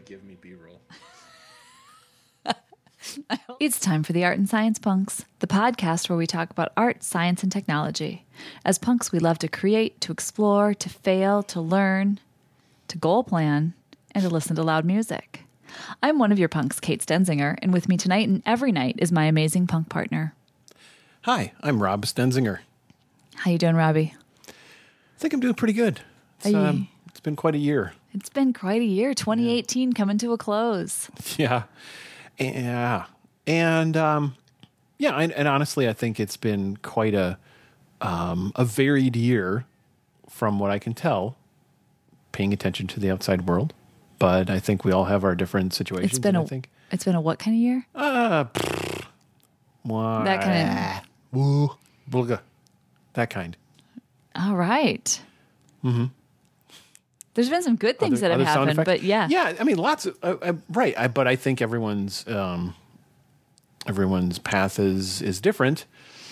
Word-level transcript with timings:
like 0.00 0.08
give 0.08 0.24
me 0.24 0.36
B 0.40 0.54
roll. 0.54 0.80
It's 3.58 3.80
time 3.80 4.02
for 4.02 4.12
the 4.12 4.24
Art 4.24 4.38
and 4.38 4.48
Science 4.48 4.78
Punks, 4.78 5.24
the 5.40 5.46
podcast 5.46 6.08
where 6.08 6.18
we 6.18 6.26
talk 6.26 6.50
about 6.50 6.72
art, 6.76 7.02
science, 7.02 7.42
and 7.42 7.50
technology. 7.50 8.24
As 8.64 8.78
punks, 8.78 9.10
we 9.10 9.18
love 9.18 9.38
to 9.38 9.48
create, 9.48 10.00
to 10.02 10.12
explore, 10.12 10.74
to 10.74 10.88
fail, 10.88 11.42
to 11.44 11.60
learn, 11.62 12.20
to 12.88 12.98
goal 12.98 13.24
plan, 13.24 13.72
and 14.12 14.22
to 14.22 14.28
listen 14.30 14.54
to 14.56 14.62
loud 14.62 14.84
music. 14.84 15.42
I'm 16.02 16.18
one 16.18 16.30
of 16.30 16.38
your 16.38 16.48
punks, 16.50 16.78
Kate 16.78 17.00
Stenzinger, 17.04 17.58
and 17.62 17.72
with 17.72 17.88
me 17.88 17.96
tonight 17.96 18.28
and 18.28 18.42
every 18.46 18.70
night 18.70 18.96
is 18.98 19.10
my 19.12 19.24
amazing 19.24 19.66
punk 19.66 19.88
partner. 19.88 20.34
Hi, 21.22 21.52
I'm 21.62 21.82
Rob 21.82 22.04
Stenzinger. 22.06 22.58
How 23.34 23.50
you 23.50 23.58
doing, 23.58 23.76
Robbie? 23.76 24.14
I 24.46 24.52
think 25.18 25.32
I'm 25.34 25.40
doing 25.40 25.54
pretty 25.54 25.74
good. 25.74 26.00
It's, 26.38 26.50
you- 26.50 26.58
um, 26.58 26.88
it's 27.08 27.20
been 27.20 27.36
quite 27.36 27.54
a 27.54 27.58
year. 27.58 27.92
It's 28.12 28.28
been 28.28 28.52
quite 28.52 28.80
a 28.80 28.84
year. 28.84 29.14
2018 29.14 29.92
coming 29.92 30.18
to 30.18 30.32
a 30.32 30.38
close. 30.38 31.08
Yeah, 31.38 31.64
yeah, 32.38 33.06
and 33.46 33.96
um, 33.96 34.34
yeah, 34.98 35.16
and, 35.16 35.32
and 35.32 35.46
honestly, 35.46 35.88
I 35.88 35.92
think 35.92 36.18
it's 36.18 36.36
been 36.36 36.76
quite 36.78 37.14
a 37.14 37.38
um, 38.00 38.52
a 38.56 38.64
varied 38.64 39.16
year, 39.16 39.66
from 40.28 40.58
what 40.58 40.70
I 40.70 40.78
can 40.78 40.94
tell. 40.94 41.36
Paying 42.32 42.52
attention 42.52 42.86
to 42.88 43.00
the 43.00 43.10
outside 43.10 43.48
world, 43.48 43.74
but 44.18 44.48
I 44.50 44.58
think 44.60 44.84
we 44.84 44.92
all 44.92 45.06
have 45.06 45.24
our 45.24 45.34
different 45.34 45.74
situations. 45.74 46.12
It's 46.12 46.18
been 46.20 46.36
a 46.36 46.42
I 46.42 46.46
think 46.46 46.70
it's 46.92 47.04
been 47.04 47.16
a 47.16 47.20
what 47.20 47.38
kind 47.38 47.56
of 47.56 47.60
year? 47.60 47.86
uh, 47.94 48.44
wah, 49.84 50.24
That 50.24 50.42
kind 50.42 51.06
woo, 51.32 51.76
blah, 52.08 52.38
that 53.14 53.30
kind. 53.30 53.56
All 54.36 54.54
right. 54.56 55.20
Mm-hmm. 55.84 56.04
There's 57.40 57.50
been 57.50 57.62
some 57.62 57.76
good 57.76 57.98
things 57.98 58.22
Other- 58.22 58.36
that 58.36 58.46
have 58.46 58.66
happened, 58.68 58.84
but 58.84 59.02
yeah, 59.02 59.26
yeah. 59.30 59.54
I 59.58 59.64
mean, 59.64 59.78
lots 59.78 60.04
of 60.06 60.18
uh, 60.22 60.36
uh, 60.42 60.52
right. 60.68 60.94
I, 60.98 61.08
but 61.08 61.26
I 61.26 61.36
think 61.36 61.62
everyone's 61.62 62.26
um, 62.28 62.74
everyone's 63.86 64.38
path 64.38 64.78
is 64.78 65.22
is 65.22 65.40
different. 65.40 65.86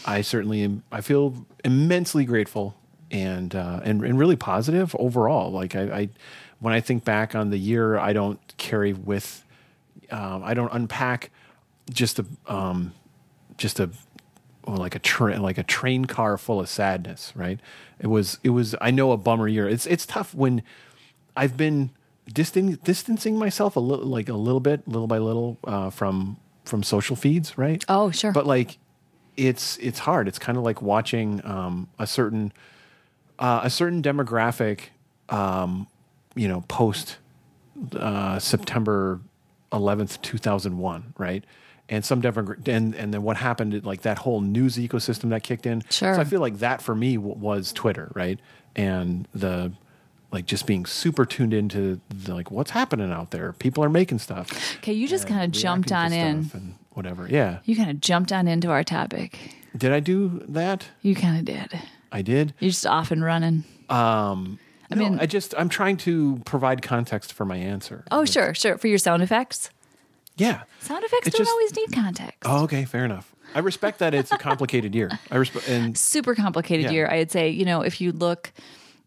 I 0.05 0.21
certainly 0.21 0.63
am, 0.63 0.83
I 0.93 1.01
feel 1.01 1.47
immensely 1.65 2.25
grateful 2.25 2.77
and 3.11 3.55
uh, 3.55 3.81
and 3.85 4.03
and 4.05 4.19
really 4.19 4.37
positive 4.37 4.95
overall. 4.99 5.51
Like 5.51 5.75
I, 5.75 5.83
I 5.83 6.09
when 6.61 6.75
I 6.75 6.81
think 6.81 7.05
back 7.05 7.35
on 7.35 7.51
the 7.51 7.59
year, 7.59 7.99
I 7.99 8.13
don't 8.13 8.41
carry 8.59 8.93
with 8.93 9.45
um, 10.11 10.43
I 10.45 10.55
don't 10.55 10.73
unpack 10.73 11.31
just 11.91 12.19
a 12.19 12.27
um, 12.47 12.93
just 13.57 13.81
a 13.81 13.91
well, 14.67 14.77
like 14.77 14.95
a 14.95 14.99
train 14.99 15.41
like 15.41 15.59
a 15.59 15.63
train 15.63 16.05
car 16.05 16.37
full 16.37 16.61
of 16.61 16.69
sadness. 16.69 17.33
Right? 17.35 17.61
It 17.99 18.09
was 18.09 18.39
it 18.43 18.51
was 18.51 18.75
I 18.81 18.91
know 18.91 19.13
a 19.13 19.17
bummer 19.17 19.49
year. 19.49 19.69
It's 19.69 19.87
it's 19.87 20.07
tough 20.07 20.35
when 20.35 20.63
I've 21.39 21.57
been 21.57 21.91
distan- 22.33 22.83
distancing 22.83 23.39
myself 23.39 23.77
a 23.77 23.81
little 23.81 24.07
like 24.07 24.29
a 24.29 24.35
little 24.35 24.61
bit, 24.61 24.87
little 24.89 25.07
by 25.07 25.19
little, 25.19 25.57
uh, 25.65 25.91
from 25.91 26.37
from 26.65 26.83
social 26.83 27.17
feeds. 27.17 27.57
Right? 27.57 27.85
Oh, 27.89 28.11
sure. 28.11 28.33
But 28.33 28.47
like, 28.47 28.79
it's 29.37 29.79
it's 29.79 30.01
hard. 30.01 30.29
It's 30.29 30.39
kind 30.39 30.59
of 30.59 30.65
like 30.65 30.83
watching 30.83 31.41
um, 31.45 31.89
a 31.99 32.07
certain 32.07 32.53
uh, 33.39 33.61
a 33.63 33.71
certain 33.71 34.03
demographic, 34.03 34.91
um, 35.29 35.87
you 36.35 36.49
know, 36.49 36.65
post 36.69 37.19
uh, 37.95 38.39
September 38.39 39.21
eleventh, 39.73 40.21
two 40.23 40.39
thousand 40.39 40.79
one, 40.79 41.15
right? 41.19 41.45
And 41.89 42.05
some 42.05 42.21
demogra- 42.21 42.67
and 42.69 42.95
and 42.95 43.15
then 43.15 43.23
what 43.23 43.37
happened? 43.37 43.87
Like 43.87 44.03
that 44.03 44.19
whole 44.19 44.41
news 44.41 44.77
ecosystem 44.77 45.31
that 45.31 45.43
kicked 45.43 45.67
in. 45.67 45.83
Sure. 45.89 46.15
So 46.15 46.21
I 46.21 46.25
feel 46.25 46.41
like 46.41 46.59
that 46.59 46.83
for 46.83 46.95
me 46.95 47.17
w- 47.17 47.37
was 47.37 47.73
Twitter, 47.73 48.11
right? 48.15 48.39
And 48.77 49.27
the 49.33 49.73
like 50.31 50.47
just 50.47 50.67
being 50.67 50.85
super 50.87 51.25
tuned 51.25 51.55
into 51.55 52.01
the, 52.11 52.35
like 52.35 52.51
what's 52.51 52.71
happening 52.73 53.11
out 53.13 53.31
there. 53.31 53.53
People 53.55 53.83
are 53.85 53.89
making 53.89 54.19
stuff. 54.19 54.77
okay, 54.79 54.93
you 54.93 55.09
just 55.09 55.27
kind 55.27 55.43
of 55.45 55.51
jumped 55.51 55.91
on 55.93 56.13
in. 56.13 56.51
and 56.53 56.75
whatever. 56.91 57.27
Yeah. 57.31 57.61
You 57.65 57.77
kind 57.77 57.91
of 57.91 58.01
jumped 58.01 58.33
on 58.33 58.47
into 58.49 58.71
our 58.71 58.85
topic. 58.85 59.39
Did 59.77 59.93
I 59.93 60.01
do 60.01 60.43
that? 60.49 60.87
You 61.03 61.15
kind 61.15 61.39
of 61.39 61.45
did. 61.45 61.81
I 62.11 62.23
did. 62.23 62.55
You're 62.59 62.71
just 62.71 62.87
off 62.87 63.11
and 63.11 63.23
running. 63.23 63.65
Um, 63.89 64.59
I 64.91 64.95
mean- 64.95 65.13
mean, 65.13 65.21
I 65.21 65.27
just 65.27 65.55
I'm 65.57 65.69
trying 65.69 65.97
to 65.99 66.41
provide 66.45 66.83
context 66.83 67.33
for 67.33 67.45
my 67.45 67.57
answer. 67.57 68.05
Oh, 68.11 68.25
sure, 68.25 68.55
sure. 68.55 68.79
For 68.79 68.89
your 68.89 68.99
sound 68.99 69.23
effects, 69.23 69.71
Yeah. 70.37 70.63
sound 70.81 71.05
effects 71.05 71.27
It's 71.29 71.37
don't 71.37 71.45
just- 71.45 71.51
always 71.51 71.75
need 71.77 71.93
context. 71.93 72.39
Oh, 72.45 72.65
okay, 72.65 72.85
fair 72.85 73.05
enough. 73.05 73.35
I 73.55 73.61
respect 73.61 73.99
that 74.01 74.13
it's 74.15 74.31
a 74.31 74.37
complicated 74.39 74.95
year. 74.95 75.11
I 75.31 75.37
respect 75.37 75.69
and 75.69 75.97
Super 75.97 76.35
complicated 76.35 76.87
Yeah. 76.87 76.91
year. 76.93 77.09
I'd 77.11 77.31
say, 77.31 77.49
you 77.49 77.65
know, 77.65 77.81
if 77.81 77.99
you 78.01 78.13
look, 78.13 78.53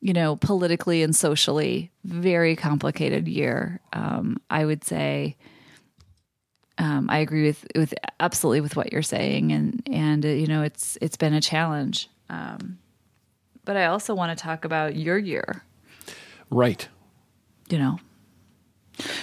you 0.01 0.13
know, 0.13 0.35
politically 0.35 1.03
and 1.03 1.15
socially, 1.15 1.91
very 2.03 2.55
complicated 2.55 3.27
year. 3.27 3.79
Um, 3.93 4.37
I 4.49 4.65
would 4.65 4.83
say. 4.83 5.37
Um, 6.77 7.09
I 7.11 7.19
agree 7.19 7.45
with 7.45 7.67
with 7.75 7.93
absolutely 8.19 8.61
with 8.61 8.75
what 8.75 8.91
you're 8.91 9.03
saying, 9.03 9.51
and 9.51 9.83
and 9.91 10.25
uh, 10.25 10.29
you 10.29 10.47
know 10.47 10.63
it's 10.63 10.97
it's 10.99 11.17
been 11.17 11.33
a 11.33 11.41
challenge. 11.41 12.09
Um, 12.29 12.79
but 13.65 13.77
I 13.77 13.85
also 13.85 14.15
want 14.15 14.35
to 14.35 14.41
talk 14.41 14.65
about 14.65 14.95
your 14.95 15.17
year. 15.19 15.63
right, 16.49 16.87
You 17.69 17.77
know, 17.77 17.99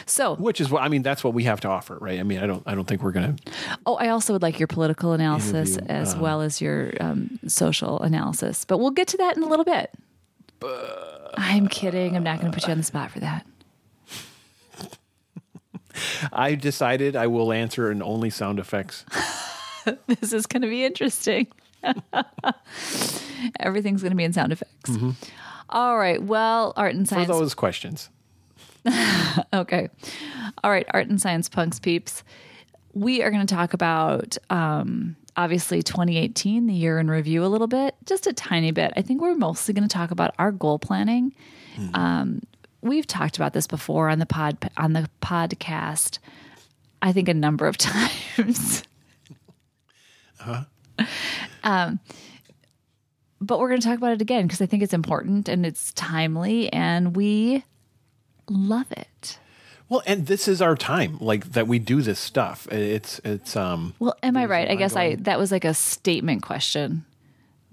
so 0.07 0.37
which 0.37 0.61
is 0.61 0.71
what 0.71 0.83
I 0.83 0.89
mean. 0.89 1.03
That's 1.03 1.25
what 1.25 1.35
we 1.35 1.45
have 1.45 1.61
to 1.61 1.69
offer, 1.69 1.99
right? 2.01 2.21
I 2.21 2.23
mean, 2.23 2.39
I 2.39 2.47
don't 2.47 2.63
I 2.67 2.75
don't 2.75 2.87
think 2.87 3.03
we're 3.03 3.13
gonna. 3.13 3.37
Oh, 3.87 3.97
I 3.97 4.09
also 4.09 4.33
would 4.35 4.43
like 4.43 4.61
your 4.61 4.69
political 4.69 5.13
analysis 5.13 5.77
as 5.89 6.15
um, 6.15 6.21
well 6.21 6.41
as 6.43 6.61
your 6.61 6.93
um, 7.01 7.39
social 7.49 8.01
analysis, 8.03 8.65
but 8.65 8.79
we'll 8.79 8.91
get 8.91 9.09
to 9.09 9.17
that 9.17 9.37
in 9.37 9.43
a 9.43 9.49
little 9.49 9.65
bit. 9.65 9.91
I'm 10.63 11.69
kidding. 11.69 12.17
I'm 12.17 12.23
not 12.23 12.41
going 12.41 12.51
to 12.53 12.57
put 12.57 12.67
you 12.67 12.73
on 12.73 12.79
the 12.79 12.85
spot 12.85 13.11
for 13.11 13.21
that. 13.21 13.47
I 16.33 16.55
decided 16.55 17.17
I 17.17 17.27
will 17.27 17.53
answer 17.53 17.91
in 17.91 18.03
only 18.03 18.31
sound 18.31 18.59
effects. 18.59 19.05
This 20.07 20.35
is 20.35 20.47
going 20.47 20.61
to 20.61 20.69
be 20.69 20.85
interesting. 20.85 21.47
Everything's 23.59 24.03
going 24.03 24.11
to 24.11 24.17
be 24.17 24.25
in 24.25 24.35
sound 24.35 24.53
effects. 24.53 24.91
All 25.71 25.97
right. 25.97 26.23
Well, 26.23 26.75
art 26.77 26.95
and 26.95 27.09
science. 27.09 27.27
For 27.27 27.33
those 27.33 27.55
questions, 27.55 28.11
Okay. 29.55 29.89
All 30.63 30.71
right, 30.71 30.87
art 30.91 31.09
and 31.09 31.19
science 31.21 31.49
punks 31.49 31.79
peeps. 31.79 32.23
We 32.93 33.23
are 33.23 33.31
going 33.31 33.47
to 33.47 33.55
talk 33.55 33.73
about 33.73 34.37
um, 34.51 35.17
obviously 35.37 35.83
2018, 35.83 36.67
the 36.67 36.75
year 36.75 36.99
in 36.99 37.11
review, 37.11 37.45
a 37.45 37.47
little 37.47 37.67
bit, 37.69 37.95
just 38.07 38.27
a 38.27 38.33
tiny 38.33 38.71
bit. 38.73 38.93
I 38.97 39.03
think 39.03 39.21
we're 39.21 39.35
mostly 39.35 39.73
going 39.75 39.87
to 39.87 39.93
talk 39.93 40.11
about 40.11 40.35
our 40.39 40.51
goal 40.53 40.79
planning. 40.79 41.35
Um, 41.95 42.43
we've 42.81 43.07
talked 43.07 43.37
about 43.37 43.53
this 43.53 43.67
before 43.67 44.09
on 44.09 44.19
the 44.19 44.27
pod 44.27 44.71
on 44.77 44.93
the 44.95 45.09
podcast. 45.23 46.19
I 47.01 47.13
think 47.13 47.29
a 47.29 47.35
number 47.35 47.67
of 47.67 47.77
times. 47.79 48.83
Um, 51.63 52.01
but 53.41 53.59
we're 53.61 53.69
going 53.69 53.81
to 53.81 53.87
talk 53.87 53.99
about 53.99 54.13
it 54.13 54.21
again 54.23 54.47
because 54.47 54.61
I 54.61 54.67
think 54.67 54.83
it's 54.83 54.93
important 54.95 55.49
and 55.49 55.65
it's 55.65 55.93
timely, 55.93 56.73
and 56.73 57.15
we 57.15 57.65
love 58.51 58.91
it. 58.91 59.39
Well, 59.89 60.03
and 60.07 60.27
this 60.27 60.49
is 60.49 60.61
our 60.61 60.77
time, 60.77 61.19
like 61.21 61.53
that 61.53 61.67
we 61.67 61.79
do 61.79 62.03
this 62.03 62.19
stuff. 62.19 62.67
It's 62.71 63.21
it's 63.25 63.57
um. 63.57 63.95
Well, 63.99 64.17
am 64.23 64.37
I 64.37 64.45
right? 64.45 64.71
I 64.71 64.75
guess 64.75 64.97
I 64.97 65.15
that 65.17 65.39
was 65.39 65.51
like 65.51 65.65
a 65.65 65.75
statement 65.75 66.43
question. 66.43 67.05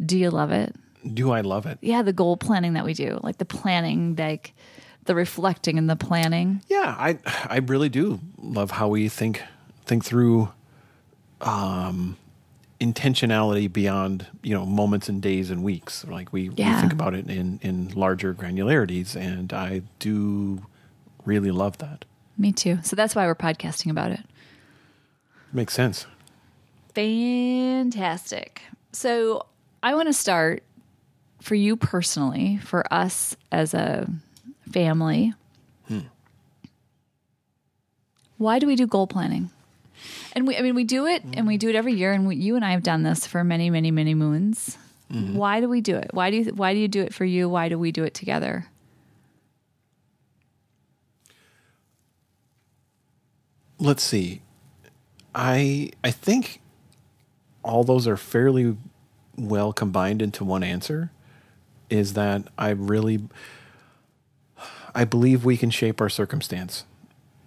Do 0.04 0.18
you 0.18 0.30
love 0.30 0.52
it? 0.52 0.76
Do 1.14 1.32
I 1.32 1.42
love 1.42 1.66
it? 1.66 1.78
Yeah, 1.82 2.02
the 2.02 2.14
goal 2.14 2.38
planning 2.38 2.74
that 2.74 2.86
we 2.86 2.94
do, 2.94 3.20
like 3.22 3.38
the 3.38 3.46
planning, 3.46 4.16
like 4.16 4.54
the 5.06 5.16
reflecting 5.16 5.78
and 5.78 5.90
the 5.90 5.96
planning. 5.96 6.62
Yeah, 6.68 6.96
I 6.98 7.20
I 7.46 7.58
really 7.58 7.90
do 7.90 8.20
love 8.38 8.72
how 8.72 8.88
we 8.88 9.10
think 9.10 9.42
think 9.86 10.06
through 10.06 10.52
um 11.42 12.18
intentionality 12.80 13.72
beyond, 13.72 14.28
you 14.42 14.54
know, 14.54 14.66
moments 14.66 15.10
and 15.10 15.22
days 15.22 15.50
and 15.50 15.64
weeks. 15.64 16.06
Like 16.06 16.34
we, 16.34 16.50
we 16.50 16.56
think 16.56 16.94
about 16.94 17.14
it 17.14 17.30
in 17.30 17.60
in 17.62 17.90
larger 17.90 18.34
granularities 18.34 19.16
and 19.16 19.52
I 19.54 19.82
do 20.00 20.66
really 21.26 21.52
love 21.52 21.78
that. 21.80 22.06
Me 22.38 22.52
too. 22.52 22.80
So 22.84 22.96
that's 22.96 23.16
why 23.16 23.26
we're 23.26 23.36
podcasting 23.36 23.92
about 23.92 24.12
it. 24.12 24.22
Makes 25.54 25.74
sense. 25.74 26.06
Fantastic. 26.94 28.62
So 28.92 29.46
I 29.84 29.96
want 29.96 30.08
to 30.08 30.14
start 30.14 30.64
for 31.42 31.56
you 31.56 31.76
personally, 31.76 32.58
for 32.58 32.92
us 32.94 33.36
as 33.52 33.74
a 33.74 34.10
family. 34.72 35.34
Hmm. 35.88 36.00
Why 38.38 38.60
do 38.60 38.68
we 38.68 38.76
do 38.76 38.88
goal 38.88 39.08
planning? 39.08 39.50
And 40.34 40.48
we, 40.48 40.58
I 40.58 40.62
mean, 40.62 40.76
we 40.76 40.84
do 40.84 41.06
it 41.06 41.24
and 41.34 41.48
we 41.48 41.58
do 41.58 41.70
it 41.70 41.76
every 41.76 41.94
year. 41.94 42.12
And 42.12 42.28
we, 42.28 42.36
you 42.36 42.56
and 42.56 42.66
I 42.66 42.72
have 42.72 42.84
done 42.84 43.04
this 43.04 43.26
for 43.26 43.44
many, 43.44 43.70
many, 43.70 43.92
many 43.92 44.14
moons. 44.14 44.78
Mm-hmm. 45.12 45.36
Why 45.36 45.62
do 45.62 45.70
we 45.70 45.82
do 45.82 45.96
it? 45.96 46.10
Why 46.14 46.32
do 46.32 46.38
you, 46.38 46.46
why 46.46 46.74
do 46.74 46.80
you 46.80 46.88
do 46.88 47.02
it 47.02 47.14
for 47.14 47.26
you? 47.26 47.48
Why 47.48 47.70
do 47.70 47.78
we 47.78 47.92
do 47.92 48.04
it 48.04 48.14
together? 48.14 48.66
Let's 53.80 54.04
see. 54.04 54.42
I 55.34 55.92
I 56.04 56.12
think 56.12 56.62
all 57.64 57.84
those 57.84 58.08
are 58.08 58.18
fairly 58.18 58.78
well 59.38 59.74
combined 59.74 60.22
into 60.22 60.44
one 60.44 60.64
answer 60.64 61.12
is 61.90 62.14
that 62.14 62.48
I 62.58 62.70
really 62.70 63.28
I 64.94 65.04
believe 65.04 65.44
we 65.44 65.58
can 65.58 65.70
shape 65.70 66.00
our 66.00 66.10
circumstance 66.10 66.86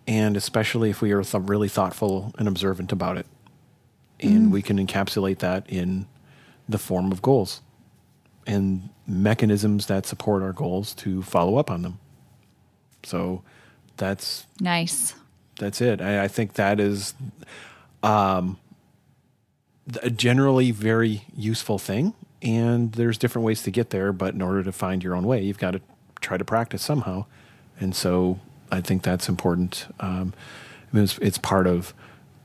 and 0.08 0.38
especially 0.38 0.88
if 0.88 1.02
we 1.02 1.12
are 1.12 1.22
th- 1.22 1.44
really 1.46 1.68
thoughtful 1.68 2.32
and 2.38 2.48
observant 2.48 2.90
about 2.90 3.18
it, 3.18 3.26
and 4.18 4.48
mm. 4.48 4.50
we 4.50 4.62
can 4.62 4.84
encapsulate 4.84 5.38
that 5.40 5.68
in 5.68 6.06
the 6.66 6.78
form 6.78 7.12
of 7.12 7.20
goals 7.20 7.60
and 8.46 8.88
mechanisms 9.06 9.86
that 9.86 10.06
support 10.06 10.42
our 10.42 10.54
goals 10.54 10.94
to 10.94 11.22
follow 11.22 11.56
up 11.58 11.70
on 11.70 11.82
them. 11.82 11.98
So 13.02 13.42
that's 13.98 14.46
Nice. 14.60 15.14
That's 15.58 15.80
it. 15.80 16.00
I, 16.00 16.24
I 16.24 16.28
think 16.28 16.54
that 16.54 16.80
is 16.80 17.14
um, 18.02 18.58
a 20.02 20.10
generally 20.10 20.70
very 20.70 21.22
useful 21.36 21.78
thing. 21.78 22.14
And 22.40 22.92
there's 22.92 23.18
different 23.18 23.44
ways 23.44 23.62
to 23.64 23.70
get 23.70 23.90
there, 23.90 24.12
but 24.12 24.34
in 24.34 24.42
order 24.42 24.62
to 24.62 24.70
find 24.72 25.02
your 25.02 25.14
own 25.16 25.26
way, 25.26 25.42
you've 25.42 25.58
got 25.58 25.72
to 25.72 25.80
try 26.20 26.36
to 26.36 26.44
practice 26.44 26.82
somehow. 26.82 27.24
And 27.80 27.94
so 27.96 28.38
I 28.70 28.80
think 28.80 29.02
that's 29.02 29.28
important. 29.28 29.86
Um, 29.98 30.34
I 30.92 30.94
mean, 30.96 31.04
it's, 31.04 31.18
it's 31.18 31.38
part 31.38 31.66
of 31.66 31.94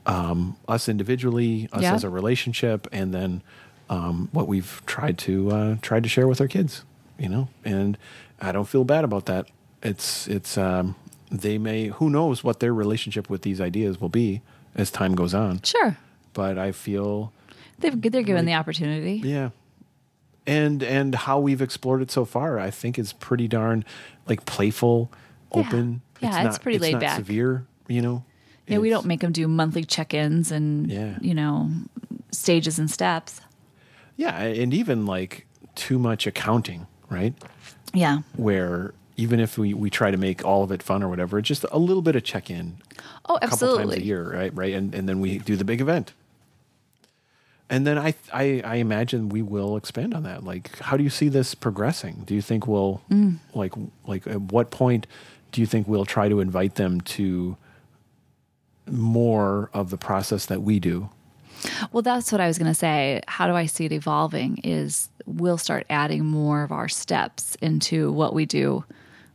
um, 0.07 0.57
us 0.67 0.89
individually, 0.89 1.69
us 1.71 1.83
Yeah. 1.83 1.93
as 1.93 2.03
a 2.03 2.09
relationship, 2.09 2.87
and 2.91 3.13
then 3.13 3.41
um, 3.89 4.29
what 4.31 4.47
we've 4.47 4.81
tried 4.85 5.17
to 5.19 5.51
uh, 5.51 5.75
tried 5.81 6.03
to 6.03 6.09
share 6.09 6.27
with 6.27 6.41
our 6.41 6.47
kids. 6.47 6.83
You 7.19 7.29
know, 7.29 7.47
and 7.63 7.97
I 8.41 8.51
don't 8.51 8.67
feel 8.67 8.83
bad 8.83 9.03
about 9.03 9.27
that. 9.27 9.47
It's 9.83 10.27
it's 10.27 10.57
um, 10.57 10.95
they 11.33 11.57
may 11.57 11.87
who 11.87 12.09
knows 12.09 12.43
what 12.43 12.59
their 12.59 12.73
relationship 12.73 13.29
with 13.29 13.41
these 13.41 13.59
ideas 13.59 13.99
will 13.99 14.09
be 14.09 14.41
as 14.75 14.91
time 14.91 15.15
goes 15.15 15.33
on. 15.33 15.61
Sure. 15.63 15.97
But 16.33 16.57
I 16.57 16.71
feel 16.71 17.33
They've, 17.79 17.99
they're 18.01 18.21
given 18.23 18.45
the 18.45 18.53
opportunity. 18.53 19.21
yeah. 19.23 19.49
And 20.45 20.83
and 20.83 21.15
how 21.15 21.39
we've 21.39 21.61
explored 21.61 22.01
it 22.01 22.11
so 22.11 22.23
far, 22.25 22.59
I 22.59 22.69
think 22.69 22.99
is 22.99 23.13
pretty 23.13 23.47
darn 23.47 23.83
like 24.27 24.45
playful, 24.45 25.09
Yeah. 25.53 25.59
open. 25.61 26.01
Yeah, 26.19 26.47
it's 26.47 26.57
pretty 26.59 26.79
laid 26.79 26.93
not 26.93 27.01
back. 27.01 27.15
Severe, 27.17 27.65
you 27.87 28.01
know. 28.01 28.23
Yeah, 28.67 28.77
we 28.77 28.89
don't 28.89 29.05
make 29.05 29.19
them 29.21 29.31
do 29.33 29.47
monthly 29.47 29.83
check-ins 29.83 30.51
and 30.51 30.89
Yeah. 30.89 31.17
you 31.21 31.33
know 31.33 31.69
stages 32.31 32.77
and 32.79 32.89
steps. 32.91 33.41
Yeah, 34.17 34.37
and 34.37 34.73
even 34.73 35.05
like 35.05 35.47
too 35.75 35.97
much 35.97 36.27
accounting, 36.27 36.87
right? 37.09 37.33
Yeah. 37.93 38.19
Where 38.35 38.93
even 39.17 39.39
if 39.39 39.57
we, 39.57 39.73
we 39.73 39.89
try 39.89 40.09
to 40.11 40.17
make 40.17 40.43
all 40.43 40.63
of 40.63 40.71
it 40.71 40.81
fun 40.83 41.03
or 41.03 41.09
whatever, 41.09 41.37
it's 41.39 41.47
just 41.47 41.65
a 41.71 41.77
little 41.79 42.01
bit 42.01 42.15
of 42.15 42.23
check 42.23 42.49
in 42.49 42.77
Oh, 43.25 43.37
a 43.41 43.47
couple 43.47 43.77
times 43.77 43.93
a 43.93 44.03
year, 44.03 44.33
right? 44.33 44.53
Right, 44.55 44.73
and 44.73 44.93
and 44.95 45.07
then 45.07 45.19
we 45.19 45.37
do 45.39 45.55
the 45.55 45.65
big 45.65 45.81
event. 45.81 46.13
And 47.69 47.87
then 47.87 47.97
I, 47.97 48.13
I 48.33 48.61
I 48.65 48.75
imagine 48.75 49.29
we 49.29 49.41
will 49.41 49.77
expand 49.77 50.13
on 50.13 50.23
that. 50.23 50.43
Like, 50.43 50.77
how 50.79 50.97
do 50.97 51.03
you 51.03 51.09
see 51.09 51.29
this 51.29 51.55
progressing? 51.55 52.23
Do 52.25 52.35
you 52.35 52.41
think 52.41 52.67
we'll 52.67 53.01
Mm. 53.09 53.37
like 53.53 53.73
like 54.05 54.27
at 54.27 54.41
what 54.41 54.69
point 54.71 55.07
do 55.51 55.61
you 55.61 55.67
think 55.67 55.87
we'll 55.87 56.05
try 56.05 56.27
to 56.29 56.39
invite 56.39 56.75
them 56.75 56.99
to 57.01 57.55
more 58.89 59.69
of 59.73 59.89
the 59.89 59.97
process 59.97 60.45
that 60.47 60.61
we 60.61 60.79
do? 60.79 61.09
Well, 61.91 62.01
that's 62.01 62.31
what 62.31 62.41
I 62.41 62.47
was 62.47 62.57
going 62.57 62.71
to 62.71 62.75
say. 62.77 63.21
How 63.27 63.47
do 63.47 63.53
I 63.53 63.65
see 63.67 63.85
it 63.85 63.91
evolving? 63.93 64.59
Is 64.63 65.09
we'll 65.25 65.57
start 65.57 65.85
adding 65.89 66.25
more 66.25 66.63
of 66.63 66.71
our 66.71 66.89
steps 66.89 67.55
into 67.61 68.11
what 68.11 68.33
we 68.33 68.45
do 68.45 68.83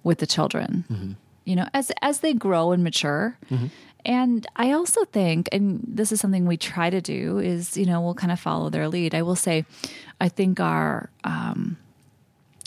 with 0.04 0.18
the 0.18 0.26
children. 0.26 1.16
You 1.44 1.56
know, 1.56 1.68
as 1.72 1.90
as 2.02 2.20
they 2.20 2.34
grow 2.34 2.72
and 2.72 2.82
mature. 2.84 3.38
And 4.04 4.46
I 4.56 4.72
also 4.72 5.04
think, 5.04 5.48
and 5.50 5.80
this 5.86 6.12
is 6.12 6.20
something 6.20 6.46
we 6.46 6.56
try 6.56 6.88
to 6.90 7.00
do, 7.00 7.38
is 7.38 7.76
you 7.76 7.84
know 7.86 8.00
we'll 8.00 8.14
kind 8.14 8.32
of 8.32 8.38
follow 8.40 8.70
their 8.70 8.88
lead. 8.88 9.14
I 9.14 9.22
will 9.22 9.36
say, 9.36 9.64
I 10.20 10.28
think 10.28 10.60
our 10.60 11.10
um, 11.24 11.76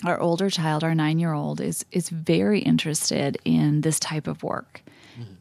our 0.04 0.20
older 0.20 0.50
child, 0.50 0.84
our 0.84 0.96
nine 0.96 1.20
year 1.20 1.34
old, 1.34 1.62
is 1.62 1.86
is 1.92 2.10
very 2.10 2.60
interested 2.60 3.38
in 3.46 3.82
this 3.82 4.00
type 4.00 4.28
of 4.28 4.44
work 4.44 4.82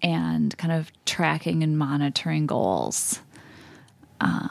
and 0.03 0.57
kind 0.59 0.73
of 0.73 0.91
tracking 1.07 1.63
and 1.63 1.79
monitoring 1.79 2.47
goals. 2.47 3.21
Uh, 4.21 4.49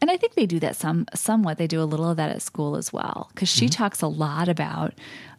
And 0.00 0.10
I 0.10 0.16
think 0.16 0.34
they 0.34 0.46
do 0.46 0.58
that 0.60 0.74
some 0.76 1.06
somewhat. 1.14 1.58
They 1.58 1.68
do 1.68 1.80
a 1.80 1.86
little 1.86 2.10
of 2.10 2.16
that 2.16 2.30
at 2.30 2.42
school 2.42 2.76
as 2.76 2.92
well 2.92 3.28
because 3.32 3.48
she 3.48 3.68
talks 3.68 4.02
a 4.02 4.08
lot 4.08 4.48
about 4.48 4.94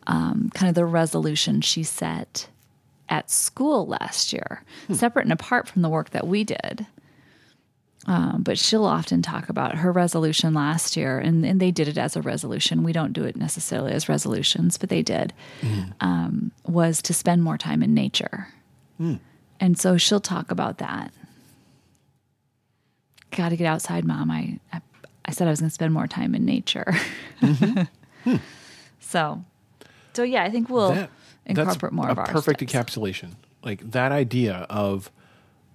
um, 0.07 0.51
kind 0.53 0.69
of 0.69 0.75
the 0.75 0.85
resolution 0.85 1.61
she 1.61 1.83
set 1.83 2.47
at 3.09 3.29
school 3.29 3.85
last 3.87 4.33
year, 4.33 4.63
separate 4.91 5.23
and 5.23 5.33
apart 5.33 5.67
from 5.67 5.81
the 5.81 5.89
work 5.89 6.11
that 6.11 6.27
we 6.27 6.43
did. 6.43 6.85
Um, 8.05 8.43
but 8.43 8.57
she'll 8.57 8.83
often 8.83 9.21
talk 9.21 9.47
about 9.47 9.75
her 9.75 9.89
resolution 9.91 10.53
last 10.53 10.97
year, 10.97 11.19
and, 11.19 11.45
and 11.45 11.61
they 11.61 11.71
did 11.71 11.87
it 11.87 11.97
as 11.97 12.17
a 12.17 12.21
resolution. 12.21 12.83
We 12.83 12.91
don't 12.91 13.13
do 13.13 13.23
it 13.23 13.37
necessarily 13.37 13.93
as 13.93 14.09
resolutions, 14.09 14.77
but 14.77 14.89
they 14.89 15.01
did. 15.01 15.31
Um, 16.01 16.51
was 16.65 17.01
to 17.03 17.13
spend 17.13 17.43
more 17.43 17.57
time 17.57 17.81
in 17.81 17.93
nature, 17.93 18.49
and 19.59 19.77
so 19.79 19.97
she'll 19.97 20.19
talk 20.19 20.51
about 20.51 20.79
that 20.79 21.13
got 23.35 23.49
to 23.49 23.55
get 23.57 23.65
outside, 23.65 24.05
mom. 24.05 24.29
I, 24.31 24.59
I, 24.71 24.81
I 25.25 25.31
said 25.31 25.47
I 25.47 25.49
was 25.49 25.59
going 25.59 25.69
to 25.69 25.73
spend 25.73 25.93
more 25.93 26.07
time 26.07 26.35
in 26.35 26.45
nature. 26.45 26.93
So, 28.99 29.43
so 30.13 30.23
yeah, 30.23 30.43
I 30.43 30.49
think 30.49 30.69
we'll 30.69 30.93
That- 30.93 31.09
incorporate 31.45 31.93
more 31.93 32.07
a 32.07 32.11
of 32.11 32.19
our 32.19 32.25
perfect 32.27 32.59
steps. 32.69 32.95
encapsulation. 32.95 33.31
Like 33.63 33.91
that 33.91 34.11
idea 34.11 34.65
of 34.69 35.11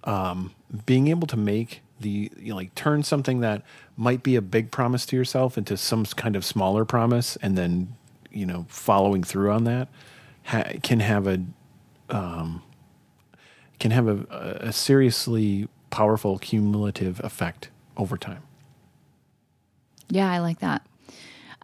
um, 0.03 0.51
being 0.85 1.07
able 1.07 1.27
to 1.27 1.37
make 1.37 1.81
the 1.99 2.31
you 2.39 2.49
know, 2.49 2.55
like 2.55 2.73
turn 2.75 3.03
something 3.03 3.41
that 3.41 3.61
might 3.97 4.23
be 4.23 4.35
a 4.35 4.41
big 4.41 4.71
promise 4.71 5.05
to 5.07 5.15
yourself 5.17 5.57
into 5.57 5.75
some 5.75 6.05
kind 6.05 6.35
of 6.35 6.45
smaller 6.45 6.85
promise, 6.85 7.35
and 7.41 7.57
then 7.57 7.95
you 8.31 8.45
know 8.45 8.65
following 8.69 9.23
through 9.23 9.51
on 9.51 9.63
that 9.65 9.87
ha- 10.43 10.71
can 10.83 10.99
have 11.01 11.27
a 11.27 11.41
um, 12.09 12.61
can 13.79 13.91
have 13.91 14.07
a, 14.07 14.57
a 14.61 14.71
seriously 14.71 15.67
powerful 15.89 16.37
cumulative 16.39 17.19
effect 17.23 17.69
over 17.97 18.17
time. 18.17 18.43
Yeah, 20.09 20.31
I 20.31 20.39
like 20.39 20.59
that. 20.59 20.85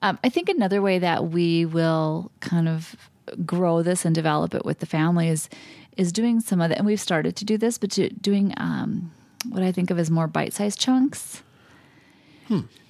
Um, 0.05 0.19
I 0.23 0.29
think 0.29 0.49
another 0.49 0.83
way 0.83 0.99
that 0.99 1.29
we 1.29 1.65
will 1.65 2.31
kind 2.39 2.69
of 2.69 2.95
grow 3.43 3.81
this 3.81 4.05
and 4.05 4.13
develop 4.13 4.53
it 4.53 4.63
with 4.63 4.77
the 4.77 4.85
family 4.85 5.29
is 5.29 5.49
is 5.97 6.11
doing 6.11 6.41
some 6.41 6.61
of 6.61 6.69
that, 6.69 6.77
and 6.77 6.85
we've 6.85 7.01
started 7.01 7.35
to 7.37 7.45
do 7.45 7.57
this, 7.57 7.79
but 7.79 7.89
to, 7.89 8.09
doing 8.09 8.53
um, 8.57 9.11
what 9.49 9.63
I 9.63 9.71
think 9.71 9.89
of 9.89 9.97
as 9.97 10.11
more 10.11 10.27
bite 10.27 10.53
sized 10.53 10.79
chunks. 10.79 11.41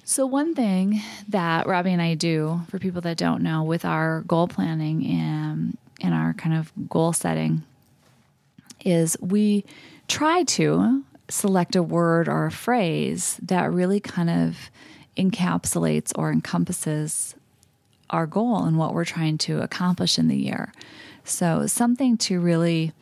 So 0.04 0.26
one 0.26 0.54
thing 0.54 1.00
that 1.28 1.66
Robbie 1.66 1.92
and 1.92 2.02
I 2.02 2.14
do 2.14 2.60
for 2.68 2.78
people 2.78 3.00
that 3.02 3.16
don't 3.16 3.42
know 3.42 3.62
with 3.62 3.86
our 3.86 4.20
goal 4.22 4.46
planning 4.46 5.06
and 5.06 5.78
and 6.02 6.12
our 6.12 6.34
kind 6.34 6.54
of 6.54 6.70
goal 6.90 7.14
setting 7.14 7.62
is 8.84 9.16
we 9.22 9.64
try 10.06 10.42
to 10.44 11.02
select 11.30 11.74
a 11.76 11.82
word 11.82 12.28
or 12.28 12.44
a 12.44 12.50
phrase 12.50 13.40
that 13.42 13.72
really 13.72 14.00
kind 14.00 14.28
of 14.28 14.70
encapsulates 15.16 16.12
or 16.16 16.30
encompasses 16.30 17.34
our 18.10 18.26
goal 18.26 18.64
and 18.64 18.78
what 18.78 18.94
we're 18.94 19.04
trying 19.04 19.38
to 19.38 19.60
accomplish 19.60 20.18
in 20.18 20.28
the 20.28 20.36
year. 20.36 20.72
So, 21.24 21.66
something 21.66 22.16
to 22.18 22.40
really 22.40 22.92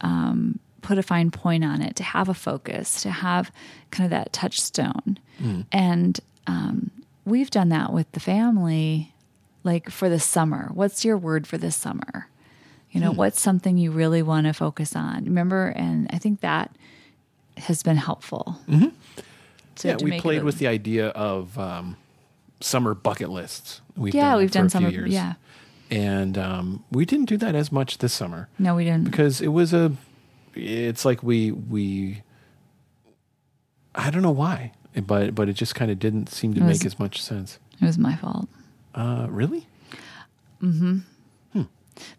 um, 0.00 0.58
put 0.80 0.96
a 0.96 1.02
fine 1.02 1.30
point 1.30 1.64
on 1.64 1.82
it, 1.82 1.96
to 1.96 2.02
have 2.02 2.28
a 2.28 2.34
focus, 2.34 3.02
to 3.02 3.10
have 3.10 3.52
kind 3.90 4.06
of 4.06 4.10
that 4.10 4.32
touchstone. 4.32 5.18
And 5.70 6.18
um, 6.46 6.90
we've 7.26 7.50
done 7.50 7.68
that 7.68 7.92
with 7.92 8.10
the 8.12 8.20
family, 8.20 9.12
like 9.64 9.90
for 9.90 10.08
the 10.08 10.18
summer. 10.18 10.70
What's 10.72 11.04
your 11.04 11.18
word 11.18 11.46
for 11.46 11.58
this 11.58 11.76
summer? 11.76 12.28
You 12.90 13.00
know, 13.02 13.12
what's 13.12 13.40
something 13.40 13.76
you 13.76 13.90
really 13.90 14.22
want 14.22 14.46
to 14.46 14.54
focus 14.54 14.96
on? 14.96 15.24
Remember, 15.26 15.74
and 15.76 16.08
I 16.10 16.18
think 16.18 16.40
that 16.40 16.74
has 17.58 17.82
been 17.82 17.98
helpful. 17.98 18.58
To- 19.78 19.88
yeah, 19.88 19.96
to 19.96 20.04
we 20.04 20.20
played 20.20 20.44
with 20.44 20.58
the 20.58 20.66
idea 20.66 21.08
of 21.08 21.58
um, 21.58 21.96
summer 22.60 22.94
bucket 22.94 23.30
lists. 23.30 23.80
We've 23.96 24.14
Yeah, 24.14 24.30
done 24.32 24.38
we've 24.38 24.50
done 24.50 24.68
summer- 24.70 24.88
years. 24.90 25.10
yeah. 25.12 25.34
and 25.90 26.36
um, 26.38 26.84
we 26.92 27.04
didn't 27.04 27.26
do 27.26 27.36
that 27.38 27.54
as 27.54 27.70
much 27.72 27.98
this 27.98 28.12
summer 28.12 28.48
No, 28.58 28.74
we 28.74 28.84
didn't. 28.84 29.04
because 29.04 29.40
it 29.40 29.48
was 29.48 29.72
a. 29.72 29.92
It's 30.54 31.04
like 31.04 31.22
we 31.22 31.50
we. 31.52 32.22
I 33.94 34.10
don't 34.10 34.22
know 34.22 34.30
why, 34.30 34.72
but 35.06 35.34
but 35.34 35.48
it 35.48 35.54
just 35.54 35.74
kind 35.74 35.90
of 35.90 35.98
didn't 35.98 36.28
seem 36.28 36.54
to 36.54 36.60
was- 36.62 36.78
make 36.80 36.86
as 36.86 36.98
much 36.98 37.22
sense. 37.22 37.58
It 37.80 37.84
was 37.84 37.96
my 37.98 38.16
fault. 38.16 38.48
Uh, 38.94 39.26
really? 39.30 39.66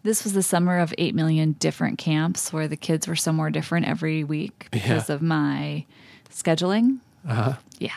This 0.02 0.24
was 0.24 0.34
the 0.34 0.42
summer 0.42 0.78
of 0.78 0.92
8 0.98 1.14
million 1.14 1.52
different 1.52 1.98
camps 1.98 2.52
where 2.52 2.68
the 2.68 2.76
kids 2.76 3.08
were 3.08 3.16
somewhere 3.16 3.48
different 3.50 3.86
every 3.86 4.24
week 4.24 4.68
because 4.70 5.08
Yeah. 5.08 5.14
of 5.14 5.22
my 5.22 5.84
scheduling. 6.30 6.98
Uh-huh. 7.28 7.54
Yeah. 7.78 7.90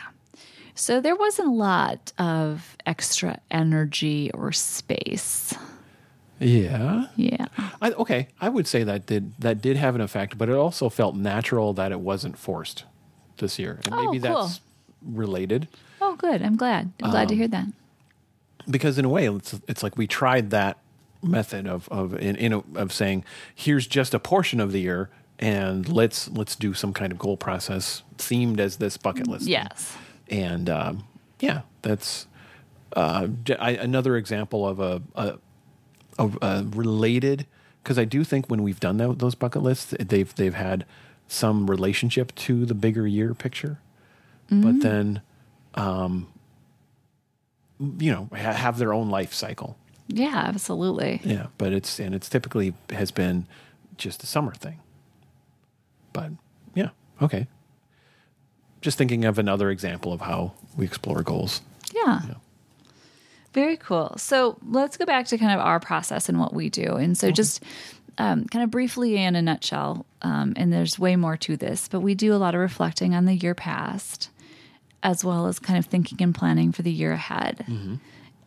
So 0.74 1.00
there 1.00 1.16
wasn't 1.16 1.48
a 1.48 1.52
lot 1.52 2.12
of 2.18 2.76
extra 2.84 3.38
energy 3.50 4.30
or 4.32 4.50
space. 4.52 5.54
Yeah. 6.40 7.06
Yeah. 7.16 7.46
I, 7.80 7.92
okay, 7.92 8.28
I 8.40 8.48
would 8.48 8.66
say 8.66 8.82
that 8.84 9.06
did 9.06 9.32
that 9.38 9.62
did 9.62 9.76
have 9.76 9.94
an 9.94 10.00
effect, 10.00 10.36
but 10.36 10.48
it 10.48 10.54
also 10.56 10.88
felt 10.88 11.14
natural 11.14 11.72
that 11.74 11.92
it 11.92 12.00
wasn't 12.00 12.36
forced 12.36 12.84
this 13.38 13.58
year, 13.58 13.80
and 13.84 13.94
Oh, 13.94 14.04
maybe 14.10 14.20
cool. 14.26 14.42
that's 14.42 14.60
related. 15.02 15.68
Oh, 16.00 16.16
good. 16.16 16.42
I'm 16.42 16.56
glad. 16.56 16.92
I'm 17.02 17.10
glad 17.10 17.22
Um, 17.22 17.28
to 17.28 17.36
hear 17.36 17.48
that. 17.48 17.66
because 18.68 18.98
in 18.98 19.04
a 19.04 19.08
way 19.08 19.26
it's, 19.28 19.54
it's 19.68 19.82
like 19.82 19.96
we 19.96 20.06
tried 20.06 20.50
that 20.50 20.78
method 21.22 21.66
of 21.66 21.88
of 21.88 22.14
in, 22.20 22.36
in 22.36 22.52
a, 22.52 22.58
of 22.74 22.92
saying 22.92 23.24
here's 23.54 23.86
just 23.86 24.12
a 24.12 24.18
portion 24.18 24.60
of 24.60 24.72
the 24.72 24.80
year 24.80 25.08
and 25.38 25.88
let's 25.88 26.28
let's 26.30 26.56
do 26.56 26.74
some 26.74 26.92
kind 26.92 27.12
of 27.12 27.18
goal 27.18 27.36
process 27.36 28.02
themed 28.18 28.58
as 28.60 28.76
this 28.76 28.96
bucket 28.96 29.26
list. 29.28 29.46
Yes. 29.46 29.96
and 30.28 30.70
um, 30.70 31.04
yeah, 31.40 31.62
that's 31.82 32.26
uh, 32.96 33.28
I, 33.58 33.70
another 33.72 34.16
example 34.16 34.66
of 34.66 34.80
a 34.80 35.02
a, 35.16 35.38
a, 36.18 36.30
a 36.42 36.64
related 36.70 37.46
because 37.82 37.98
I 37.98 38.04
do 38.04 38.24
think 38.24 38.48
when 38.48 38.62
we've 38.62 38.80
done 38.80 38.96
tho- 38.96 39.12
those 39.14 39.34
bucket 39.34 39.62
lists, 39.62 39.94
they've 39.98 40.34
they've 40.34 40.54
had 40.54 40.86
some 41.26 41.68
relationship 41.70 42.34
to 42.36 42.64
the 42.66 42.74
bigger 42.74 43.06
year 43.06 43.34
picture, 43.34 43.80
but 44.50 44.80
then, 44.80 45.22
um, 45.74 46.28
you 47.98 48.12
know, 48.12 48.28
ha- 48.32 48.52
have 48.52 48.78
their 48.78 48.92
own 48.92 49.10
life 49.10 49.32
cycle. 49.34 49.76
Yeah, 50.06 50.44
absolutely. 50.46 51.20
Yeah, 51.24 51.46
but 51.58 51.72
it's 51.72 51.98
and 51.98 52.14
it's 52.14 52.28
typically 52.28 52.74
has 52.90 53.10
been 53.10 53.46
just 53.96 54.22
a 54.22 54.26
summer 54.26 54.52
thing. 54.54 54.78
But 56.14 56.30
yeah, 56.74 56.88
okay. 57.20 57.46
Just 58.80 58.96
thinking 58.96 59.26
of 59.26 59.38
another 59.38 59.68
example 59.70 60.14
of 60.14 60.22
how 60.22 60.54
we 60.78 60.86
explore 60.86 61.22
goals. 61.22 61.60
Yeah. 61.94 62.20
Yeah. 62.26 62.34
Very 63.52 63.76
cool. 63.76 64.14
So 64.16 64.56
let's 64.66 64.96
go 64.96 65.04
back 65.04 65.26
to 65.26 65.38
kind 65.38 65.52
of 65.52 65.60
our 65.60 65.78
process 65.78 66.30
and 66.30 66.40
what 66.40 66.54
we 66.54 66.70
do. 66.70 66.96
And 66.96 67.16
so, 67.16 67.30
just 67.30 67.62
um, 68.18 68.46
kind 68.46 68.64
of 68.64 68.70
briefly 68.70 69.16
in 69.16 69.36
a 69.36 69.42
nutshell, 69.42 70.06
um, 70.22 70.54
and 70.56 70.72
there's 70.72 70.98
way 70.98 71.16
more 71.16 71.36
to 71.38 71.56
this, 71.56 71.88
but 71.88 72.00
we 72.00 72.14
do 72.14 72.34
a 72.34 72.36
lot 72.38 72.54
of 72.54 72.60
reflecting 72.60 73.14
on 73.14 73.26
the 73.26 73.34
year 73.34 73.54
past, 73.54 74.30
as 75.02 75.24
well 75.24 75.46
as 75.46 75.58
kind 75.58 75.78
of 75.78 75.86
thinking 75.86 76.20
and 76.22 76.34
planning 76.34 76.72
for 76.72 76.82
the 76.82 76.90
year 76.92 77.12
ahead. 77.12 77.64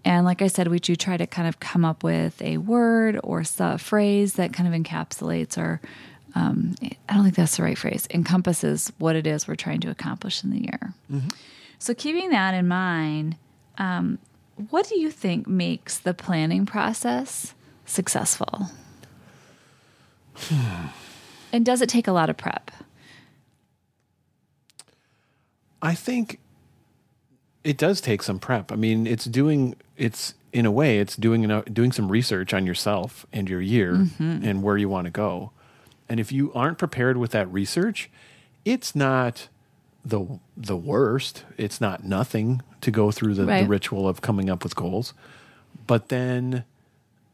And 0.05 0.25
like 0.25 0.41
I 0.41 0.47
said, 0.47 0.69
we 0.69 0.79
do 0.79 0.95
try 0.95 1.17
to 1.17 1.27
kind 1.27 1.47
of 1.47 1.59
come 1.59 1.83
up 1.83 2.03
with 2.03 2.41
a 2.41 2.57
word 2.57 3.19
or 3.23 3.43
a 3.59 3.77
phrase 3.77 4.33
that 4.33 4.53
kind 4.53 4.73
of 4.73 4.81
encapsulates 4.81 5.57
or 5.57 5.81
um, 6.37 6.75
I 7.09 7.15
don't 7.15 7.23
think 7.23 7.35
that's 7.35 7.57
the 7.57 7.63
right 7.63 7.77
phrase, 7.77 8.07
encompasses 8.11 8.91
what 8.99 9.15
it 9.15 9.25
is 9.25 9.47
we're 9.47 9.55
trying 9.55 9.79
to 9.81 9.89
accomplish 9.89 10.43
in 10.43 10.51
the 10.51 10.59
year. 10.59 10.93
So, 11.79 11.95
keeping 11.95 12.29
that 12.29 12.53
in 12.53 12.67
mind, 12.67 13.37
um, 13.79 14.19
what 14.69 14.87
do 14.87 14.99
you 14.99 15.09
think 15.09 15.47
makes 15.47 15.97
the 15.97 16.13
planning 16.13 16.67
process 16.67 17.55
successful? 17.85 18.69
and 21.51 21.65
does 21.65 21.81
it 21.81 21.89
take 21.89 22.07
a 22.07 22.11
lot 22.11 22.29
of 22.29 22.37
prep? 22.37 22.69
I 25.81 25.95
think 25.95 26.39
it 27.63 27.77
does 27.77 27.99
take 27.99 28.21
some 28.21 28.37
prep. 28.37 28.71
I 28.71 28.75
mean, 28.75 29.07
it's 29.07 29.25
doing 29.25 29.75
it's 29.95 30.35
in 30.53 30.67
a 30.67 30.71
way 30.71 30.99
it's 30.99 31.15
doing 31.15 31.63
doing 31.73 31.91
some 31.91 32.11
research 32.11 32.53
on 32.53 32.67
yourself 32.67 33.25
and 33.33 33.49
your 33.49 33.61
year 33.61 34.07
and 34.19 34.61
where 34.61 34.77
you 34.77 34.87
want 34.89 35.05
to 35.05 35.11
go. 35.11 35.51
And 36.09 36.19
if 36.19 36.31
you 36.31 36.53
aren't 36.53 36.77
prepared 36.77 37.17
with 37.17 37.31
that 37.31 37.51
research, 37.51 38.09
it's 38.65 38.95
not 38.95 39.49
the 40.05 40.39
the 40.55 40.77
worst. 40.77 41.43
It's 41.57 41.81
not 41.81 42.03
nothing 42.03 42.61
to 42.81 42.91
go 42.91 43.11
through 43.11 43.33
the, 43.33 43.45
the 43.45 43.67
ritual 43.67 44.07
of 44.07 44.21
coming 44.21 44.49
up 44.49 44.63
with 44.63 44.75
goals. 44.75 45.13
But 45.85 46.09
then 46.09 46.63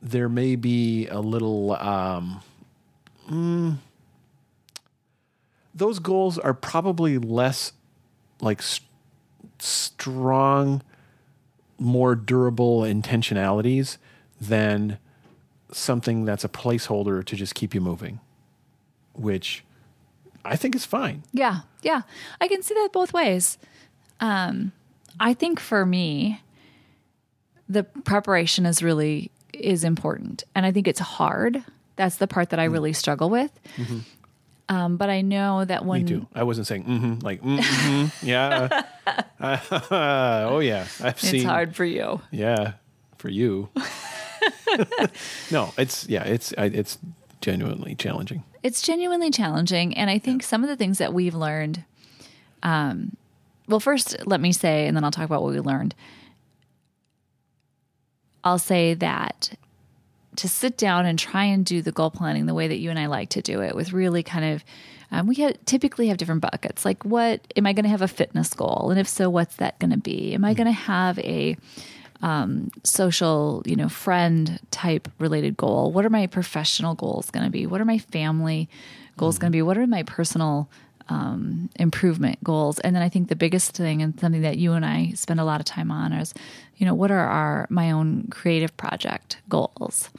there 0.01 0.29
may 0.29 0.55
be 0.55 1.07
a 1.07 1.19
little 1.19 1.73
um, 1.75 2.41
mm, 3.29 3.77
those 5.73 5.99
goals 5.99 6.37
are 6.37 6.53
probably 6.53 7.17
less 7.17 7.73
like 8.41 8.59
s 8.59 8.81
strong, 9.59 10.81
more 11.79 12.15
durable 12.15 12.81
intentionalities 12.81 13.97
than 14.41 14.97
something 15.71 16.25
that's 16.25 16.43
a 16.43 16.49
placeholder 16.49 17.23
to 17.23 17.35
just 17.35 17.55
keep 17.55 17.73
you 17.73 17.79
moving, 17.79 18.19
which 19.13 19.63
I 20.45 20.55
think 20.55 20.75
is 20.75 20.85
fine. 20.85 21.23
Yeah, 21.31 21.61
yeah. 21.81 22.01
I 22.41 22.47
can 22.47 22.61
see 22.61 22.73
that 22.73 22.89
both 22.91 23.13
ways. 23.13 23.57
Um, 24.19 24.71
I 25.19 25.33
think 25.33 25.59
for 25.59 25.85
me, 25.85 26.41
the 27.69 27.83
preparation 27.83 28.65
is 28.65 28.83
really 28.83 29.31
is 29.53 29.83
important, 29.83 30.43
and 30.55 30.65
I 30.65 30.71
think 30.71 30.87
it's 30.87 30.99
hard. 30.99 31.63
That's 31.95 32.17
the 32.17 32.27
part 32.27 32.49
that 32.49 32.59
I 32.59 32.65
really 32.65 32.93
struggle 32.93 33.29
with. 33.29 33.51
Um, 34.69 34.97
but 34.97 35.09
I 35.09 35.21
know 35.21 35.63
that 35.65 35.85
when 35.85 36.03
Me 36.03 36.07
too. 36.07 36.27
I 36.33 36.43
wasn't 36.43 36.67
saying 36.67 36.85
mm-hmm, 36.85 37.19
like 37.19 37.41
mm-hmm, 37.41 38.25
yeah. 38.25 38.83
oh 40.49 40.59
yeah, 40.59 40.87
I've 41.01 41.13
it's 41.13 41.21
seen. 41.21 41.45
hard 41.45 41.75
for 41.75 41.85
you. 41.85 42.21
Yeah, 42.31 42.73
for 43.17 43.29
you. 43.29 43.69
no, 45.51 45.73
it's 45.77 46.07
yeah, 46.07 46.23
it's 46.23 46.53
I, 46.57 46.65
it's 46.65 46.97
genuinely 47.41 47.95
challenging. 47.95 48.43
It's 48.63 48.81
genuinely 48.81 49.29
challenging 49.29 49.95
and 49.95 50.09
i 50.09 50.17
think 50.17 50.41
some 50.41 50.63
of 50.63 50.69
the 50.69 50.75
things 50.75 50.97
that 50.97 51.13
we've 51.13 51.35
learned 51.35 51.83
um, 52.63 53.15
well 53.67 53.79
first 53.79 54.15
let 54.25 54.39
me 54.39 54.51
say 54.51 54.87
and 54.87 54.95
then 54.95 55.03
i'll 55.03 55.11
talk 55.11 55.25
about 55.25 55.43
what 55.43 55.51
we 55.51 55.59
learned. 55.59 55.93
I'll 58.45 58.59
say 58.59 58.93
that 58.95 59.57
to 60.35 60.49
sit 60.49 60.77
down 60.77 61.05
and 61.05 61.17
try 61.17 61.45
and 61.45 61.65
do 61.65 61.81
the 61.81 61.93
goal 61.93 62.11
planning 62.11 62.45
the 62.45 62.53
way 62.53 62.67
that 62.67 62.79
you 62.79 62.89
and 62.89 62.99
i 62.99 63.05
like 63.05 63.29
to 63.29 63.41
do 63.41 63.61
it 63.61 63.75
with 63.75 63.93
really 63.93 64.23
kind 64.23 64.55
of 64.55 64.63
um, 65.13 65.27
we 65.27 65.35
have, 65.35 65.63
typically 65.65 66.07
have 66.07 66.17
different 66.17 66.41
buckets. 66.41 66.83
Like 66.83 67.05
what 67.05 67.39
am 67.55 67.67
i 67.67 67.73
going 67.73 67.83
to 67.83 67.89
have 67.89 68.01
a 68.01 68.07
fitness 68.07 68.53
goal? 68.53 68.89
And 68.89 68.99
if 68.99 69.07
so 69.07 69.29
what's 69.29 69.57
that 69.57 69.77
going 69.79 69.91
to 69.91 69.97
be? 69.97 70.33
Am 70.33 70.43
i 70.43 70.53
going 70.55 70.65
to 70.65 70.71
have 70.71 71.19
a 71.19 71.55
social, 72.83 73.61
you 73.65 73.75
know, 73.75 73.89
friend 73.89 74.59
type 74.71 75.09
related 75.19 75.57
goal? 75.57 75.91
What 75.91 76.05
are 76.05 76.09
my 76.09 76.27
professional 76.27 76.95
goals 76.95 77.29
going 77.29 77.45
to 77.45 77.51
be? 77.51 77.65
What 77.65 77.81
are 77.81 77.85
my 77.85 77.97
family 77.97 78.69
goals 79.17 79.37
going 79.37 79.51
to 79.51 79.55
be? 79.55 79.61
What 79.61 79.77
are 79.77 79.85
my 79.87 80.03
personal 80.03 80.69
um, 81.09 81.69
improvement 81.75 82.41
goals? 82.43 82.79
And 82.79 82.95
then 82.95 83.03
I 83.03 83.09
think 83.09 83.27
the 83.27 83.35
biggest 83.35 83.75
thing 83.75 84.01
and 84.01 84.17
something 84.19 84.41
that 84.41 84.57
you 84.57 84.73
and 84.73 84.85
I 84.85 85.11
spend 85.15 85.39
a 85.39 85.43
lot 85.43 85.59
of 85.59 85.65
time 85.65 85.91
on 85.91 86.13
is, 86.13 86.33
you 86.77 86.85
know, 86.85 86.93
what 86.93 87.11
are 87.11 87.19
our 87.27 87.67
my 87.69 87.91
own 87.91 88.27
creative 88.29 88.75
project 88.77 89.37
goals? 89.49 90.09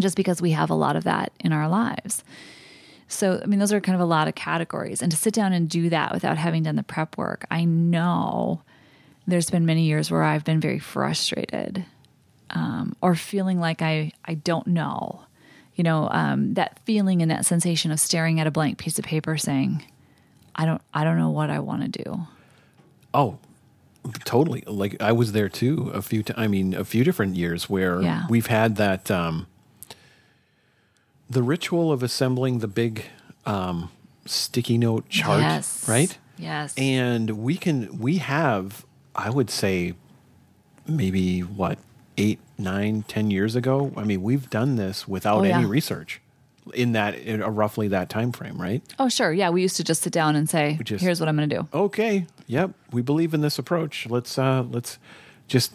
Just 0.00 0.16
because 0.16 0.42
we 0.42 0.52
have 0.52 0.70
a 0.70 0.74
lot 0.74 0.96
of 0.96 1.04
that 1.04 1.32
in 1.40 1.52
our 1.52 1.68
lives. 1.68 2.24
So, 3.06 3.40
I 3.42 3.46
mean, 3.46 3.58
those 3.58 3.72
are 3.72 3.80
kind 3.80 3.94
of 3.94 4.00
a 4.00 4.06
lot 4.06 4.26
of 4.26 4.34
categories. 4.34 5.02
And 5.02 5.12
to 5.12 5.18
sit 5.18 5.34
down 5.34 5.52
and 5.52 5.68
do 5.68 5.90
that 5.90 6.12
without 6.12 6.38
having 6.38 6.62
done 6.62 6.76
the 6.76 6.82
prep 6.82 7.18
work, 7.18 7.44
I 7.50 7.64
know 7.64 8.62
there's 9.26 9.50
been 9.50 9.66
many 9.66 9.82
years 9.84 10.10
where 10.10 10.22
I've 10.22 10.44
been 10.44 10.60
very 10.60 10.78
frustrated 10.78 11.84
um, 12.50 12.96
or 13.00 13.14
feeling 13.14 13.60
like 13.60 13.82
I, 13.82 14.12
I 14.24 14.34
don't 14.34 14.66
know. 14.66 15.22
You 15.74 15.84
know, 15.84 16.08
um, 16.10 16.54
that 16.54 16.78
feeling 16.84 17.22
and 17.22 17.30
that 17.30 17.46
sensation 17.46 17.90
of 17.92 17.98
staring 18.00 18.40
at 18.40 18.46
a 18.46 18.50
blank 18.50 18.78
piece 18.78 18.98
of 18.98 19.04
paper 19.04 19.38
saying, 19.38 19.82
I 20.54 20.66
don't 20.66 20.82
I 20.92 21.02
don't 21.02 21.16
know 21.16 21.30
what 21.30 21.48
I 21.48 21.60
want 21.60 21.94
to 21.94 22.02
do. 22.02 22.26
Oh, 23.14 23.38
totally. 24.24 24.64
Like 24.66 25.00
I 25.00 25.12
was 25.12 25.32
there 25.32 25.48
too. 25.48 25.90
A 25.94 26.02
few. 26.02 26.22
T- 26.22 26.34
I 26.36 26.46
mean, 26.46 26.74
a 26.74 26.84
few 26.84 27.04
different 27.04 27.36
years 27.36 27.70
where 27.70 28.02
Yeah. 28.02 28.26
we've 28.28 28.48
had 28.48 28.76
that. 28.76 29.10
Um, 29.10 29.46
the 31.30 31.42
ritual 31.42 31.90
of 31.90 32.02
assembling 32.02 32.58
the 32.58 32.68
big 32.68 33.04
um, 33.46 33.90
sticky 34.26 34.76
note 34.76 35.08
chart, 35.08 35.40
yes. 35.40 35.88
right? 35.88 36.18
Yes. 36.36 36.74
And 36.76 37.30
we 37.30 37.56
can. 37.56 37.98
We 37.98 38.18
have. 38.18 38.84
I 39.14 39.30
would 39.30 39.50
say, 39.50 39.94
maybe 40.86 41.40
what 41.40 41.78
eight, 42.18 42.38
nine, 42.58 43.04
ten 43.08 43.30
years 43.30 43.56
ago. 43.56 43.92
I 43.96 44.04
mean, 44.04 44.22
we've 44.22 44.48
done 44.50 44.76
this 44.76 45.06
without 45.08 45.40
Oh, 45.40 45.42
yeah. 45.44 45.58
any 45.58 45.66
research 45.66 46.20
in 46.74 46.92
that 46.92 47.14
in 47.16 47.42
a 47.42 47.50
roughly 47.50 47.88
that 47.88 48.08
time 48.08 48.30
frame, 48.32 48.60
right? 48.60 48.82
oh, 48.98 49.08
sure. 49.08 49.32
Yeah. 49.32 49.50
We 49.50 49.62
used 49.62 49.76
to 49.78 49.84
just 49.84 50.02
sit 50.02 50.12
down 50.12 50.36
and 50.36 50.48
say, 50.48 50.78
just- 50.84 51.02
here's 51.02 51.18
what 51.20 51.28
I'm 51.28 51.36
going 51.36 51.48
to 51.48 51.56
do. 51.56 51.68
okay 51.74 52.26
yep 52.48 52.72
we 52.92 53.00
believe 53.00 53.32
in 53.34 53.40
this 53.40 53.56
approach 53.58 54.06
let's 54.10 54.36
uh 54.36 54.64
let's 54.70 54.98
just 55.46 55.72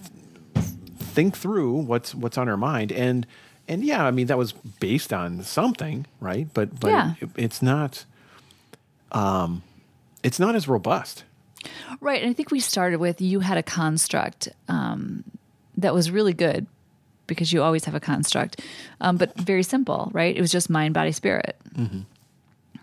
think 0.99 1.35
through 1.35 1.73
what's 1.73 2.13
what's 2.13 2.37
on 2.37 2.47
our 2.49 2.57
mind 2.57 2.91
and 2.91 3.25
and 3.69 3.83
yeah 3.85 4.05
i 4.05 4.11
mean 4.11 4.27
that 4.27 4.37
was 4.37 4.51
based 4.79 5.13
on 5.13 5.41
something 5.43 6.05
right 6.19 6.47
but 6.53 6.77
but 6.79 6.89
Yeah. 6.89 7.13
it- 7.21 7.29
it's 7.37 7.61
not 7.61 8.03
um 9.13 9.63
it's 10.23 10.39
not 10.39 10.55
as 10.55 10.67
robust 10.67 11.23
Right. 12.01 12.21
And 12.21 12.29
I 12.29 12.33
think 12.33 12.51
we 12.51 12.59
started 12.59 12.99
with 12.99 13.21
you 13.21 13.39
had 13.39 13.57
a 13.57 13.63
construct 13.63 14.49
um, 14.67 15.23
that 15.77 15.93
was 15.93 16.11
really 16.11 16.33
good 16.33 16.67
because 17.27 17.51
you 17.51 17.61
always 17.63 17.85
have 17.85 17.95
a 17.95 17.99
construct, 17.99 18.61
um, 19.01 19.17
but 19.17 19.35
very 19.37 19.63
simple, 19.63 20.09
right? 20.13 20.35
It 20.35 20.41
was 20.41 20.51
just 20.51 20.69
mind, 20.69 20.93
body, 20.93 21.11
spirit. 21.11 21.57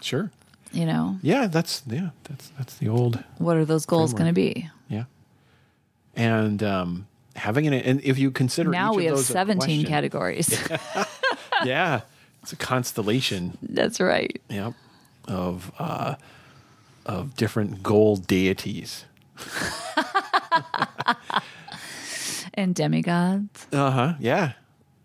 sure 0.00 0.30
You 0.72 0.84
know, 0.86 1.16
yeah 1.22 1.46
that's 1.46 1.82
yeah 1.86 2.10
that's 2.24 2.48
that's 2.58 2.74
the 2.76 2.88
old 2.88 3.22
what 3.38 3.56
are 3.56 3.64
those 3.64 3.86
goals 3.86 4.12
going 4.12 4.26
to 4.26 4.32
be? 4.34 4.68
yeah 4.88 5.04
and 6.16 6.62
um 6.62 7.06
having 7.36 7.66
an 7.66 7.72
and 7.74 8.00
if 8.02 8.18
you 8.18 8.30
consider 8.30 8.70
Now 8.70 8.92
each 8.92 8.96
we 8.96 9.06
of 9.06 9.10
have 9.10 9.16
those 9.18 9.26
17 9.26 9.58
question- 9.58 9.84
categories. 9.86 10.68
yeah 11.64 12.02
it's 12.42 12.52
a 12.52 12.56
constellation 12.56 13.56
That's 13.62 13.98
right. 14.00 14.38
Yep. 14.50 14.74
Of 15.26 15.72
uh, 15.78 16.16
of 17.06 17.34
different 17.37 17.82
gold 17.82 18.26
deities. 18.26 19.04
And 22.54 22.75
demigods. 22.75 23.66
Uh 23.73 23.90
huh. 23.90 24.14
Yeah. 24.20 24.52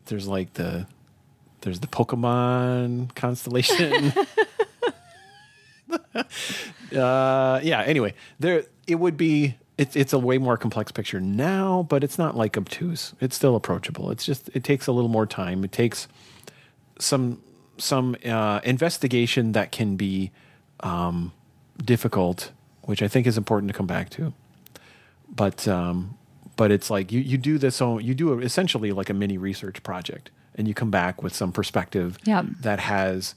There's 0.05 0.27
like 0.27 0.53
the 0.53 0.87
there's 1.61 1.79
the 1.79 1.87
Pokemon 1.87 3.15
constellation. 3.15 4.13
uh, 6.15 7.59
yeah. 7.63 7.83
Anyway, 7.85 8.13
there 8.39 8.65
it 8.87 8.95
would 8.95 9.17
be. 9.17 9.55
It's 9.77 9.95
it's 9.95 10.11
a 10.11 10.19
way 10.19 10.37
more 10.37 10.57
complex 10.57 10.91
picture 10.91 11.21
now, 11.21 11.85
but 11.89 12.03
it's 12.03 12.17
not 12.17 12.35
like 12.35 12.57
obtuse. 12.57 13.13
It's 13.21 13.35
still 13.35 13.55
approachable. 13.55 14.11
It's 14.11 14.25
just 14.25 14.49
it 14.53 14.63
takes 14.63 14.87
a 14.87 14.91
little 14.91 15.09
more 15.09 15.25
time. 15.25 15.63
It 15.63 15.71
takes 15.71 16.07
some 16.99 17.41
some 17.77 18.17
uh, 18.25 18.59
investigation 18.63 19.53
that 19.53 19.71
can 19.71 19.95
be 19.95 20.31
um, 20.81 21.31
difficult, 21.83 22.51
which 22.83 23.01
I 23.01 23.07
think 23.07 23.27
is 23.27 23.37
important 23.37 23.71
to 23.71 23.77
come 23.77 23.87
back 23.87 24.09
to. 24.11 24.33
But 25.33 25.67
um, 25.67 26.17
but 26.55 26.71
it's 26.71 26.89
like 26.89 27.11
you 27.11 27.19
you 27.19 27.37
do 27.37 27.57
this 27.57 27.81
own 27.81 28.03
you 28.03 28.13
do 28.15 28.33
a, 28.33 28.37
essentially 28.39 28.91
like 28.91 29.09
a 29.09 29.13
mini 29.13 29.37
research 29.37 29.83
project, 29.83 30.29
and 30.55 30.67
you 30.67 30.73
come 30.73 30.91
back 30.91 31.21
with 31.23 31.35
some 31.35 31.51
perspective 31.51 32.17
Yeah. 32.25 32.43
that 32.61 32.79
has 32.79 33.35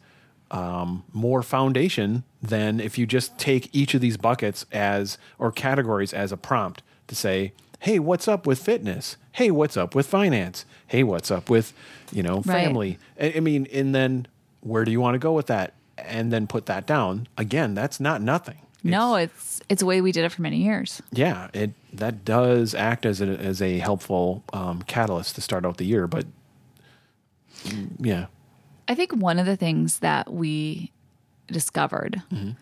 um, 0.51 1.05
more 1.13 1.43
foundation 1.43 2.25
than 2.43 2.81
if 2.81 2.99
you 2.99 3.07
just 3.07 3.39
take 3.39 3.69
each 3.75 3.95
of 3.95 4.01
these 4.01 4.17
buckets 4.17 4.67
as 4.73 5.19
or 5.39 5.51
categories 5.53 6.13
as 6.13 6.33
a 6.33 6.37
prompt 6.37 6.83
to 7.09 7.15
say, 7.15 7.53
"Hey, 7.81 7.99
what's 7.99 8.27
up 8.29 8.47
with 8.47 8.59
fitness? 8.59 9.17
Hey, 9.33 9.51
what's 9.51 9.77
up 9.77 9.95
with 9.95 10.07
finance? 10.07 10.65
Hey, 10.87 11.03
what's 11.03 11.31
up 11.31 11.49
with 11.51 11.73
you 12.11 12.23
know 12.23 12.37
Right. 12.37 12.45
family?" 12.65 12.99
I, 13.21 13.35
I 13.37 13.41
mean, 13.41 13.67
and 13.73 13.95
then 13.95 14.27
where 14.61 14.85
do 14.85 14.91
you 14.91 15.01
want 15.01 15.15
to 15.15 15.19
go 15.19 15.33
with 15.35 15.47
that? 15.49 15.75
And 16.05 16.33
then 16.33 16.47
put 16.47 16.67
that 16.67 16.87
down 16.87 17.29
again. 17.37 17.75
That's 17.75 18.01
not 18.01 18.21
nothing. 18.23 18.59
no, 18.83 19.15
it's 19.15 19.61
it's 19.69 19.81
the 19.81 19.87
way 19.87 20.01
we 20.01 20.13
did 20.13 20.25
it 20.25 20.31
for 20.33 20.43
many 20.43 20.59
years. 20.59 21.01
Yeah, 21.13 21.49
it 21.55 21.73
that 21.93 22.25
does 22.25 22.75
act 22.75 23.07
as 23.07 23.21
a 23.21 23.27
as 23.27 23.63
a 23.63 23.79
helpful 23.79 24.43
um, 24.53 24.83
catalyst 24.83 25.35
to 25.37 25.41
start 25.41 25.65
out 25.65 25.77
the 25.77 25.85
year, 25.85 26.07
but 26.07 26.27
mm, 27.65 27.91
yeah, 27.99 28.27
I 28.89 28.95
think 28.95 29.13
one 29.13 29.39
of 29.39 29.47
the 29.47 29.57
things 29.57 30.01
that 30.01 30.33
we 30.33 30.91
discovered, 31.47 32.23
and 32.33 32.57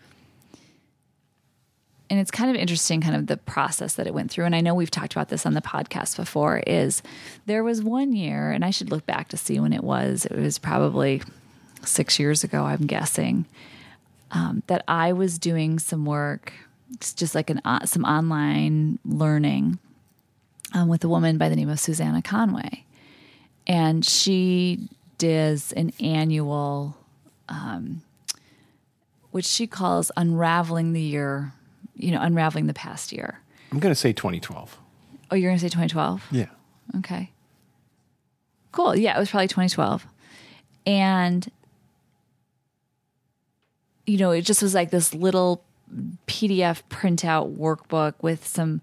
it's 2.19 2.31
kind 2.31 2.49
of 2.49 2.55
interesting, 2.57 3.01
kind 3.01 3.15
of 3.15 3.27
the 3.27 3.37
process 3.37 3.95
that 3.95 4.05
it 4.05 4.13
went 4.13 4.29
through. 4.29 4.45
And 4.45 4.53
I 4.55 4.61
know 4.61 4.75
we've 4.75 4.91
talked 4.91 5.13
about 5.13 5.29
this 5.29 5.45
on 5.45 5.53
the 5.53 5.61
podcast 5.61 6.17
before. 6.17 6.61
Is 6.67 7.01
there 7.45 7.63
was 7.63 7.81
one 7.81 8.13
year, 8.13 8.51
and 8.51 8.63
I 8.65 8.69
should 8.69 8.91
look 8.91 9.05
back 9.05 9.29
to 9.29 9.37
see 9.37 9.59
when 9.59 9.73
it 9.73 9.83
was. 9.83 10.25
It 10.25 10.37
was 10.37 10.59
probably 10.59 11.21
six 11.83 12.19
years 12.19 12.43
ago, 12.43 12.63
I'm 12.63 12.85
guessing, 12.85 13.45
um, 14.31 14.63
that 14.67 14.83
I 14.87 15.13
was 15.13 15.37
doing 15.39 15.79
some 15.79 16.05
work, 16.05 16.53
it's 16.93 17.13
just 17.13 17.35
like 17.35 17.49
an 17.49 17.61
uh, 17.65 17.85
some 17.85 18.03
online 18.05 18.99
learning 19.05 19.79
um, 20.73 20.87
with 20.87 21.03
a 21.03 21.09
woman 21.09 21.37
by 21.37 21.49
the 21.49 21.55
name 21.55 21.69
of 21.69 21.79
Susannah 21.79 22.21
Conway. 22.21 22.85
And 23.67 24.05
she 24.05 24.87
does 25.17 25.71
an 25.73 25.91
annual 25.99 26.97
um, 27.49 28.01
which 29.31 29.45
she 29.45 29.67
calls 29.67 30.11
unraveling 30.17 30.93
the 30.93 31.01
year 31.01 31.53
you 31.95 32.11
know 32.11 32.21
unraveling 32.21 32.67
the 32.67 32.73
past 32.73 33.11
year. 33.11 33.39
I'm 33.71 33.79
going 33.79 33.91
to 33.93 33.99
say 33.99 34.11
2012. 34.13 34.77
oh 35.31 35.35
you're 35.35 35.49
going 35.49 35.57
to 35.57 35.61
say 35.61 35.67
2012 35.69 36.25
Yeah. 36.31 36.45
okay. 36.97 37.31
Cool. 38.71 38.95
Yeah 38.95 39.15
it 39.15 39.19
was 39.19 39.29
probably 39.29 39.47
2012 39.47 40.05
and 40.85 41.49
you 44.11 44.17
know 44.17 44.31
it 44.31 44.41
just 44.41 44.61
was 44.61 44.75
like 44.75 44.91
this 44.91 45.13
little 45.13 45.63
pdf 46.27 46.81
printout 46.89 47.55
workbook 47.55 48.13
with 48.21 48.45
some 48.45 48.81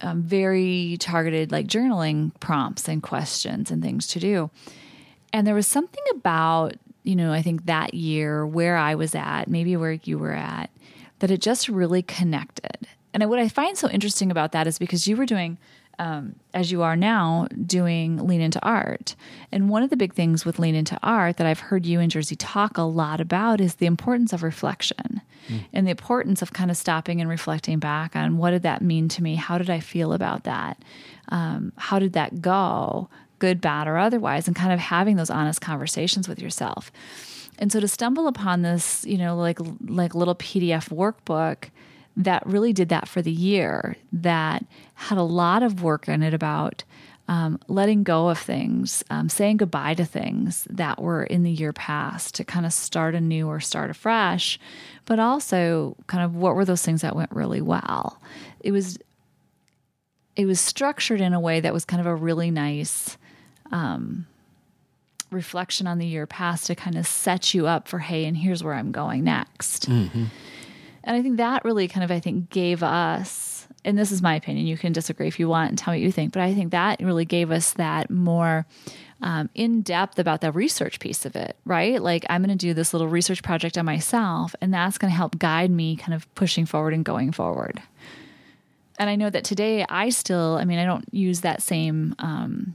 um, 0.00 0.22
very 0.22 0.96
targeted 0.98 1.52
like 1.52 1.66
journaling 1.66 2.32
prompts 2.40 2.88
and 2.88 3.02
questions 3.02 3.70
and 3.70 3.82
things 3.82 4.06
to 4.08 4.18
do. 4.18 4.50
And 5.32 5.46
there 5.46 5.54
was 5.54 5.66
something 5.66 6.04
about 6.12 6.74
you 7.02 7.16
know 7.16 7.32
i 7.32 7.40
think 7.40 7.64
that 7.64 7.94
year 7.94 8.46
where 8.46 8.76
i 8.76 8.94
was 8.94 9.14
at 9.14 9.48
maybe 9.48 9.74
where 9.74 9.98
you 10.04 10.18
were 10.18 10.34
at 10.34 10.68
that 11.20 11.30
it 11.30 11.40
just 11.40 11.68
really 11.68 12.02
connected. 12.02 12.86
And 13.14 13.28
what 13.30 13.38
i 13.38 13.48
find 13.48 13.78
so 13.78 13.88
interesting 13.88 14.30
about 14.30 14.52
that 14.52 14.66
is 14.66 14.78
because 14.78 15.06
you 15.06 15.16
were 15.16 15.26
doing 15.26 15.58
um, 16.00 16.34
as 16.54 16.72
you 16.72 16.80
are 16.80 16.96
now 16.96 17.46
doing 17.66 18.26
lean 18.26 18.40
into 18.40 18.58
art. 18.64 19.14
And 19.52 19.68
one 19.68 19.82
of 19.82 19.90
the 19.90 19.98
big 19.98 20.14
things 20.14 20.46
with 20.46 20.58
lean 20.58 20.74
into 20.74 20.98
art 21.02 21.36
that 21.36 21.46
i've 21.46 21.60
heard 21.60 21.84
you 21.84 22.00
and 22.00 22.10
jersey 22.10 22.34
talk 22.34 22.78
a 22.78 22.82
lot 22.82 23.20
about 23.20 23.60
is 23.60 23.74
the 23.76 23.86
importance 23.86 24.32
of 24.32 24.42
reflection 24.42 25.20
and 25.72 25.86
the 25.86 25.90
importance 25.90 26.42
of 26.42 26.52
kind 26.52 26.70
of 26.70 26.76
stopping 26.76 27.20
and 27.20 27.28
reflecting 27.28 27.78
back 27.80 28.14
on 28.14 28.38
what 28.38 28.52
did 28.52 28.62
that 28.62 28.82
mean 28.82 29.08
to 29.08 29.22
me? 29.22 29.34
How 29.34 29.58
did 29.58 29.68
i 29.68 29.80
feel 29.80 30.12
about 30.12 30.44
that? 30.44 30.82
Um, 31.28 31.72
how 31.76 31.98
did 31.98 32.14
that 32.14 32.40
go 32.40 33.08
good 33.38 33.60
bad 33.60 33.88
or 33.88 33.98
otherwise? 33.98 34.46
And 34.46 34.56
kind 34.56 34.72
of 34.72 34.78
having 34.78 35.16
those 35.16 35.30
honest 35.30 35.60
conversations 35.60 36.28
with 36.28 36.40
yourself. 36.40 36.92
And 37.58 37.70
so 37.70 37.80
to 37.80 37.88
stumble 37.88 38.26
upon 38.26 38.62
this 38.62 39.04
you 39.04 39.18
know 39.18 39.36
like 39.36 39.58
like 39.86 40.14
little 40.14 40.36
pdf 40.36 40.88
workbook 40.88 41.70
that 42.16 42.46
really 42.46 42.72
did 42.72 42.88
that 42.88 43.08
for 43.08 43.22
the 43.22 43.32
year 43.32 43.96
that 44.12 44.64
had 44.94 45.18
a 45.18 45.22
lot 45.22 45.62
of 45.62 45.82
work 45.82 46.08
in 46.08 46.22
it 46.22 46.34
about 46.34 46.84
um, 47.30 47.60
letting 47.68 48.02
go 48.02 48.28
of 48.28 48.38
things, 48.38 49.04
um, 49.08 49.28
saying 49.28 49.58
goodbye 49.58 49.94
to 49.94 50.04
things 50.04 50.66
that 50.68 51.00
were 51.00 51.22
in 51.22 51.44
the 51.44 51.50
year 51.50 51.72
past 51.72 52.34
to 52.34 52.44
kind 52.44 52.66
of 52.66 52.72
start 52.72 53.14
anew 53.14 53.46
or 53.46 53.60
start 53.60 53.88
afresh, 53.88 54.58
but 55.06 55.20
also 55.20 55.96
kind 56.08 56.24
of 56.24 56.34
what 56.34 56.56
were 56.56 56.64
those 56.64 56.82
things 56.82 57.02
that 57.02 57.14
went 57.14 57.30
really 57.30 57.60
well. 57.60 58.20
It 58.58 58.72
was 58.72 58.98
it 60.34 60.46
was 60.46 60.58
structured 60.60 61.20
in 61.20 61.32
a 61.32 61.40
way 61.40 61.60
that 61.60 61.72
was 61.72 61.84
kind 61.84 62.00
of 62.00 62.06
a 62.06 62.14
really 62.14 62.50
nice 62.50 63.16
um, 63.70 64.26
reflection 65.30 65.86
on 65.86 65.98
the 65.98 66.06
year 66.06 66.26
past 66.26 66.66
to 66.66 66.74
kind 66.74 66.96
of 66.96 67.06
set 67.06 67.54
you 67.54 67.68
up 67.68 67.86
for 67.86 68.00
hey, 68.00 68.24
and 68.24 68.36
here's 68.36 68.64
where 68.64 68.74
I'm 68.74 68.90
going 68.90 69.22
next. 69.22 69.86
And 71.04 71.16
I 71.16 71.22
think 71.22 71.38
that 71.38 71.64
really 71.64 71.88
kind 71.88 72.04
of, 72.04 72.10
I 72.10 72.20
think, 72.20 72.50
gave 72.50 72.82
us, 72.82 73.66
and 73.84 73.98
this 73.98 74.12
is 74.12 74.20
my 74.20 74.34
opinion, 74.34 74.66
you 74.66 74.76
can 74.76 74.92
disagree 74.92 75.28
if 75.28 75.40
you 75.40 75.48
want 75.48 75.70
and 75.70 75.78
tell 75.78 75.92
me 75.92 76.00
what 76.00 76.04
you 76.04 76.12
think, 76.12 76.32
but 76.32 76.42
I 76.42 76.54
think 76.54 76.72
that 76.72 77.00
really 77.00 77.24
gave 77.24 77.50
us 77.50 77.72
that 77.74 78.10
more 78.10 78.66
um, 79.22 79.50
in 79.54 79.82
depth 79.82 80.18
about 80.18 80.40
the 80.40 80.52
research 80.52 80.98
piece 81.00 81.26
of 81.26 81.36
it, 81.36 81.56
right? 81.64 82.02
Like, 82.02 82.24
I'm 82.28 82.42
going 82.42 82.56
to 82.56 82.66
do 82.66 82.74
this 82.74 82.92
little 82.92 83.08
research 83.08 83.42
project 83.42 83.76
on 83.76 83.84
myself, 83.84 84.54
and 84.60 84.72
that's 84.72 84.98
going 84.98 85.10
to 85.10 85.16
help 85.16 85.38
guide 85.38 85.70
me 85.70 85.96
kind 85.96 86.14
of 86.14 86.32
pushing 86.34 86.66
forward 86.66 86.94
and 86.94 87.04
going 87.04 87.32
forward. 87.32 87.82
And 88.98 89.08
I 89.08 89.16
know 89.16 89.30
that 89.30 89.44
today 89.44 89.86
I 89.88 90.10
still, 90.10 90.56
I 90.60 90.64
mean, 90.64 90.78
I 90.78 90.84
don't 90.84 91.06
use 91.12 91.40
that 91.40 91.62
same 91.62 92.14
um, 92.18 92.74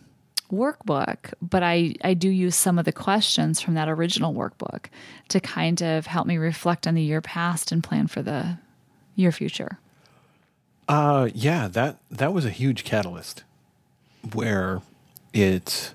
workbook, 0.51 1.34
but 1.41 1.63
I, 1.63 1.95
I 2.03 2.13
do 2.13 2.29
use 2.29 2.55
some 2.55 2.77
of 2.79 2.86
the 2.86 2.91
questions 2.91 3.62
from 3.62 3.73
that 3.75 3.89
original 3.89 4.34
workbook 4.34 4.86
to 5.29 5.39
kind 5.39 5.81
of 5.81 6.05
help 6.05 6.27
me 6.27 6.38
reflect 6.38 6.88
on 6.88 6.95
the 6.95 7.01
year 7.01 7.21
past 7.21 7.71
and 7.71 7.84
plan 7.84 8.08
for 8.08 8.21
the 8.21 8.58
year 9.15 9.31
future. 9.31 9.79
Uh, 10.88 11.29
yeah, 11.34 11.67
that 11.67 11.97
that 12.12 12.31
was 12.34 12.45
a 12.45 12.51
huge 12.51 12.84
catalyst, 12.84 13.43
where 14.34 14.81
it 15.34 15.93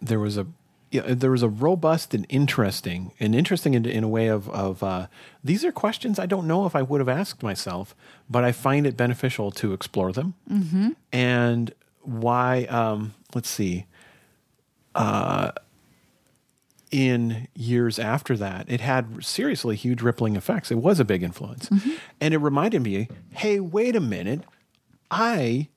there 0.00 0.18
was 0.18 0.36
a 0.36 0.46
yeah, 0.90 1.02
there 1.06 1.30
was 1.30 1.42
a 1.42 1.48
robust 1.48 2.12
and 2.12 2.26
interesting 2.28 3.12
and 3.20 3.34
interesting 3.34 3.74
in, 3.74 3.86
in 3.86 4.02
a 4.02 4.08
way 4.08 4.26
of 4.26 4.48
of 4.50 4.82
uh, 4.82 5.06
these 5.44 5.64
are 5.64 5.70
questions 5.70 6.18
I 6.18 6.26
don't 6.26 6.46
know 6.48 6.66
if 6.66 6.74
I 6.74 6.82
would 6.82 7.00
have 7.00 7.08
asked 7.08 7.42
myself, 7.42 7.94
but 8.28 8.42
I 8.42 8.50
find 8.50 8.84
it 8.84 8.96
beneficial 8.96 9.52
to 9.52 9.72
explore 9.72 10.12
them. 10.12 10.34
Mm-hmm. 10.50 10.90
And 11.12 11.72
why? 12.02 12.64
Um, 12.64 13.14
let's 13.34 13.48
see. 13.48 13.86
Uh, 14.94 15.52
in 16.90 17.48
years 17.54 17.98
after 17.98 18.36
that, 18.36 18.70
it 18.70 18.80
had 18.82 19.24
seriously 19.24 19.76
huge 19.76 20.02
rippling 20.02 20.36
effects. 20.36 20.70
It 20.70 20.76
was 20.76 21.00
a 21.00 21.04
big 21.06 21.22
influence. 21.22 21.70
And 22.20 22.34
it 22.34 22.38
reminded 22.38 22.82
me 22.82 23.08
hey, 23.30 23.60
wait 23.60 23.96
a 23.96 24.00
minute. 24.00 24.42
I 25.10 25.68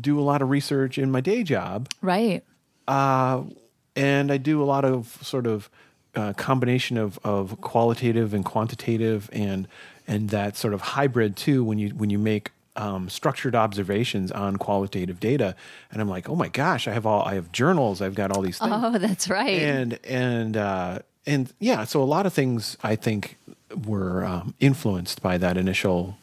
do 0.00 0.18
a 0.18 0.22
lot 0.22 0.42
of 0.42 0.50
research 0.50 0.96
in 0.98 1.10
my 1.10 1.20
day 1.20 1.42
job, 1.44 1.88
Right. 2.02 2.42
and 2.88 4.32
I 4.32 4.36
do 4.36 4.62
a 4.62 4.64
lot 4.66 4.84
of 4.84 5.18
sort 5.22 5.46
of 5.46 5.70
uh, 6.14 6.32
combination 6.34 6.96
of, 6.96 7.18
of 7.24 7.60
qualitative 7.60 8.32
and 8.34 8.44
quantitative 8.44 9.28
and 9.32 9.66
and 10.06 10.30
that 10.30 10.56
sort 10.56 10.74
of 10.74 10.80
hybrid 10.80 11.34
too 11.36 11.64
when 11.64 11.78
you 11.78 11.88
when 11.90 12.10
you 12.10 12.18
make 12.18 12.50
um, 12.76 13.08
structured 13.08 13.54
observations 13.54 14.32
on 14.32 14.56
qualitative 14.56 15.20
data 15.20 15.54
and 15.92 16.00
I'm 16.02 16.08
like 16.08 16.28
oh 16.28 16.34
my 16.34 16.48
gosh 16.48 16.88
I 16.88 16.92
have 16.92 17.06
all 17.06 17.22
I 17.22 17.34
have 17.34 17.52
journals 17.52 18.02
I've 18.02 18.14
got 18.16 18.30
all 18.32 18.42
these 18.42 18.58
things 18.58 18.72
Oh, 18.74 18.98
that's 18.98 19.28
right. 19.28 19.60
and 19.62 19.98
and 20.04 20.56
uh, 20.56 20.98
and 21.26 21.52
yeah, 21.58 21.84
so 21.84 22.02
a 22.02 22.04
lot 22.04 22.26
of 22.26 22.32
things 22.34 22.76
I 22.82 22.96
think 22.96 23.38
were 23.86 24.24
um, 24.24 24.54
influenced 24.60 25.22
by 25.22 25.38
that 25.38 25.56
initial. 25.56 26.18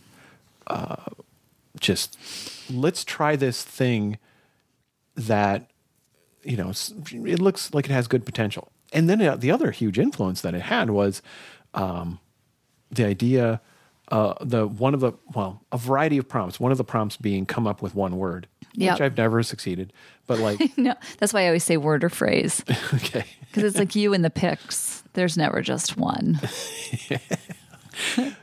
Uh, 0.67 0.95
just 1.79 2.17
let's 2.71 3.03
try 3.03 3.35
this 3.35 3.63
thing 3.63 4.19
that 5.15 5.69
you 6.43 6.55
know 6.57 6.71
it 7.11 7.39
looks 7.39 7.73
like 7.73 7.85
it 7.85 7.91
has 7.91 8.07
good 8.07 8.25
potential, 8.25 8.71
and 8.93 9.09
then 9.09 9.21
uh, 9.21 9.35
the 9.35 9.49
other 9.51 9.71
huge 9.71 9.97
influence 9.97 10.41
that 10.41 10.53
it 10.53 10.61
had 10.63 10.89
was 10.91 11.21
um, 11.73 12.19
the 12.91 13.05
idea. 13.05 13.59
Uh, 14.11 14.33
the 14.41 14.67
one 14.67 14.93
of 14.93 14.99
the 14.99 15.13
well, 15.33 15.61
a 15.71 15.77
variety 15.77 16.17
of 16.17 16.27
prompts. 16.27 16.59
One 16.59 16.71
of 16.71 16.77
the 16.77 16.83
prompts 16.83 17.15
being 17.17 17.45
come 17.45 17.65
up 17.65 17.81
with 17.81 17.95
one 17.95 18.17
word, 18.17 18.47
Yep. 18.73 18.93
which 18.93 19.01
I've 19.01 19.17
never 19.17 19.41
succeeded. 19.41 19.93
But 20.27 20.39
like, 20.39 20.59
no, 20.77 20.95
that's 21.17 21.33
why 21.33 21.43
I 21.43 21.47
always 21.47 21.63
say 21.63 21.77
word 21.77 22.03
or 22.03 22.09
phrase 22.09 22.61
okay, 22.93 23.23
because 23.47 23.63
it's 23.63 23.77
like 23.77 23.95
you 23.95 24.13
and 24.13 24.23
the 24.25 24.29
pics. 24.29 25.03
There's 25.13 25.37
never 25.37 25.61
just 25.61 25.95
one. 25.97 26.39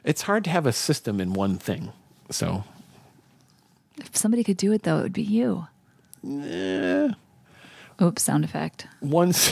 it's 0.04 0.22
hard 0.22 0.44
to 0.44 0.50
have 0.50 0.66
a 0.66 0.72
system 0.72 1.20
in 1.20 1.32
one 1.34 1.58
thing. 1.58 1.92
So 2.30 2.64
If 3.98 4.16
somebody 4.16 4.44
could 4.44 4.56
do 4.58 4.72
it, 4.72 4.82
though, 4.84 4.98
it 4.98 5.02
would 5.02 5.12
be 5.12 5.22
you. 5.22 5.66
Yeah. 6.22 7.12
Oops, 8.00 8.22
sound 8.22 8.44
effect. 8.44 8.86
once, 9.00 9.50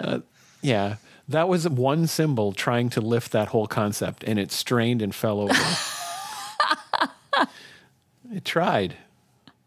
Uh, 0.00 0.20
yeah, 0.62 0.96
that 1.28 1.48
was 1.48 1.68
one 1.68 2.06
symbol 2.06 2.52
trying 2.52 2.90
to 2.90 3.00
lift 3.00 3.32
that 3.32 3.48
whole 3.48 3.66
concept, 3.66 4.24
and 4.24 4.38
it 4.38 4.52
strained 4.52 5.02
and 5.02 5.14
fell 5.14 5.40
over. 5.40 5.54
it 8.32 8.44
tried. 8.44 8.96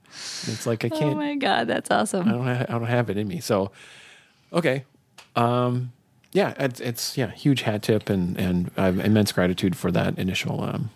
It's 0.09 0.65
like 0.65 0.83
I 0.85 0.89
Oh 0.91 0.97
can't. 0.99 1.13
Oh 1.13 1.15
my 1.15 1.35
God, 1.35 1.67
that's 1.67 1.91
awesome. 1.91 2.27
I 2.27 2.31
don't. 2.31 2.45
Ha- 2.47 2.65
I 2.67 2.71
don't 2.71 2.85
have 2.85 3.09
it 3.09 3.17
in 3.17 3.27
me. 3.27 3.39
So, 3.39 3.71
okay. 4.51 4.83
Um, 5.35 5.91
yeah, 6.31 6.53
it's, 6.57 6.79
it's 6.79 7.17
yeah, 7.17 7.31
huge 7.31 7.61
hat 7.61 7.83
tip, 7.83 8.09
and 8.09 8.37
and 8.39 8.71
I 8.77 8.85
have 8.85 8.99
immense 8.99 9.31
gratitude 9.31 9.75
for 9.75 9.91
that 9.91 10.17
initial. 10.17 10.63
Um, 10.63 10.89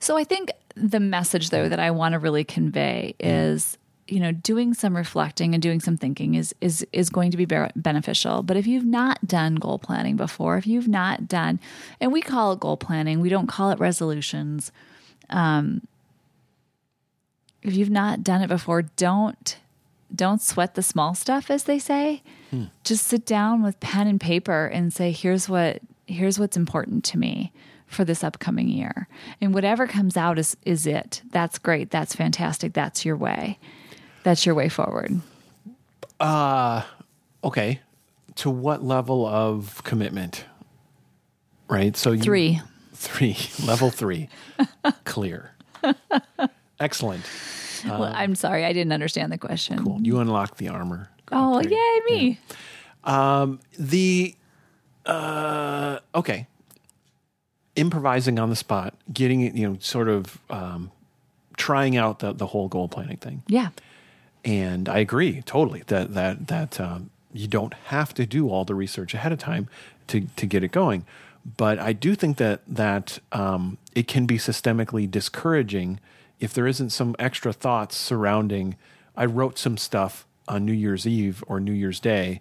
So 0.00 0.16
I 0.16 0.24
think 0.24 0.50
the 0.76 1.00
message 1.00 1.50
though 1.50 1.68
that 1.68 1.78
I 1.78 1.90
want 1.92 2.14
to 2.14 2.18
really 2.18 2.44
convey 2.44 3.14
is 3.20 3.78
you 4.06 4.20
know 4.20 4.32
doing 4.32 4.74
some 4.74 4.96
reflecting 4.96 5.54
and 5.54 5.62
doing 5.62 5.80
some 5.80 5.96
thinking 5.96 6.34
is 6.34 6.54
is 6.60 6.86
is 6.92 7.08
going 7.08 7.30
to 7.30 7.36
be 7.36 7.44
be- 7.44 7.66
beneficial. 7.76 8.42
But 8.42 8.56
if 8.56 8.66
you've 8.66 8.84
not 8.84 9.26
done 9.26 9.56
goal 9.56 9.78
planning 9.78 10.16
before 10.16 10.56
if 10.56 10.66
you've 10.66 10.88
not 10.88 11.26
done 11.28 11.58
and 12.00 12.12
we 12.12 12.20
call 12.20 12.52
it 12.52 12.60
goal 12.60 12.76
planning 12.76 13.20
we 13.20 13.28
don't 13.28 13.46
call 13.46 13.70
it 13.70 13.78
resolutions 13.78 14.72
um 15.30 15.86
if 17.62 17.74
you've 17.74 17.90
not 17.90 18.22
done 18.22 18.42
it 18.42 18.48
before 18.48 18.82
don't 18.82 19.58
don't 20.14 20.42
sweat 20.42 20.74
the 20.74 20.82
small 20.82 21.14
stuff 21.14 21.50
as 21.50 21.64
they 21.64 21.78
say. 21.78 22.22
Just 22.84 23.06
sit 23.06 23.26
down 23.26 23.62
with 23.62 23.80
pen 23.80 24.06
and 24.06 24.20
paper 24.20 24.66
and 24.66 24.92
say 24.92 25.10
here's 25.10 25.48
what 25.48 25.80
here's 26.06 26.38
what's 26.38 26.56
important 26.56 27.04
to 27.04 27.18
me 27.18 27.52
for 27.86 28.04
this 28.04 28.22
upcoming 28.22 28.68
year. 28.68 29.08
And 29.40 29.54
whatever 29.54 29.86
comes 29.86 30.16
out 30.16 30.38
is 30.38 30.56
is 30.64 30.86
it. 30.86 31.22
That's 31.30 31.58
great. 31.58 31.90
That's 31.90 32.14
fantastic. 32.14 32.74
That's 32.74 33.04
your 33.04 33.16
way 33.16 33.58
that's 34.24 34.44
your 34.44 34.54
way 34.56 34.68
forward 34.68 35.20
Uh, 36.20 36.82
okay, 37.44 37.80
to 38.36 38.50
what 38.50 38.82
level 38.82 39.24
of 39.26 39.82
commitment? 39.84 40.44
Right. 41.68 41.96
So 41.96 42.12
you, 42.12 42.22
three 42.22 42.60
three, 42.94 43.36
level 43.66 43.90
three, 43.90 44.28
clear, 45.04 45.50
excellent. 46.80 47.24
well, 47.84 48.04
i'm 48.14 48.34
sorry 48.34 48.64
i 48.64 48.72
didn't 48.72 48.92
understand 48.92 49.30
the 49.30 49.36
question 49.38 49.84
Cool. 49.84 50.00
You 50.02 50.18
unlock 50.20 50.56
the 50.56 50.68
armor. 50.68 51.10
oh 51.32 51.60
yay 51.60 52.00
me 52.08 52.38
The 53.78 54.34
uh, 55.06 55.98
okay, 56.14 56.46
improvising 57.76 58.38
on 58.38 58.48
the 58.48 58.56
spot, 58.56 58.94
getting 59.12 59.42
it, 59.42 59.54
you 59.54 59.68
know, 59.68 59.76
sort 59.80 60.08
of 60.08 60.38
um, 60.48 60.90
trying 61.58 61.96
out 61.96 62.20
the 62.20 62.32
the 62.32 62.46
whole 62.46 62.68
goal 62.68 62.88
planning 62.88 63.18
thing. 63.18 63.42
yeah 63.48 63.68
And 64.44 64.88
I 64.88 64.98
agree 64.98 65.42
totally 65.42 65.82
that 65.86 66.14
that 66.14 66.48
that 66.48 66.80
um, 66.80 67.10
you 67.32 67.46
don't 67.46 67.74
have 67.86 68.12
to 68.14 68.26
do 68.26 68.48
all 68.50 68.64
the 68.64 68.74
research 68.74 69.14
ahead 69.14 69.32
of 69.32 69.38
time 69.38 69.68
to 70.08 70.26
to 70.36 70.46
get 70.46 70.62
it 70.62 70.72
going. 70.72 71.06
But 71.56 71.78
I 71.78 71.92
do 71.92 72.14
think 72.14 72.36
that 72.38 72.60
that 72.66 73.18
um, 73.32 73.78
it 73.94 74.06
can 74.06 74.26
be 74.26 74.38
systemically 74.38 75.10
discouraging 75.10 76.00
if 76.40 76.52
there 76.52 76.66
isn't 76.66 76.90
some 76.90 77.14
extra 77.18 77.52
thoughts 77.52 77.96
surrounding. 77.96 78.76
I 79.16 79.24
wrote 79.26 79.58
some 79.58 79.76
stuff 79.76 80.26
on 80.48 80.66
New 80.66 80.72
Year's 80.72 81.06
Eve 81.06 81.42
or 81.46 81.60
New 81.60 81.72
Year's 81.72 82.00
Day, 82.00 82.40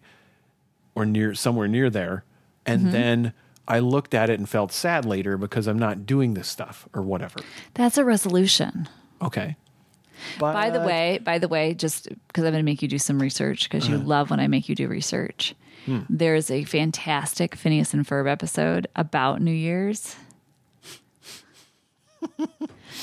or 0.95 1.05
near 1.05 1.33
somewhere 1.33 1.67
near 1.67 1.89
there, 1.89 2.25
and 2.65 2.91
then 2.91 3.33
I 3.67 3.79
looked 3.79 4.13
at 4.13 4.29
it 4.29 4.39
and 4.39 4.49
felt 4.49 4.73
sad 4.73 5.05
later 5.05 5.37
because 5.37 5.67
I'm 5.67 5.79
not 5.79 6.05
doing 6.05 6.33
this 6.33 6.49
stuff 6.49 6.87
or 6.93 7.01
whatever. 7.01 7.39
that's 7.73 7.97
a 7.97 8.03
resolution 8.03 8.89
Okay. 9.21 9.55
But 10.39 10.53
by 10.53 10.69
the 10.69 10.79
way 10.81 11.19
by 11.23 11.37
the 11.39 11.47
way 11.47 11.73
just 11.73 12.07
because 12.27 12.43
i'm 12.43 12.51
going 12.51 12.63
to 12.63 12.63
make 12.63 12.81
you 12.81 12.87
do 12.87 12.97
some 12.97 13.21
research 13.21 13.69
because 13.69 13.87
you 13.87 13.97
love 13.97 14.29
when 14.29 14.39
i 14.39 14.47
make 14.47 14.67
you 14.69 14.75
do 14.75 14.87
research. 14.87 15.55
There's 16.09 16.49
a 16.49 16.63
fantastic 16.63 17.55
phineas 17.55 17.93
and 17.93 18.07
ferb 18.07 18.29
episode 18.31 18.87
about 18.95 19.41
new 19.41 19.51
year's. 19.51 20.15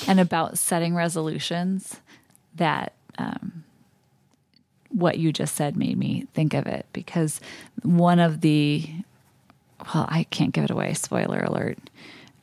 And 0.07 0.19
about 0.19 0.57
setting 0.57 0.95
resolutions 0.95 2.01
that 2.55 2.95
um, 3.19 3.65
what 4.89 5.19
you 5.19 5.33
just 5.33 5.55
said 5.55 5.77
made 5.77 5.99
me 5.99 6.27
think 6.33 6.55
of 6.55 6.67
it. 6.67 6.87
Because 6.93 7.41
one 7.83 8.19
of 8.19 8.41
the 8.41 8.89
well 9.95 10.07
i 10.09 10.25
can't 10.31 10.53
give 10.53 10.65
it 10.65 10.71
away 10.71 10.95
spoiler 10.95 11.41
alert. 11.41 11.79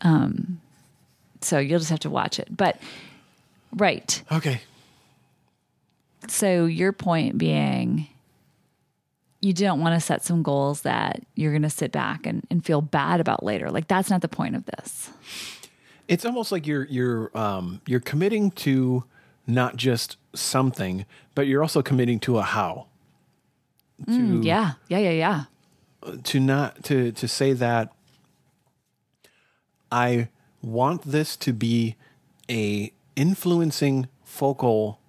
Um, 0.01 0.59
so 1.41 1.57
you'll 1.59 1.79
just 1.79 1.89
have 1.91 1.99
to 2.01 2.09
watch 2.09 2.39
it. 2.39 2.55
But 2.55 2.79
right 3.77 4.23
okay. 4.31 4.61
so 6.27 6.65
your 6.65 6.91
point 6.91 7.37
being 7.37 8.07
you 9.41 9.53
don't 9.53 9.79
want 9.79 9.93
to 9.95 10.05
set 10.05 10.23
some 10.23 10.41
goals 10.43 10.81
that 10.81 11.21
you're 11.35 11.51
going 11.51 11.61
to 11.61 11.69
sit 11.69 11.91
back 11.91 12.25
and, 12.25 12.45
and 12.49 12.65
feel 12.65 12.81
bad 12.81 13.19
about 13.19 13.43
later. 13.43 13.69
Like 13.69 13.87
that's 13.87 14.09
not 14.09 14.21
the 14.21 14.27
point 14.27 14.55
of 14.55 14.65
this. 14.65 15.11
It's 16.07 16.25
almost 16.25 16.51
like 16.51 16.65
you're 16.65 16.85
you're 16.85 17.37
um, 17.37 17.81
you're 17.85 17.99
committing 17.99 18.51
to 18.51 19.03
not 19.45 19.75
just 19.75 20.17
something, 20.33 21.05
but 21.35 21.47
you're 21.47 21.61
also 21.61 21.81
committing 21.81 22.19
to 22.21 22.37
a 22.37 22.41
how. 22.41 22.87
To 24.05 24.41
Yeah. 24.41 24.73
Yeah. 24.87 24.99
Yeah. 24.99 25.45
Yeah. 26.03 26.19
to 26.23 26.39
not 26.39 26.83
to 26.85 27.11
to 27.11 27.27
say 27.27 27.53
that 27.53 27.93
I 29.91 30.29
want 30.61 31.03
this 31.03 31.35
to 31.37 31.53
be 31.53 31.95
a 32.49 32.91
influencing 33.17 34.07
focal 34.23 35.01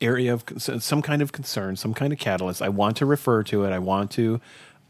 area 0.00 0.32
of 0.32 0.44
some 0.82 1.02
kind 1.02 1.20
of 1.20 1.32
concern, 1.32 1.76
some 1.76 1.92
kind 1.92 2.12
of 2.12 2.18
catalyst. 2.18 2.62
I 2.62 2.68
want 2.70 2.96
to 2.98 3.06
refer 3.06 3.42
to 3.44 3.64
it. 3.64 3.72
I 3.72 3.78
want 3.78 4.10
to 4.12 4.40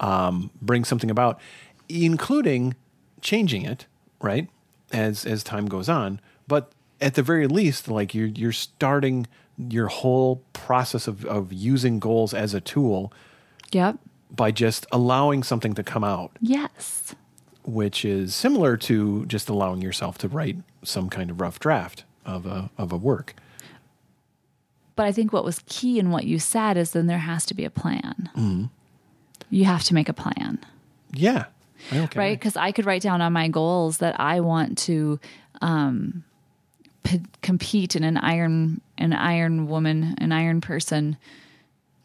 um, 0.00 0.50
bring 0.62 0.84
something 0.84 1.10
about, 1.10 1.40
including 1.88 2.74
changing 3.20 3.64
it, 3.64 3.86
right? 4.20 4.48
As 4.92 5.24
as 5.26 5.42
time 5.42 5.66
goes 5.66 5.88
on, 5.88 6.20
but 6.46 6.70
at 7.00 7.14
the 7.14 7.22
very 7.22 7.46
least, 7.48 7.88
like 7.88 8.14
you're 8.14 8.26
you're 8.28 8.52
starting 8.52 9.26
your 9.56 9.88
whole 9.88 10.42
process 10.52 11.08
of 11.08 11.24
of 11.24 11.52
using 11.52 11.98
goals 11.98 12.34
as 12.34 12.54
a 12.54 12.60
tool 12.60 13.12
Yep. 13.72 13.98
by 14.30 14.50
just 14.52 14.86
allowing 14.92 15.42
something 15.42 15.74
to 15.74 15.82
come 15.82 16.04
out, 16.04 16.30
Yes. 16.40 17.14
which 17.64 18.04
is 18.04 18.34
similar 18.34 18.76
to 18.78 19.26
just 19.26 19.48
allowing 19.48 19.80
yourself 19.82 20.18
to 20.18 20.28
write 20.28 20.56
some 20.84 21.08
kind 21.08 21.30
of 21.30 21.40
rough 21.40 21.58
draft 21.58 22.04
of 22.24 22.46
a 22.46 22.70
of 22.78 22.92
a 22.92 22.96
work. 22.96 23.34
But 24.96 25.06
I 25.06 25.12
think 25.12 25.32
what 25.32 25.44
was 25.44 25.60
key 25.66 25.98
in 25.98 26.10
what 26.10 26.24
you 26.24 26.38
said 26.38 26.76
is 26.76 26.92
then 26.92 27.06
there 27.06 27.18
has 27.18 27.44
to 27.46 27.54
be 27.54 27.64
a 27.64 27.70
plan. 27.70 28.70
You 29.50 29.64
have 29.64 29.82
to 29.84 29.94
make 29.94 30.08
a 30.08 30.12
plan. 30.12 30.58
Yeah. 31.12 31.46
Okay. 31.92 32.18
right? 32.18 32.38
Because 32.38 32.56
I 32.56 32.72
could 32.72 32.86
write 32.86 33.02
down 33.02 33.20
on 33.20 33.32
my 33.32 33.48
goals 33.48 33.98
that 33.98 34.18
I 34.18 34.40
want 34.40 34.78
to 34.78 35.18
um, 35.60 36.24
p- 37.02 37.22
compete 37.42 37.94
in 37.96 38.04
an 38.04 38.16
iron, 38.16 38.80
an 38.96 39.12
iron 39.12 39.66
woman, 39.66 40.14
an 40.18 40.32
iron 40.32 40.60
person 40.60 41.16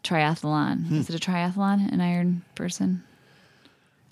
triathlon. 0.04 0.86
Hmm. 0.86 0.98
Is 1.00 1.08
it 1.10 1.16
a 1.16 1.30
triathlon? 1.30 1.92
An 1.92 2.00
iron 2.00 2.42
person? 2.54 3.02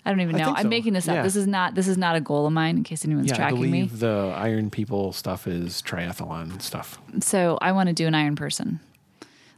I 0.09 0.11
don't 0.11 0.21
even 0.21 0.37
know. 0.37 0.53
I'm 0.55 0.63
so. 0.63 0.69
making 0.69 0.93
this 0.93 1.07
up. 1.07 1.15
Yeah. 1.17 1.23
This 1.23 1.35
is 1.35 1.45
not. 1.45 1.75
This 1.75 1.87
is 1.87 1.97
not 1.97 2.15
a 2.15 2.21
goal 2.21 2.47
of 2.47 2.53
mine. 2.53 2.77
In 2.77 2.83
case 2.83 3.05
anyone's 3.05 3.27
Yeah, 3.27 3.35
I 3.35 3.37
tracking 3.37 3.69
me. 3.69 3.83
the 3.83 4.33
Iron 4.35 4.71
People 4.71 5.13
stuff 5.13 5.47
is 5.47 5.83
triathlon 5.83 6.59
stuff. 6.61 6.99
So 7.19 7.59
I 7.61 7.71
want 7.73 7.89
to 7.89 7.93
do 7.93 8.07
an 8.07 8.15
iron 8.15 8.35
person. 8.35 8.79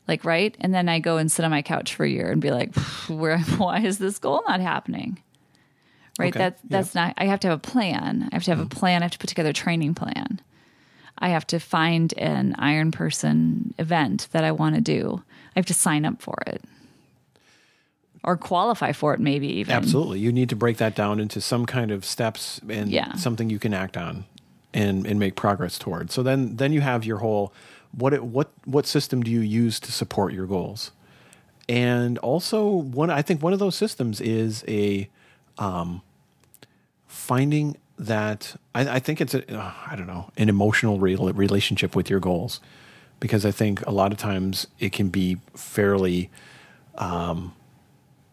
Like 0.07 0.25
right, 0.25 0.55
and 0.59 0.73
then 0.73 0.89
I 0.89 0.99
go 0.99 1.17
and 1.17 1.31
sit 1.31 1.45
on 1.45 1.51
my 1.51 1.61
couch 1.61 1.95
for 1.95 2.03
a 2.03 2.09
year 2.09 2.31
and 2.31 2.41
be 2.41 2.51
like, 2.51 2.75
"Where? 3.07 3.39
Why 3.57 3.79
is 3.79 3.97
this 3.97 4.19
goal 4.19 4.43
not 4.47 4.59
happening?" 4.59 5.21
Right. 6.19 6.35
Okay, 6.35 6.39
That 6.39 6.59
yeah. 6.63 6.67
that's 6.69 6.93
not. 6.93 7.13
I 7.17 7.25
have 7.25 7.39
to 7.41 7.47
have 7.47 7.57
a 7.57 7.61
plan. 7.61 8.27
I 8.31 8.35
have 8.35 8.43
to 8.43 8.51
have 8.51 8.59
a 8.59 8.65
mm. 8.65 8.71
plan. 8.71 9.01
I 9.01 9.05
have 9.05 9.11
to 9.11 9.19
put 9.19 9.29
together 9.29 9.51
a 9.51 9.53
training 9.53 9.95
plan. 9.95 10.41
I 11.17 11.29
have 11.29 11.47
to 11.47 11.59
find 11.59 12.13
an 12.17 12.55
iron 12.57 12.91
person 12.91 13.73
event 13.77 14.27
that 14.31 14.43
I 14.43 14.51
want 14.51 14.75
to 14.75 14.81
do. 14.81 15.23
I 15.55 15.59
have 15.59 15.67
to 15.67 15.73
sign 15.73 16.03
up 16.03 16.21
for 16.21 16.35
it, 16.47 16.63
or 18.23 18.38
qualify 18.38 18.91
for 18.91 19.13
it. 19.13 19.19
Maybe 19.19 19.47
even. 19.60 19.73
Absolutely. 19.75 20.19
You 20.19 20.31
need 20.31 20.49
to 20.49 20.55
break 20.55 20.77
that 20.77 20.95
down 20.95 21.19
into 21.19 21.41
some 21.41 21.65
kind 21.65 21.91
of 21.91 22.05
steps 22.05 22.62
and 22.69 22.89
Yeah. 22.89 23.13
something 23.15 23.49
you 23.49 23.60
can 23.60 23.73
act 23.73 23.97
on 23.97 24.25
and 24.73 25.05
and 25.05 25.19
make 25.19 25.36
progress 25.36 25.77
toward. 25.79 26.12
So 26.12 26.23
then 26.23 26.55
then 26.57 26.71
you 26.73 26.81
have 26.81 27.03
your 27.05 27.17
whole 27.17 27.51
what 27.91 28.13
it, 28.13 28.23
what 28.23 28.51
what 28.65 28.86
system 28.86 29.21
do 29.23 29.31
you 29.31 29.41
use 29.41 29.79
to 29.81 29.91
support 29.91 30.34
your 30.34 30.45
goals? 30.47 30.91
And 31.67 32.17
also 32.19 32.67
one 32.69 33.10
I 33.10 33.21
think 33.21 33.41
one 33.43 33.53
of 33.53 33.60
those 33.60 33.75
systems 33.75 34.21
is 34.21 34.63
a 34.67 35.10
um 35.57 36.01
finding 37.07 37.77
that 37.97 38.55
I, 38.73 38.95
I 38.95 38.99
think 38.99 39.21
it's 39.21 39.34
a 39.34 39.57
uh, 39.60 39.73
I 39.88 39.95
don't 39.95 40.07
know 40.07 40.31
an 40.38 40.49
emotional 40.49 40.99
real 40.99 41.31
relationship 41.34 41.95
with 41.95 42.10
your 42.10 42.19
goals 42.19 42.62
because 43.19 43.45
I 43.45 43.51
think 43.51 43.86
a 43.86 43.91
lot 43.91 44.12
of 44.12 44.17
times 44.17 44.67
it 44.79 44.91
can 44.91 45.10
be 45.10 45.38
fairly 45.55 46.29
um, 46.97 47.53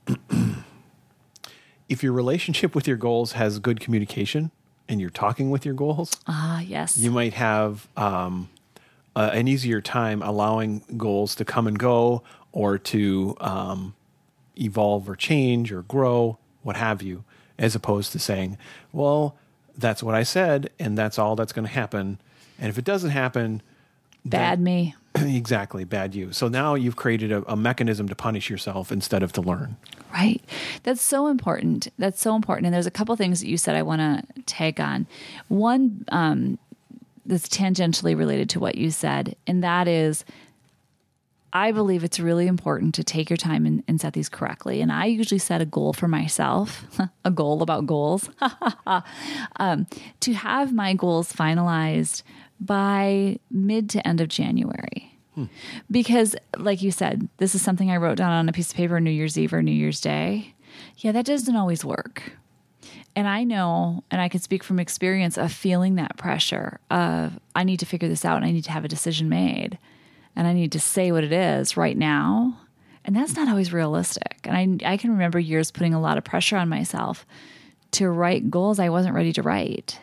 if 1.88 2.03
your 2.03 2.12
relationship 2.12 2.75
with 2.75 2.87
your 2.87 2.97
goals 2.97 3.33
has 3.33 3.59
good 3.59 3.81
communication 3.81 4.51
and 4.88 5.01
you're 5.01 5.11
talking 5.11 5.51
with 5.51 5.64
your 5.64 5.75
goals, 5.75 6.16
Ah, 6.27 6.61
yes. 6.61 6.97
you 6.97 7.11
might 7.11 7.35
have 7.35 7.88
um, 7.97 8.49
uh, 9.16 9.31
an 9.33 9.49
easier 9.49 9.81
time 9.81 10.23
allowing 10.23 10.83
goals 10.97 11.35
to 11.37 11.44
come 11.44 11.66
and 11.66 11.79
go 11.79 12.23
or 12.53 12.79
to 12.79 13.37
um, 13.40 13.94
evolve 14.59 15.09
or 15.09 15.16
change 15.16 15.71
or 15.73 15.83
grow, 15.83 16.38
what 16.62 16.77
have 16.77 17.03
you, 17.03 17.25
as 17.59 17.75
opposed 17.75 18.12
to 18.12 18.18
saying, 18.18 18.57
well, 18.92 19.37
that's 19.77 20.03
what 20.03 20.14
I 20.14 20.23
said, 20.25 20.71
and 20.79 20.97
that's 20.99 21.18
all 21.18 21.37
that's 21.37 21.53
going 21.53 21.66
to 21.66 21.73
happen. 21.73 22.18
And 22.59 22.68
if 22.68 22.79
it 22.79 22.85
doesn't 22.85 23.11
happen, 23.11 23.62
Bad 24.31 24.61
me. 24.61 24.95
exactly, 25.14 25.85
bad 25.85 26.14
you. 26.14 26.33
So 26.33 26.49
now 26.49 26.75
you've 26.75 26.97
created 26.97 27.33
a, 27.33 27.43
a 27.51 27.57
mechanism 27.57 28.09
to 28.09 28.14
punish 28.14 28.51
yourself 28.51 28.93
instead 28.93 29.23
of 29.23 29.33
to 29.33 29.41
learn. 29.41 29.77
Right. 30.12 30.43
That's 30.83 31.03
so 31.03 31.27
important. 31.27 31.88
That's 31.99 32.21
so 32.21 32.35
important. 32.35 32.67
And 32.67 32.75
there's 32.75 32.87
a 32.87 32.91
couple 32.91 33.14
things 33.17 33.41
that 33.41 33.49
you 33.49 33.57
said 33.57 33.77
I 33.77 33.83
want 33.83 34.01
to 34.01 34.43
tag 34.43 34.81
on. 34.81 35.07
One 35.49 36.05
um, 36.09 36.59
that's 37.27 37.49
tangentially 37.49 38.17
related 38.17 38.49
to 38.51 38.61
what 38.61 38.77
you 38.77 38.91
said, 38.91 39.37
and 39.47 39.62
that 39.62 39.87
is 39.87 40.25
I 41.53 41.73
believe 41.73 42.05
it's 42.05 42.21
really 42.21 42.47
important 42.47 42.95
to 42.97 43.05
take 43.05 43.31
your 43.31 43.37
time 43.38 43.64
and, 43.64 43.83
and 43.88 44.01
set 44.01 44.12
these 44.12 44.29
correctly. 44.29 44.83
And 44.83 44.93
I 44.93 45.07
usually 45.07 45.38
set 45.38 45.62
a 45.62 45.64
goal 45.64 45.93
for 45.93 46.07
myself, 46.07 46.85
a 47.25 47.31
goal 47.31 47.62
about 47.62 47.87
goals, 47.87 48.29
um, 49.57 49.87
to 50.21 50.33
have 50.35 50.75
my 50.75 50.95
goals 50.95 51.33
finalized 51.33 52.23
by 52.61 53.38
mid 53.51 53.90
to 53.90 54.07
end 54.07 54.21
of 54.21 54.29
January. 54.29 55.18
Because, 55.90 56.35
like 56.57 56.83
you 56.83 56.90
said, 56.90 57.29
this 57.37 57.55
is 57.55 57.62
something 57.62 57.90
I 57.90 57.97
wrote 57.97 58.18
down 58.18 58.33
on 58.33 58.49
a 58.49 58.53
piece 58.53 58.71
of 58.71 58.77
paper 58.77 58.99
New 58.99 59.11
Year's 59.11 59.38
Eve 59.38 59.53
or 59.53 59.62
New 59.62 59.71
Year's 59.71 60.01
Day. 60.01 60.55
Yeah, 60.97 61.12
that 61.12 61.27
doesn't 61.27 61.55
always 61.55 61.85
work. 61.85 62.33
And 63.14 63.27
I 63.27 63.44
know, 63.44 64.05
and 64.11 64.21
I 64.21 64.29
can 64.29 64.40
speak 64.40 64.62
from 64.62 64.79
experience 64.79 65.37
of 65.37 65.53
feeling 65.53 65.97
that 65.97 66.16
pressure 66.16 66.81
of, 66.90 67.38
I 67.55 67.64
need 67.64 67.81
to 67.81 67.87
figure 67.87 68.09
this 68.09 68.25
out 68.25 68.37
and 68.37 68.44
I 68.44 68.51
need 68.51 68.64
to 68.64 68.73
have 68.73 68.85
a 68.85 68.88
decision 68.88 69.29
made 69.29 69.79
and 70.37 70.47
I 70.47 70.53
need 70.53 70.73
to 70.73 70.81
say 70.81 71.11
what 71.11 71.25
it 71.25 71.33
is 71.33 71.77
right 71.77 71.97
now. 71.97 72.61
And 73.05 73.16
that's 73.16 73.35
not 73.35 73.49
always 73.49 73.73
realistic. 73.73 74.38
And 74.44 74.83
I, 74.85 74.92
I 74.92 74.97
can 74.97 75.11
remember 75.11 75.38
years 75.38 75.71
putting 75.71 75.94
a 75.94 76.01
lot 76.01 76.18
of 76.18 76.25
pressure 76.25 76.57
on 76.57 76.68
myself 76.68 77.27
to 77.92 78.09
write 78.09 78.51
goals 78.51 78.79
I 78.79 78.90
wasn't 78.90 79.14
ready 79.14 79.33
to 79.33 79.42
write. 79.42 79.99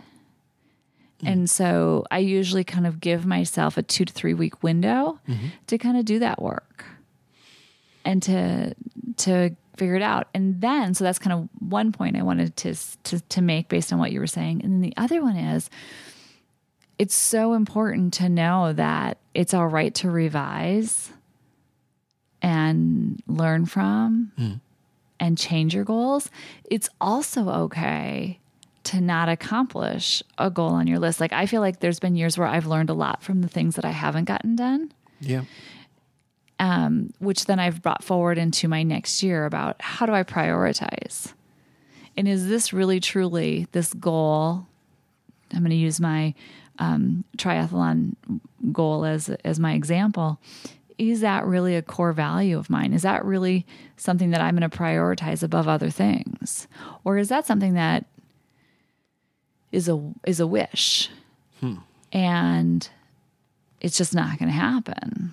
Mm-hmm. 1.25 1.33
And 1.33 1.49
so 1.49 2.05
I 2.11 2.19
usually 2.19 2.63
kind 2.63 2.85
of 2.85 2.99
give 2.99 3.25
myself 3.25 3.77
a 3.77 3.83
two 3.83 4.05
to 4.05 4.13
three 4.13 4.33
week 4.33 4.63
window 4.63 5.19
mm-hmm. 5.27 5.47
to 5.67 5.77
kind 5.77 5.97
of 5.97 6.05
do 6.05 6.19
that 6.19 6.41
work 6.41 6.85
and 8.03 8.21
to 8.23 8.75
to 9.17 9.55
figure 9.75 9.95
it 9.95 10.01
out. 10.01 10.27
And 10.33 10.61
then 10.61 10.93
so 10.93 11.03
that's 11.03 11.19
kind 11.19 11.33
of 11.33 11.49
one 11.59 11.91
point 11.91 12.15
I 12.15 12.21
wanted 12.21 12.55
to 12.57 12.75
to 13.03 13.19
to 13.19 13.41
make 13.41 13.67
based 13.67 13.91
on 13.91 13.99
what 13.99 14.11
you 14.11 14.19
were 14.19 14.27
saying. 14.27 14.61
And 14.63 14.73
then 14.73 14.81
the 14.81 14.93
other 14.97 15.21
one 15.21 15.35
is 15.35 15.69
it's 16.97 17.15
so 17.15 17.53
important 17.53 18.13
to 18.15 18.29
know 18.29 18.71
that 18.73 19.17
it's 19.33 19.53
all 19.53 19.67
right 19.67 19.93
to 19.95 20.09
revise 20.09 21.11
and 22.41 23.21
learn 23.27 23.65
from 23.65 24.31
mm. 24.37 24.61
and 25.19 25.37
change 25.37 25.73
your 25.73 25.83
goals. 25.83 26.29
It's 26.63 26.89
also 27.01 27.49
okay 27.49 28.39
to 28.85 29.01
not 29.01 29.29
accomplish 29.29 30.23
a 30.37 30.49
goal 30.49 30.69
on 30.69 30.87
your 30.87 30.99
list. 30.99 31.19
Like 31.19 31.33
I 31.33 31.45
feel 31.45 31.61
like 31.61 31.79
there's 31.79 31.99
been 31.99 32.15
years 32.15 32.37
where 32.37 32.47
I've 32.47 32.65
learned 32.67 32.89
a 32.89 32.93
lot 32.93 33.21
from 33.23 33.41
the 33.41 33.47
things 33.47 33.75
that 33.75 33.85
I 33.85 33.91
haven't 33.91 34.25
gotten 34.25 34.55
done 34.55 34.91
Yeah. 35.19 35.43
um, 36.59 37.11
which 37.19 37.45
then 37.45 37.59
I've 37.59 37.81
brought 37.81 38.03
forward 38.03 38.37
into 38.37 38.67
my 38.67 38.83
next 38.83 39.21
year 39.23 39.45
about 39.45 39.75
how 39.81 40.05
do 40.05 40.13
I 40.13 40.23
prioritize? 40.23 41.33
And 42.17 42.27
is 42.27 42.47
this 42.47 42.71
really 42.71 42.99
truly 42.99 43.67
this 43.73 43.93
goal? 43.93 44.65
I'm 45.53 45.59
going 45.59 45.69
to 45.71 45.75
use 45.75 45.99
my 45.99 46.33
um, 46.79 47.23
triathlon 47.37 48.15
goal 48.71 49.05
as 49.05 49.29
as 49.43 49.59
my 49.59 49.73
example. 49.73 50.39
Is 50.97 51.19
that 51.21 51.45
really 51.45 51.75
a 51.75 51.81
core 51.81 52.13
value 52.13 52.57
of 52.57 52.69
mine? 52.69 52.93
Is 52.93 53.01
that 53.01 53.25
really 53.25 53.65
something 53.97 54.29
that 54.31 54.39
I'm 54.39 54.55
going 54.55 54.69
to 54.69 54.77
prioritize 54.77 55.43
above 55.43 55.67
other 55.67 55.89
things, 55.89 56.67
or 57.03 57.17
is 57.17 57.27
that 57.29 57.45
something 57.45 57.73
that 57.73 58.05
is 59.75 59.89
a 59.89 60.01
is 60.25 60.39
a 60.39 60.47
wish, 60.47 61.09
and 62.13 62.89
it's 63.81 63.97
just 63.97 64.15
not 64.15 64.39
going 64.39 64.49
to 64.49 64.55
happen? 64.55 65.31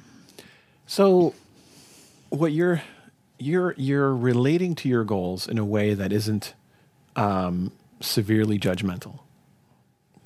So 0.86 1.34
what 2.30 2.52
you're 2.52 2.82
you're 3.38 3.74
you're 3.76 4.14
relating 4.14 4.74
to 4.76 4.88
your 4.88 5.04
goals 5.04 5.48
in 5.48 5.58
a 5.58 5.64
way 5.64 5.94
that 5.94 6.12
isn't 6.12 6.54
um, 7.16 7.70
severely 8.00 8.58
judgmental 8.58 9.20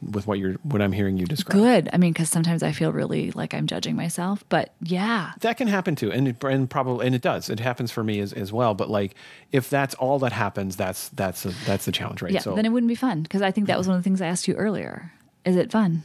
with 0.03 0.27
what 0.27 0.39
you're 0.39 0.55
what 0.63 0.83
I'm 0.83 0.93
hearing 0.93 1.17
you 1.17 1.27
describe. 1.27 1.57
good. 1.57 1.89
I 1.93 1.97
mean, 1.97 2.13
because 2.13 2.29
sometimes 2.29 2.63
I 2.63 2.73
feel 2.73 2.93
really 2.93 3.31
like 3.33 3.55
I'm 3.55 3.67
judging 3.67 3.97
myself, 3.97 4.45
but 4.49 4.75
yeah, 4.83 5.33
That 5.41 5.57
can 5.57 5.69
happen 5.69 5.97
too, 5.97 6.13
and 6.13 6.29
it, 6.29 6.43
and 6.45 6.69
probably 6.69 7.07
and 7.07 7.15
it 7.15 7.23
does. 7.23 7.49
It 7.49 7.61
happens 7.61 7.91
for 7.91 8.05
me 8.05 8.21
as, 8.21 8.33
as 8.33 8.53
well. 8.53 8.75
But 8.75 8.91
like, 8.91 9.15
if 9.53 9.71
that's 9.71 9.95
all 9.95 10.19
that 10.21 10.33
happens, 10.33 10.77
that's 10.77 11.09
that's 11.11 11.45
a, 11.45 11.51
that's 11.65 11.85
the 11.85 11.93
challenge, 11.93 12.23
right? 12.23 12.33
yeah, 12.33 12.41
then 12.41 12.67
it 12.67 12.71
wouldn't 12.71 12.89
be 12.89 12.95
fun 12.95 13.23
because 13.23 13.43
I 13.43 13.51
think 13.51 13.67
that 13.69 13.79
was 13.79 13.89
one 13.89 13.97
of 13.97 14.03
the 14.03 14.05
things 14.05 14.21
I 14.21 14.27
asked 14.27 14.49
you 14.49 14.55
earlier. 14.55 15.13
Is 15.45 15.57
it 15.57 15.71
fun? 15.71 16.03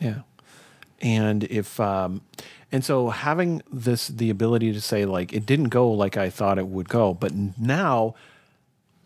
Yeah. 0.00 0.20
And 1.00 1.44
if 1.44 1.78
um 1.78 2.22
and 2.72 2.84
so 2.84 3.10
having 3.10 3.62
this 3.72 4.08
the 4.08 4.30
ability 4.30 4.72
to 4.72 4.80
say 4.80 5.04
like 5.04 5.32
it 5.32 5.46
didn't 5.46 5.68
go 5.68 5.90
like 5.90 6.16
I 6.16 6.30
thought 6.30 6.58
it 6.58 6.66
would 6.66 6.88
go, 6.88 7.14
but 7.14 7.32
now 7.34 8.14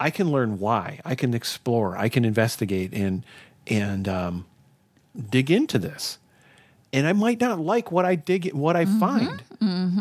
I 0.01 0.11
can 0.11 0.33
learn 0.33 0.59
why. 0.59 1.01
I 1.05 1.15
can 1.15 1.35
explore, 1.35 1.97
I 1.97 2.09
can 2.09 2.25
investigate 2.25 2.93
and 2.93 3.25
and 3.67 4.09
um 4.09 4.45
dig 5.31 5.51
into 5.51 5.79
this. 5.79 6.19
And 6.95 7.07
I 7.07 7.13
might 7.15 7.41
not 7.41 7.59
like 7.59 7.91
what 7.91 8.05
I 8.05 8.15
dig 8.17 8.53
what 8.53 8.77
I 8.77 8.85
find. 8.85 9.43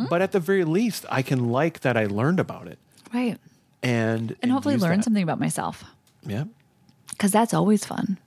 But 0.09 0.21
at 0.21 0.31
the 0.33 0.39
very 0.39 0.65
least 0.65 1.05
I 1.09 1.21
can 1.21 1.51
like 1.51 1.81
that 1.81 1.95
I 1.95 2.05
learned 2.05 2.39
about 2.39 2.67
it. 2.67 2.79
Right. 3.13 3.37
And 3.83 4.35
And 4.41 4.51
hopefully 4.51 4.77
learn 4.77 4.97
that. 4.97 5.03
something 5.05 5.23
about 5.23 5.39
myself 5.39 5.83
Yeah. 6.25 6.45
because 7.09 7.31
that's 7.31 7.53
always 7.53 7.85
fun. 7.85 8.17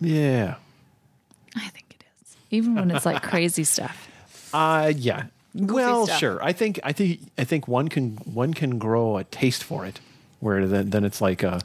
Yeah. 0.00 0.56
I 1.56 1.68
think 1.68 1.86
it 1.98 2.04
is. 2.22 2.36
Even 2.50 2.74
when 2.76 2.90
it's 2.90 3.06
like 3.06 3.22
crazy 3.22 3.64
stuff. 3.74 4.08
Uh 4.52 4.92
yeah. 4.96 5.24
well, 5.54 6.06
stuff. 6.06 6.18
sure. 6.20 6.42
I 6.44 6.52
think 6.52 6.78
I 6.84 6.92
think 6.92 7.20
I 7.38 7.44
think 7.44 7.66
one 7.66 7.88
can 7.88 8.16
one 8.24 8.54
can 8.54 8.78
grow 8.78 9.16
a 9.16 9.24
taste 9.24 9.64
for 9.64 9.84
it, 9.86 10.00
where 10.40 10.66
then 10.66 10.90
then 10.90 11.04
it's 11.04 11.20
like 11.20 11.42
a, 11.42 11.60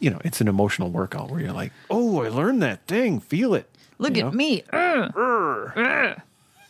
you 0.00 0.10
know, 0.10 0.20
it's 0.24 0.40
an 0.40 0.48
emotional 0.48 0.90
workout 0.90 1.30
where 1.30 1.40
you're 1.40 1.52
like, 1.52 1.72
oh, 1.90 2.01
I 2.20 2.28
learned 2.28 2.62
that 2.62 2.86
thing, 2.86 3.20
feel 3.20 3.54
it. 3.54 3.68
Look 3.98 4.16
You 4.16 4.26
at 4.26 4.32
know? 4.32 4.36
me. 4.36 4.62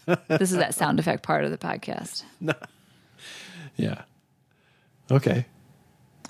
this 0.28 0.50
is 0.50 0.56
that 0.56 0.74
sound 0.74 0.98
effect 0.98 1.22
part 1.22 1.44
of 1.44 1.50
the 1.50 1.58
podcast. 1.58 2.24
Yeah. 3.76 4.02
Okay. 5.10 5.46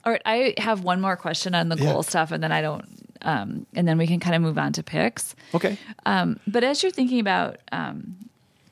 All 0.05 0.12
right, 0.12 0.22
I 0.27 0.55
have 0.59 0.83
one 0.85 1.01
more 1.01 1.16
question 1.16 1.55
on 1.55 1.68
the 1.68 1.77
Yeah. 1.77 1.92
goal 1.92 2.03
stuff, 2.03 2.33
and 2.33 2.42
then 2.42 2.51
I 2.53 2.61
don't, 2.61 2.85
um, 3.22 3.66
and 3.75 3.87
then 3.87 3.98
we 3.98 4.07
can 4.07 4.18
kind 4.20 4.35
of 4.35 4.42
move 4.42 4.59
on 4.59 4.72
to 4.75 4.83
picks. 4.83 5.35
Okay. 5.55 5.79
Um, 6.07 6.38
but 6.46 6.64
as 6.64 6.83
you're 6.83 6.90
thinking 6.92 7.20
about 7.20 7.59
um, 7.70 8.16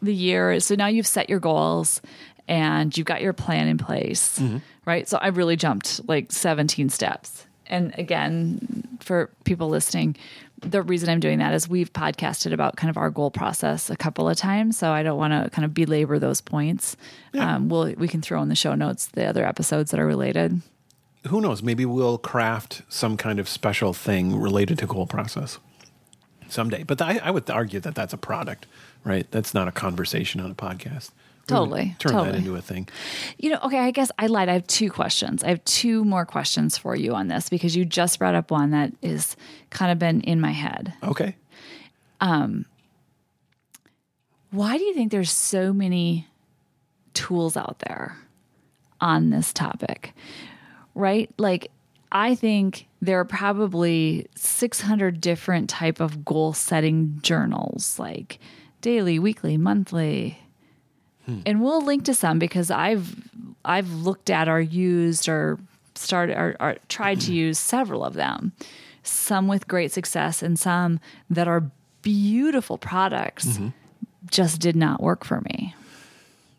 the 0.03 0.15
year, 0.15 0.59
so 0.61 0.75
now 0.75 0.87
you've 0.89 1.07
set 1.07 1.31
your 1.31 1.39
goals 1.41 2.01
and 2.49 2.97
you've 2.97 3.07
got 3.07 3.23
your 3.23 3.33
plan 3.33 3.69
in 3.69 3.79
place, 3.79 4.41
right? 4.85 5.09
So 5.09 5.19
I 5.19 5.29
really 5.29 5.55
jumped 5.57 6.01
like 6.09 6.33
17 6.33 6.89
steps. 6.89 7.47
And 7.71 7.97
again, 7.99 8.99
for 9.01 9.31
people 9.45 9.69
listening, 9.69 10.17
the 10.61 10.83
reason 10.83 11.09
I'm 11.09 11.21
doing 11.21 11.39
that 11.39 11.55
is 11.55 11.69
we've 11.69 11.93
podcasted 11.93 12.53
about 12.53 12.77
kind 12.77 12.91
of 12.91 12.99
our 12.99 13.09
goal 13.09 13.31
process 13.31 13.89
a 13.89 13.97
couple 13.97 14.29
of 14.29 14.37
times, 14.37 14.77
so 14.77 14.91
I 14.91 15.03
don't 15.03 15.17
want 15.17 15.33
to 15.33 15.49
kind 15.51 15.65
of 15.65 15.73
belabor 15.73 16.19
those 16.19 16.41
points. 16.43 16.97
Um, 17.39 17.69
we'll 17.69 17.95
we 17.95 18.09
can 18.09 18.21
throw 18.21 18.43
in 18.43 18.49
the 18.49 18.55
show 18.55 18.75
notes 18.75 19.07
the 19.07 19.25
other 19.25 19.47
episodes 19.47 19.91
that 19.93 20.01
are 20.01 20.07
related. 20.07 20.61
Who 21.29 21.41
knows? 21.41 21.63
Maybe 21.63 21.87
we'll 21.87 22.19
craft 22.19 22.83
some 22.89 23.17
kind 23.17 23.39
of 23.39 23.49
special 23.49 23.95
thing 23.95 24.39
related 24.39 24.79
to 24.79 24.87
goal 24.87 25.07
process 25.07 25.59
someday. 26.49 26.83
But 26.83 27.01
I, 27.01 27.21
I 27.23 27.31
would 27.31 27.49
argue 27.49 27.81
that 27.81 27.95
that's 27.95 28.13
a 28.13 28.19
product, 28.19 28.67
right? 29.05 29.31
That's 29.31 29.55
not 29.55 29.69
a 29.69 29.73
conversation 29.73 30.41
on 30.41 30.51
a 30.51 30.55
podcast. 30.55 31.11
Totally, 31.47 31.97
Turn 31.99 32.13
totally. 32.13 32.31
that 32.31 32.39
into 32.39 32.55
a 32.55 32.61
thing. 32.63 32.89
You 33.39 33.51
know, 33.51 33.59
okay, 33.65 33.81
I 33.81 33.91
guess 33.91 34.11
I 34.19 34.29
lied. 34.29 34.49
I 34.49 34.53
have 34.53 34.67
two 34.69 34.89
questions. 34.91 35.43
I 35.43 35.49
have 35.49 35.65
two 35.65 36.05
more 36.05 36.25
questions 36.25 36.79
for 36.79 36.95
you 36.95 37.13
on 37.15 37.27
this 37.27 37.49
because 37.49 37.75
you 37.75 37.85
just 37.85 38.19
brought 38.21 38.37
up 38.37 38.53
one 38.53 38.71
that 38.71 38.93
is 39.03 39.37
kind 39.71 39.91
of 39.91 39.99
been 39.99 40.21
in 40.21 40.41
my 40.41 40.53
head. 40.53 40.95
Okay. 41.03 41.35
Um 42.21 42.67
why 44.51 44.77
do 44.79 44.85
you 44.85 44.95
think 44.95 45.13
there's 45.13 45.31
so 45.31 45.73
many 45.73 46.27
tools 47.15 47.57
out 47.57 47.79
there 47.87 48.19
on 49.01 49.31
this 49.31 49.53
topic? 49.53 50.13
Right? 50.95 51.31
Like 51.39 51.71
I 52.13 52.35
think 52.35 52.89
there 53.01 53.21
are 53.21 53.25
probably 53.25 54.27
600 54.35 55.21
different 55.21 55.71
type 55.71 56.01
of 56.01 56.25
goal 56.25 56.53
setting 56.53 57.19
journals 57.23 57.99
like 57.99 58.39
daily, 58.81 59.19
weekly, 59.19 59.57
monthly. 59.57 60.39
And 61.47 61.63
we'll 61.63 61.85
link 61.85 62.05
to 62.07 62.15
some 62.15 62.39
because 62.41 62.71
I've 62.73 63.15
I've 63.65 63.91
looked 63.93 64.31
at 64.31 64.49
or 64.49 64.61
used 64.61 65.29
or 65.29 65.59
started 65.95 66.37
or, 66.37 66.57
or 66.59 66.77
tried 66.89 67.21
to 67.23 67.33
use 67.33 67.59
several 67.59 68.05
of 68.05 68.15
them, 68.15 68.53
some 69.03 69.47
with 69.47 69.69
great 69.69 69.93
success 69.93 70.43
and 70.43 70.59
some 70.59 70.99
that 71.29 71.47
are 71.47 71.71
beautiful 72.03 72.79
products 72.79 73.47
mm-hmm. 73.47 73.69
just 74.31 74.61
did 74.61 74.77
not 74.77 75.03
work 75.03 75.25
for 75.25 75.41
me. 75.43 75.75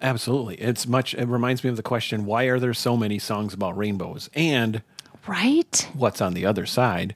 Absolutely. 0.01 0.55
It's 0.55 0.87
much, 0.87 1.13
it 1.13 1.27
reminds 1.27 1.63
me 1.63 1.69
of 1.69 1.77
the 1.77 1.83
question 1.83 2.25
why 2.25 2.45
are 2.45 2.59
there 2.59 2.73
so 2.73 2.97
many 2.97 3.19
songs 3.19 3.53
about 3.53 3.77
rainbows? 3.77 4.29
And 4.33 4.81
Right? 5.27 5.87
what's 5.93 6.21
on 6.21 6.33
the 6.33 6.45
other 6.45 6.65
side? 6.65 7.15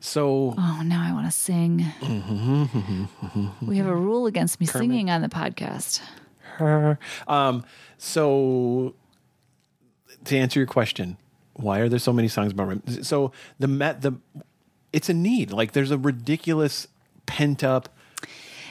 So, 0.00 0.54
Oh, 0.58 0.82
now 0.84 1.02
I 1.08 1.12
want 1.12 1.26
to 1.26 1.30
sing. 1.32 1.86
Mm-hmm, 2.00 2.64
mm-hmm, 2.64 3.66
we 3.66 3.76
have 3.76 3.86
a 3.86 3.94
rule 3.94 4.26
against 4.26 4.60
me 4.60 4.66
singing 4.66 5.10
on 5.10 5.22
the 5.22 5.28
podcast. 5.28 6.00
Um, 7.28 7.64
so 7.98 8.94
to 10.24 10.36
answer 10.36 10.60
your 10.60 10.66
question, 10.66 11.16
why 11.54 11.78
are 11.80 11.88
there 11.88 11.98
so 11.98 12.12
many 12.12 12.28
songs 12.28 12.52
about 12.52 12.68
rainbows? 12.68 13.06
So 13.06 13.32
the 13.58 13.68
met 13.68 14.02
the 14.02 14.14
it's 14.92 15.08
a 15.08 15.14
need. 15.14 15.52
Like 15.52 15.72
there's 15.72 15.90
a 15.90 15.98
ridiculous 15.98 16.86
pent 17.26 17.62
up 17.64 17.88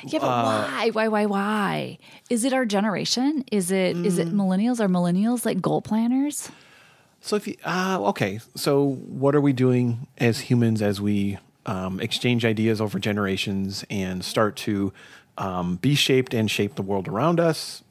Yeah, 0.05 0.19
but 0.19 0.27
Uh, 0.29 0.43
why? 0.43 0.89
Why? 0.91 1.07
Why? 1.07 1.25
Why? 1.25 1.97
Is 2.29 2.43
it 2.43 2.53
our 2.53 2.65
generation? 2.65 3.43
Is 3.51 3.69
it? 3.71 3.95
Is 3.97 4.17
Mm. 4.17 4.21
it 4.21 4.33
millennials? 4.33 4.79
Are 4.79 4.87
millennials 4.87 5.45
like 5.45 5.61
goal 5.61 5.81
planners? 5.81 6.49
So 7.21 7.35
if 7.35 7.47
you 7.47 7.55
uh, 7.65 7.99
okay, 8.09 8.39
so 8.55 8.83
what 9.07 9.35
are 9.35 9.41
we 9.41 9.53
doing 9.53 10.07
as 10.17 10.39
humans 10.49 10.81
as 10.81 10.99
we 10.99 11.37
um, 11.67 11.99
exchange 11.99 12.43
ideas 12.45 12.81
over 12.81 12.97
generations 12.97 13.85
and 13.91 14.25
start 14.25 14.55
to 14.65 14.91
um, 15.41 15.75
be 15.77 15.95
shaped 15.95 16.33
and 16.33 16.49
shape 16.49 16.75
the 16.75 16.81
world 16.81 17.07
around 17.07 17.39
us? 17.39 17.83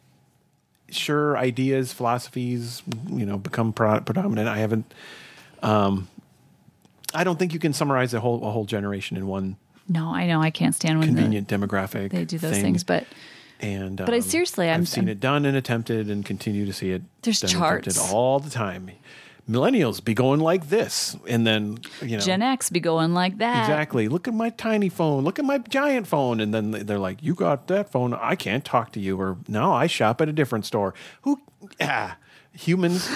Sure, 0.90 1.36
ideas, 1.36 1.92
philosophies, 1.92 2.82
you 3.08 3.24
know, 3.26 3.38
become 3.38 3.72
pro- 3.72 4.00
predominant. 4.00 4.48
I 4.48 4.58
haven't. 4.58 4.92
Um, 5.62 6.08
I 7.14 7.22
don't 7.24 7.38
think 7.38 7.52
you 7.52 7.58
can 7.60 7.72
summarize 7.72 8.14
a 8.14 8.20
whole 8.20 8.44
a 8.46 8.50
whole 8.50 8.64
generation 8.64 9.16
in 9.16 9.26
one 9.26 9.56
No, 9.88 10.08
I 10.14 10.26
know 10.26 10.40
I 10.40 10.50
can't 10.50 10.74
stand 10.74 10.98
when 10.98 11.08
the, 11.08 11.14
convenient 11.20 11.48
demographic. 11.48 12.10
they 12.10 12.24
do 12.24 12.38
those 12.38 12.52
thing. 12.52 12.62
things, 12.62 12.84
but 12.84 13.04
And 13.60 13.96
But 13.98 14.10
I 14.10 14.16
um, 14.16 14.22
seriously, 14.22 14.68
I'm- 14.70 14.80
I've 14.82 14.88
seen 14.88 15.04
I'm- 15.04 15.08
it 15.10 15.20
done 15.20 15.44
and 15.44 15.56
attempted, 15.56 16.08
and 16.10 16.24
continue 16.24 16.66
to 16.66 16.72
see 16.72 16.90
it. 16.90 17.02
There's 17.22 17.40
done 17.40 17.50
and 17.54 17.62
attempted 17.64 17.94
charts. 17.96 18.12
all 18.12 18.40
the 18.40 18.50
time. 18.50 18.90
Millennials 19.50 20.02
be 20.04 20.14
going 20.14 20.38
like 20.38 20.68
this, 20.68 21.16
and 21.26 21.44
then 21.44 21.78
you 22.00 22.16
know 22.16 22.22
Gen 22.22 22.40
X 22.40 22.70
be 22.70 22.78
going 22.78 23.14
like 23.14 23.38
that. 23.38 23.64
exactly. 23.64 24.06
Look 24.06 24.28
at 24.28 24.34
my 24.34 24.50
tiny 24.50 24.88
phone. 24.88 25.24
Look 25.24 25.38
at 25.40 25.44
my 25.44 25.58
giant 25.58 26.06
phone, 26.06 26.38
and 26.40 26.54
then 26.54 26.70
they're 26.70 26.98
like, 27.00 27.20
"You 27.22 27.34
got 27.34 27.66
that 27.66 27.90
phone? 27.90 28.14
I 28.14 28.36
can't 28.36 28.64
talk 28.64 28.92
to 28.92 29.00
you." 29.00 29.20
Or 29.20 29.38
no, 29.48 29.72
I 29.72 29.88
shop 29.88 30.20
at 30.20 30.28
a 30.28 30.32
different 30.32 30.66
store. 30.66 30.94
Who? 31.22 31.40
Ah, 31.80 32.16
humans. 32.52 33.08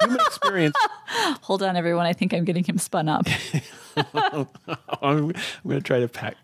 human 0.00 0.20
experience. 0.26 0.76
Hold 1.42 1.62
on, 1.64 1.76
everyone. 1.76 2.06
I 2.06 2.12
think 2.12 2.32
I'm 2.32 2.44
getting 2.44 2.64
him 2.64 2.78
spun 2.78 3.08
up. 3.08 3.26
I'm, 4.14 4.46
I'm 5.02 5.32
going 5.66 5.78
to 5.78 5.80
try 5.80 5.98
to 6.00 6.08
pack. 6.08 6.36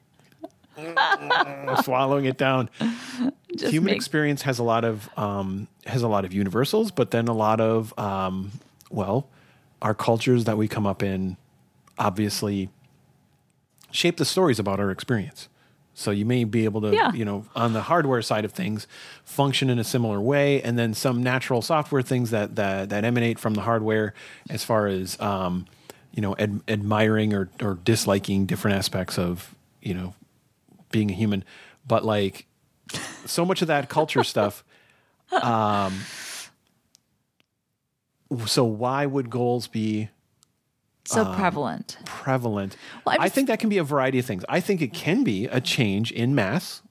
swallowing 1.83 2.25
it 2.25 2.37
down. 2.39 2.71
Just 3.57 3.73
human 3.73 3.87
make- 3.87 3.97
experience 3.97 4.43
has 4.43 4.59
a 4.59 4.63
lot 4.63 4.85
of 4.85 5.09
um, 5.19 5.67
has 5.87 6.03
a 6.03 6.09
lot 6.09 6.25
of 6.25 6.33
universals, 6.33 6.91
but 6.91 7.11
then 7.11 7.29
a 7.29 7.33
lot 7.33 7.61
of 7.61 7.97
um, 7.99 8.53
well, 8.91 9.29
our 9.83 9.95
cultures 9.95 10.45
that 10.45 10.57
we 10.57 10.69
come 10.69 10.87
up 10.87 11.03
in 11.03 11.37
obviously 11.99 12.69
shape 13.91 14.17
the 14.17 14.25
stories 14.25 14.59
about 14.59 14.81
our 14.81 14.91
experience. 14.91 15.49
So 15.95 16.11
you 16.13 16.25
may 16.25 16.45
be 16.45 16.65
able 16.65 16.81
to, 16.83 16.93
Yeah. 16.95 17.13
you 17.13 17.25
know, 17.25 17.47
on 17.57 17.73
the 17.73 17.83
hardware 17.83 18.23
side 18.23 18.45
of 18.45 18.53
things, 18.53 18.87
function 19.25 19.69
in 19.69 19.79
a 19.81 19.85
similar 19.85 20.21
way, 20.21 20.63
and 20.63 20.79
then 20.79 20.95
some 20.95 21.23
natural 21.25 21.61
software 21.61 22.03
things 22.03 22.31
that 22.31 22.55
that, 22.57 22.89
that 22.91 23.05
emanate 23.05 23.39
from 23.39 23.55
the 23.55 23.63
hardware, 23.63 24.15
as 24.49 24.63
far 24.63 24.87
as 24.87 25.21
um, 25.21 25.67
you 26.15 26.23
know, 26.23 26.37
ad- 26.39 26.61
admiring 26.69 27.35
or 27.35 27.51
or 27.61 27.75
disliking 27.85 28.47
different 28.47 28.77
aspects 28.77 29.19
of 29.19 29.55
you 29.83 29.93
know 29.95 30.15
being 30.93 31.11
a 31.11 31.15
human. 31.15 31.43
But 31.87 32.05
like 32.05 32.47
so 33.27 33.45
much 33.45 33.61
of 33.63 33.69
that 33.69 33.89
culture 33.89 34.23
stuff. 34.25 34.65
Um, 35.43 36.01
so 38.47 38.65
why 38.65 39.07
would 39.07 39.31
goals 39.31 39.67
be 39.69 40.09
so 41.05 41.25
Um, 41.25 41.35
prevalent. 41.37 41.97
prevalent? 42.05 42.77
Well, 43.05 43.17
I 43.19 43.25
I 43.25 43.29
think 43.29 43.49
that 43.49 43.59
can 43.59 43.69
be 43.71 43.79
a 43.79 43.85
variety 43.85 44.19
of 44.19 44.27
things. 44.27 44.45
I 44.49 44.61
think 44.61 44.83
it 44.83 44.93
can 44.93 45.25
be 45.25 45.47
a 45.47 45.61
change 45.61 46.13
in 46.13 46.35
mass. 46.35 46.83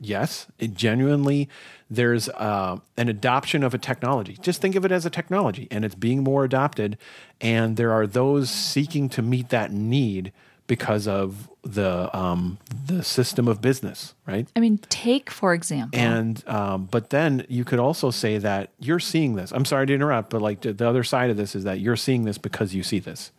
Yes, 0.00 0.46
it 0.58 0.74
genuinely 0.74 1.48
there's 1.88 2.28
uh, 2.30 2.78
an 2.96 3.08
adoption 3.08 3.62
of 3.62 3.72
a 3.74 3.78
technology. 3.78 4.36
Just 4.42 4.60
think 4.60 4.74
of 4.74 4.84
it 4.84 4.92
as 4.92 5.06
a 5.06 5.10
technology, 5.10 5.68
and 5.70 5.84
it's 5.84 5.94
being 5.94 6.22
more 6.24 6.44
adopted. 6.44 6.98
And 7.40 7.76
there 7.76 7.92
are 7.92 8.06
those 8.06 8.50
seeking 8.50 9.08
to 9.10 9.22
meet 9.22 9.50
that 9.50 9.72
need 9.72 10.32
because 10.66 11.06
of 11.08 11.48
the 11.62 12.14
um, 12.16 12.58
the 12.86 13.02
system 13.02 13.48
of 13.48 13.60
business, 13.60 14.14
right? 14.26 14.46
I 14.56 14.60
mean, 14.60 14.78
take 14.88 15.30
for 15.30 15.54
example. 15.54 15.98
And 15.98 16.42
um, 16.48 16.86
but 16.90 17.10
then 17.10 17.44
you 17.48 17.64
could 17.64 17.78
also 17.78 18.10
say 18.10 18.38
that 18.38 18.70
you're 18.78 18.98
seeing 19.00 19.34
this. 19.36 19.52
I'm 19.52 19.64
sorry 19.64 19.86
to 19.86 19.94
interrupt, 19.94 20.30
but 20.30 20.42
like 20.42 20.60
the, 20.62 20.72
the 20.72 20.88
other 20.88 21.02
side 21.04 21.30
of 21.30 21.36
this 21.36 21.54
is 21.54 21.64
that 21.64 21.80
you're 21.80 21.96
seeing 21.96 22.24
this 22.24 22.38
because 22.38 22.74
you 22.74 22.82
see 22.82 22.98
this. 22.98 23.32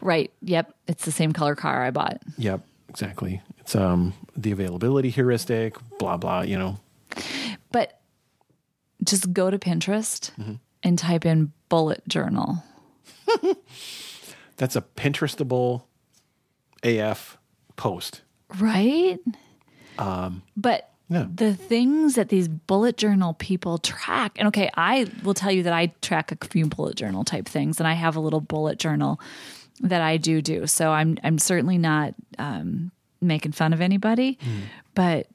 right. 0.00 0.30
Yep. 0.42 0.74
It's 0.88 1.04
the 1.04 1.12
same 1.12 1.32
color 1.32 1.54
car 1.54 1.84
I 1.84 1.90
bought. 1.90 2.20
Yep, 2.38 2.60
exactly. 2.88 3.40
It's 3.60 3.74
um 3.74 4.14
the 4.36 4.52
availability 4.52 5.10
heuristic, 5.10 5.76
blah 5.98 6.16
blah. 6.16 6.40
You 6.42 6.58
know, 6.58 6.78
But 7.72 8.00
just 9.04 9.32
go 9.32 9.50
to 9.50 9.58
Pinterest 9.58 10.30
Mm-hmm. 10.38 10.54
and 10.82 10.98
type 10.98 11.24
in 11.24 11.52
bullet 11.68 12.06
journal. 12.08 12.62
that's 14.56 14.76
a 14.76 14.82
Pinterestable 14.82 15.82
AF 16.82 17.38
post. 17.76 18.22
Right? 18.58 19.18
Um, 19.98 20.42
but 20.56 20.90
yeah. 21.08 21.26
the 21.32 21.54
things 21.54 22.14
that 22.14 22.28
these 22.28 22.48
bullet 22.48 22.96
journal 22.96 23.34
people 23.34 23.78
track, 23.78 24.32
and 24.38 24.48
okay, 24.48 24.70
I 24.74 25.06
will 25.22 25.34
tell 25.34 25.52
you 25.52 25.62
that 25.64 25.72
I 25.72 25.88
track 26.02 26.32
a 26.32 26.46
few 26.46 26.66
bullet 26.66 26.96
journal 26.96 27.24
type 27.24 27.46
things, 27.46 27.80
and 27.80 27.86
I 27.86 27.94
have 27.94 28.16
a 28.16 28.20
little 28.20 28.40
bullet 28.40 28.78
journal 28.78 29.20
that 29.80 30.02
I 30.02 30.16
do 30.16 30.42
do. 30.42 30.66
So 30.66 30.90
I'm 30.90 31.18
I'm 31.22 31.38
certainly 31.38 31.78
not 31.78 32.14
um, 32.38 32.92
making 33.20 33.52
fun 33.52 33.72
of 33.72 33.80
anybody, 33.80 34.38
but 34.94 35.26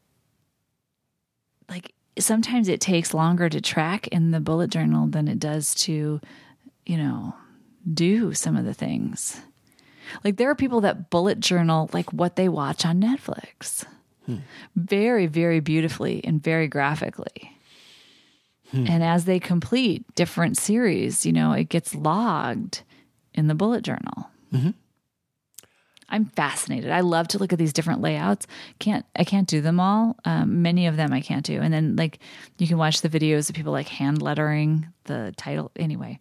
like 1.69 1.93
sometimes 2.17 2.69
it 2.69 2.81
takes 2.81 3.13
longer 3.13 3.49
to 3.49 3.61
track 3.61 4.07
in 4.07 4.31
the 4.31 4.39
bullet 4.39 4.69
journal 4.69 5.07
than 5.07 5.27
it 5.27 5.39
does 5.39 5.75
to, 5.75 6.21
you 6.85 6.97
know, 6.97 7.35
do 7.93 8.33
some 8.33 8.55
of 8.55 8.65
the 8.65 8.73
things. 8.73 9.41
Like 10.23 10.37
there 10.37 10.49
are 10.49 10.55
people 10.55 10.81
that 10.81 11.09
bullet 11.09 11.39
journal 11.39 11.89
like 11.93 12.11
what 12.13 12.35
they 12.35 12.49
watch 12.49 12.85
on 12.85 13.01
Netflix. 13.01 13.85
Very, 14.75 15.27
very 15.27 15.59
beautifully 15.59 16.21
and 16.23 16.41
very 16.43 16.67
graphically. 16.67 17.51
And 18.73 19.03
as 19.03 19.23
they 19.25 19.39
complete 19.39 20.03
different 20.15 20.57
series, 20.57 21.25
you 21.25 21.31
know, 21.31 21.53
it 21.53 21.69
gets 21.69 21.95
logged 21.95 22.81
in 23.33 23.47
the 23.47 23.55
bullet 23.55 23.83
journal. 23.83 24.29
I'm 26.09 26.25
fascinated. 26.25 26.91
I 26.91 26.99
love 26.99 27.27
to 27.29 27.37
look 27.39 27.51
at 27.53 27.59
these 27.59 27.73
different 27.73 28.01
layouts. 28.01 28.47
Can't 28.79 29.05
I 29.15 29.23
can't 29.23 29.47
do 29.47 29.61
them 29.61 29.79
all. 29.79 30.17
Um, 30.25 30.61
many 30.61 30.87
of 30.87 30.97
them 30.97 31.13
I 31.13 31.21
can't 31.21 31.45
do. 31.45 31.61
And 31.61 31.73
then 31.73 31.95
like 31.95 32.19
you 32.57 32.67
can 32.67 32.77
watch 32.77 33.01
the 33.01 33.09
videos 33.09 33.49
of 33.49 33.55
people 33.55 33.71
like 33.71 33.87
hand 33.87 34.21
lettering 34.21 34.87
the 35.05 35.33
title. 35.37 35.71
Anyway, 35.77 36.19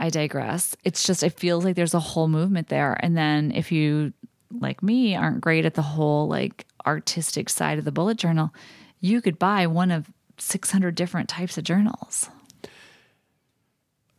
I 0.00 0.08
digress. 0.08 0.74
It's 0.82 1.06
just 1.06 1.22
it 1.22 1.38
feels 1.38 1.64
like 1.64 1.76
there's 1.76 1.94
a 1.94 2.00
whole 2.00 2.26
movement 2.26 2.68
there. 2.68 2.98
And 3.00 3.16
then 3.16 3.52
if 3.52 3.70
you 3.70 4.12
like 4.50 4.82
me 4.82 5.14
aren't 5.14 5.42
great 5.42 5.66
at 5.66 5.74
the 5.74 5.82
whole 5.82 6.26
like 6.26 6.66
artistic 6.86 7.48
side 7.48 7.78
of 7.78 7.84
the 7.84 7.92
bullet 7.92 8.16
journal, 8.16 8.52
you 9.00 9.20
could 9.20 9.38
buy 9.38 9.66
one 9.66 9.90
of 9.90 10.10
600 10.38 10.94
different 10.94 11.28
types 11.28 11.58
of 11.58 11.64
journals. 11.64 12.30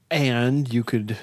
And 0.09 0.71
you 0.71 0.83
could 0.83 1.17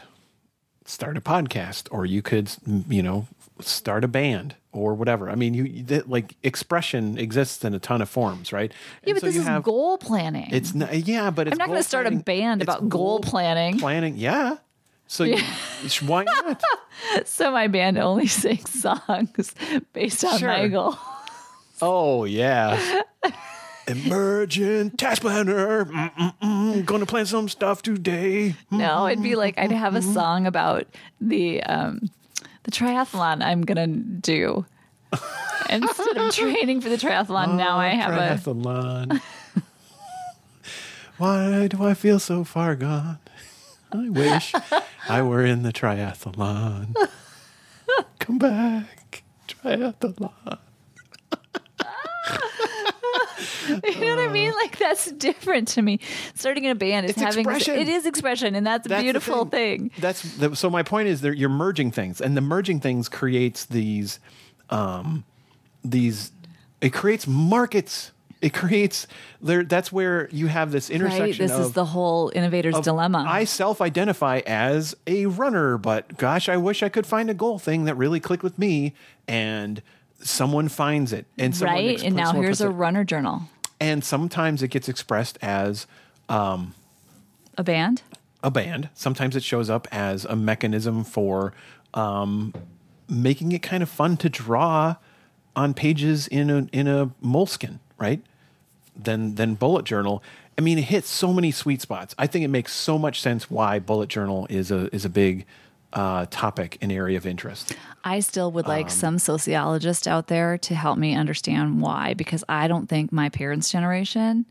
start 0.85 1.17
a 1.17 1.21
podcast, 1.21 1.89
or 1.91 2.05
you 2.07 2.23
could, 2.23 2.51
you 2.89 3.03
know, 3.03 3.29
start 3.61 4.03
a 4.03 4.09
band 4.09 4.57
or 4.79 4.95
whatever. 4.95 5.29
I 5.29 5.35
mean, 5.35 5.55
you 5.55 5.83
that, 5.85 6.09
like 6.09 6.37
expression 6.43 7.19
exists 7.19 7.65
in 7.65 7.75
a 7.75 7.79
ton 7.79 8.01
of 8.03 8.09
forms, 8.09 8.53
right? 8.53 8.73
Yeah, 9.05 9.11
And 9.13 9.15
but 9.17 9.21
so 9.21 9.27
this 9.27 9.37
is 9.37 9.45
have 9.45 9.63
goal 9.63 9.99
planning. 9.99 10.49
it's 10.53 10.75
not, 10.75 10.95
yeah, 10.95 11.31
but 11.31 11.49
it's 11.49 11.55
I'm 11.55 11.59
not 11.59 11.69
going 11.69 11.79
to 11.81 11.83
start 11.89 12.07
a 12.07 12.13
band 12.13 12.63
It's 12.63 12.71
about 12.71 12.89
goal 12.89 13.21
planning. 13.21 13.79
planning. 13.79 14.17
Yeah. 14.17 14.57
So 15.07 15.25
you, 15.25 15.39
why 16.07 16.25
not? 16.25 16.63
So 17.25 17.53
my 17.53 17.69
band 17.69 17.97
only 17.97 18.27
sings 18.43 18.69
songs 18.83 19.55
based 19.93 20.25
on 20.25 20.39
Sure. 20.39 20.49
my 20.49 20.67
goal. 20.69 20.99
Oh 21.81 22.25
yeah. 22.25 23.03
Emergent 23.87 24.99
task 24.99 25.23
planner. 25.23 25.85
Mm-mm-mm. 25.87 26.85
Gonna 26.85 27.07
plan 27.07 27.25
some 27.25 27.49
stuff 27.49 27.81
today. 27.83 28.55
No, 28.71 29.07
it'd 29.07 29.23
be 29.23 29.35
like 29.35 29.59
I'd 29.59 29.73
have 29.73 29.95
a 29.95 30.03
song 30.03 30.47
about 30.47 30.87
the 31.21 31.63
um, 31.63 32.11
the 32.69 32.73
triathlon 32.73 33.43
I'm 33.43 33.63
gonna 33.63 33.87
do. 33.87 34.67
Instead 35.71 36.17
of 36.19 36.35
training 36.35 36.83
for 36.83 36.91
the 36.91 36.97
triathlon, 36.97 37.57
now 37.57 37.77
ah, 37.77 37.81
I 37.81 37.89
have 37.89 38.13
a 38.13 38.51
triathlon. 38.51 39.23
Why 41.17 41.67
do 41.69 41.83
I 41.83 41.95
feel 41.95 42.19
so 42.19 42.45
far 42.45 42.77
gone? 42.77 43.19
I 43.91 44.11
wish 44.11 44.53
I 45.09 45.23
were 45.23 45.45
in 45.47 45.63
the 45.63 45.73
triathlon. 45.73 46.95
Come 48.19 48.39
back, 48.39 49.23
triathlon. 49.49 50.59
You 53.69 54.05
know 54.05 54.17
what 54.17 54.29
I 54.29 54.33
mean? 54.33 54.53
Like 54.53 54.79
that's 54.79 55.11
different 55.13 55.69
to 55.69 55.83
me. 55.83 56.01
Starting 56.35 56.65
in 56.65 56.71
a 56.71 56.75
band 56.75 57.07
is 57.07 57.13
It's 57.13 57.21
having 57.21 57.41
expression. 57.41 57.77
it 57.77 57.89
is 57.89 58.07
expression, 58.07 58.55
and 58.55 58.67
that's 58.67 58.87
a 58.87 58.89
That's 58.89 59.01
the 59.01 59.05
beautiful 59.05 59.45
thing. 59.45 59.91
That's 59.99 60.23
the, 60.37 60.55
so. 60.57 60.71
My 60.71 60.83
point 60.83 61.09
is 61.09 61.21
that 61.23 61.37
you're 61.37 61.49
merging 61.49 61.91
things, 61.91 62.21
and 62.21 62.37
the 62.37 62.41
merging 62.41 62.81
things 62.81 63.09
creates 63.09 63.65
these, 63.67 64.21
um, 64.71 65.25
these. 65.85 66.33
It 66.81 66.93
creates 66.93 67.27
markets. 67.27 68.13
It 68.41 68.55
creates 68.55 69.09
there. 69.41 69.65
That's 69.65 69.91
where 69.91 70.29
you 70.31 70.47
have 70.47 70.71
this 70.71 70.91
intersection. 70.91 71.25
Right? 71.25 71.39
This 71.39 71.51
of, 71.51 71.61
is 71.61 71.73
the 71.73 71.85
whole 71.87 72.31
innovator's 72.31 72.77
of, 72.77 72.85
dilemma. 72.85 73.25
I 73.29 73.45
self-identify 73.45 74.43
as 74.47 74.95
a 75.09 75.27
runner, 75.27 75.77
but 75.77 76.17
gosh, 76.17 76.49
I 76.49 76.57
wish 76.57 76.83
I 76.83 76.89
could 76.89 77.07
find 77.07 77.31
a 77.31 77.35
goal 77.35 77.59
thing 77.59 77.85
that 77.85 77.97
really 77.97 78.21
clicked 78.21 78.45
with 78.45 78.57
me, 78.59 78.95
and 79.27 79.83
someone 80.21 80.69
finds 80.69 81.13
it, 81.13 81.27
and 81.39 81.55
someone 81.55 81.77
right? 81.77 81.99
exp- 81.99 82.05
And 82.05 82.17
now 82.17 82.33
here's 82.33 82.61
a 82.61 82.71
runner 82.71 83.05
journal. 83.05 83.43
and 83.81 84.03
sometimes 84.05 84.63
it 84.63 84.69
gets 84.69 84.89
expressed 84.89 85.39
as 85.43 85.87
A 86.29 87.63
band? 87.65 88.03
a 88.43 88.51
band. 88.51 88.89
Sometimes 88.95 89.35
it 89.37 89.43
shows 89.43 89.69
up 89.69 89.89
as 89.91 90.25
a 90.25 90.37
mechanism 90.37 91.03
for 91.05 91.53
um, 91.95 92.55
making 93.09 93.51
it 93.53 93.63
kind 93.63 93.83
of 93.83 93.89
fun 93.89 94.17
to 94.19 94.29
draw 94.29 94.97
on 95.57 95.75
pages 95.75 96.29
in 96.29 96.51
a 96.51 96.69
in 96.73 96.87
a 96.87 97.07
Moleskine, 97.25 97.81
right? 97.99 98.21
Then 98.95 99.35
then 99.35 99.55
bullet 99.55 99.85
journal. 99.85 100.23
I 100.57 100.61
mean, 100.61 100.79
it 100.79 100.85
hits 100.85 101.09
so 101.09 101.33
many 101.33 101.51
sweet 101.51 101.81
spots. 101.81 102.15
I 102.19 102.27
think 102.29 102.45
it 102.45 102.49
makes 102.49 102.73
so 102.75 102.99
much 102.99 103.21
sense 103.21 103.51
why 103.51 103.79
bullet 103.81 104.09
journal 104.09 104.47
is 104.51 104.71
a 104.71 104.93
is 104.95 105.05
a 105.05 105.09
big 105.09 105.45
uh, 105.93 106.27
topic 106.31 106.79
and 106.81 106.93
area 106.93 107.17
of 107.17 107.27
interest. 107.27 107.75
I 108.05 108.21
still 108.21 108.53
would 108.53 108.67
Um, 108.67 108.71
like 108.73 108.91
some 108.91 109.19
sociologist 109.19 110.07
out 110.07 110.27
there 110.29 110.59
to 110.59 110.75
help 110.75 110.99
me 110.99 111.15
understand 111.15 111.81
why, 111.81 112.15
because 112.15 112.45
I 112.49 112.69
don't 112.69 112.89
think 112.89 113.13
my 113.13 113.29
parents' 113.29 113.71
generation 113.71 114.45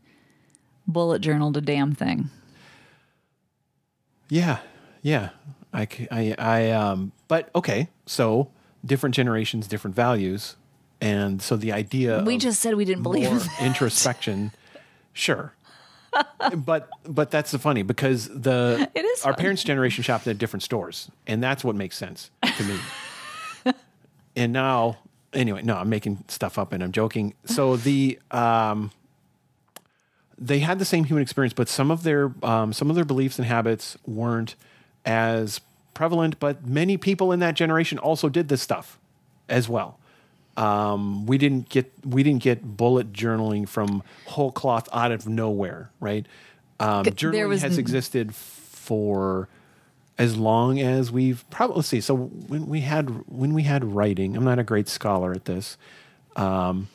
bullet 0.86 1.20
journaled 1.20 1.56
a 1.56 1.60
damn 1.60 1.94
thing. 1.94 2.30
Yeah, 4.28 4.58
yeah. 5.02 5.30
I, 5.72 5.86
I, 6.38 6.70
um, 6.70 7.12
but 7.28 7.50
okay. 7.54 7.88
So 8.06 8.50
different 8.84 9.14
generations, 9.14 9.68
different 9.68 9.94
values, 9.94 10.56
and 11.00 11.40
so 11.42 11.56
the 11.56 11.72
idea 11.72 12.22
We 12.24 12.36
of 12.36 12.40
just 12.40 12.60
said 12.60 12.74
we 12.74 12.84
didn't 12.84 13.02
believe 13.02 13.24
more 13.24 13.32
in 13.32 13.38
that. 13.46 13.62
introspection, 13.62 14.52
sure. 15.12 15.52
But 16.56 16.88
but 17.04 17.30
that's 17.30 17.50
the 17.50 17.58
funny 17.58 17.82
because 17.82 18.28
the 18.28 18.90
It 18.94 19.04
is 19.04 19.24
our 19.24 19.32
fun. 19.32 19.40
parents' 19.40 19.64
generation 19.64 20.02
shopped 20.04 20.26
at 20.26 20.38
different 20.38 20.62
stores, 20.62 21.10
and 21.26 21.42
that's 21.42 21.64
what 21.64 21.76
makes 21.76 21.96
sense 21.96 22.30
to 22.42 22.64
me. 22.64 22.78
and 24.36 24.52
now, 24.52 24.98
anyway, 25.32 25.62
no, 25.62 25.76
I'm 25.76 25.88
making 25.88 26.24
stuff 26.28 26.58
up 26.58 26.72
and 26.72 26.82
I'm 26.82 26.92
joking. 26.92 27.34
So 27.44 27.76
the 27.76 28.18
um, 28.30 28.90
they 30.38 30.60
had 30.60 30.78
the 30.78 30.84
same 30.84 31.04
human 31.04 31.22
experience, 31.22 31.52
but 31.52 31.68
some 31.68 31.90
of 31.90 32.02
their 32.02 32.32
um, 32.42 32.72
some 32.72 32.90
of 32.90 32.96
their 32.96 33.04
beliefs 33.04 33.38
and 33.38 33.46
habits 33.46 33.96
weren't 34.06 34.54
as 35.04 35.60
prevalent. 35.94 36.38
But 36.38 36.66
many 36.66 36.96
people 36.96 37.32
in 37.32 37.40
that 37.40 37.54
generation 37.54 37.98
also 37.98 38.28
did 38.28 38.48
this 38.48 38.62
stuff 38.62 38.98
as 39.48 39.68
well. 39.68 39.98
Um, 40.58 41.24
we 41.26 41.38
didn't 41.38 41.68
get 41.68 41.92
we 42.04 42.24
didn't 42.24 42.42
get 42.42 42.76
bullet 42.76 43.12
journaling 43.12 43.68
from 43.68 44.02
whole 44.26 44.50
cloth 44.50 44.88
out 44.92 45.12
of 45.12 45.26
nowhere, 45.28 45.90
right? 46.00 46.26
Um, 46.80 47.04
journaling 47.12 47.32
has 47.62 47.78
existed 47.78 48.34
for 48.34 49.48
as 50.18 50.36
long 50.36 50.80
as 50.80 51.12
we've 51.12 51.44
probably 51.50 51.76
let's 51.76 51.88
see. 51.88 52.00
So 52.00 52.16
when 52.16 52.66
we 52.66 52.80
had 52.80 53.08
when 53.28 53.54
we 53.54 53.62
had 53.62 53.84
writing, 53.84 54.36
I'm 54.36 54.44
not 54.44 54.58
a 54.58 54.64
great 54.64 54.88
scholar 54.88 55.32
at 55.32 55.44
this. 55.44 55.78
Um, 56.34 56.88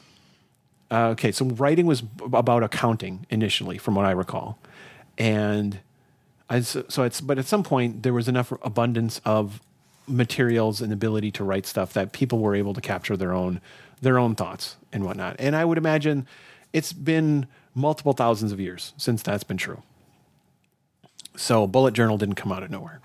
uh, 0.91 1.07
okay, 1.11 1.31
so 1.31 1.45
writing 1.45 1.85
was 1.85 2.01
b- 2.01 2.25
about 2.33 2.63
accounting 2.63 3.25
initially, 3.29 3.77
from 3.77 3.95
what 3.95 4.05
I 4.05 4.11
recall, 4.11 4.59
and 5.17 5.79
I, 6.49 6.59
so 6.59 6.83
so 6.89 7.03
it's 7.03 7.21
but 7.21 7.39
at 7.39 7.45
some 7.45 7.63
point 7.63 8.03
there 8.03 8.13
was 8.13 8.27
enough 8.27 8.51
abundance 8.61 9.21
of 9.23 9.61
materials 10.07 10.81
and 10.81 10.91
ability 10.91 11.31
to 11.31 11.43
write 11.43 11.65
stuff 11.65 11.93
that 11.93 12.11
people 12.11 12.39
were 12.39 12.55
able 12.55 12.73
to 12.73 12.81
capture 12.81 13.15
their 13.17 13.33
own 13.33 13.61
their 14.01 14.19
own 14.19 14.35
thoughts 14.35 14.75
and 14.91 15.05
whatnot. 15.05 15.35
And 15.39 15.55
I 15.55 15.63
would 15.63 15.77
imagine 15.77 16.27
it's 16.73 16.91
been 16.91 17.47
multiple 17.73 18.11
thousands 18.13 18.51
of 18.51 18.59
years 18.59 18.93
since 18.97 19.23
that's 19.23 19.45
been 19.45 19.55
true. 19.57 19.81
So 21.37 21.65
bullet 21.67 21.93
journal 21.93 22.17
didn't 22.17 22.35
come 22.35 22.51
out 22.51 22.63
of 22.63 22.69
nowhere. 22.69 22.99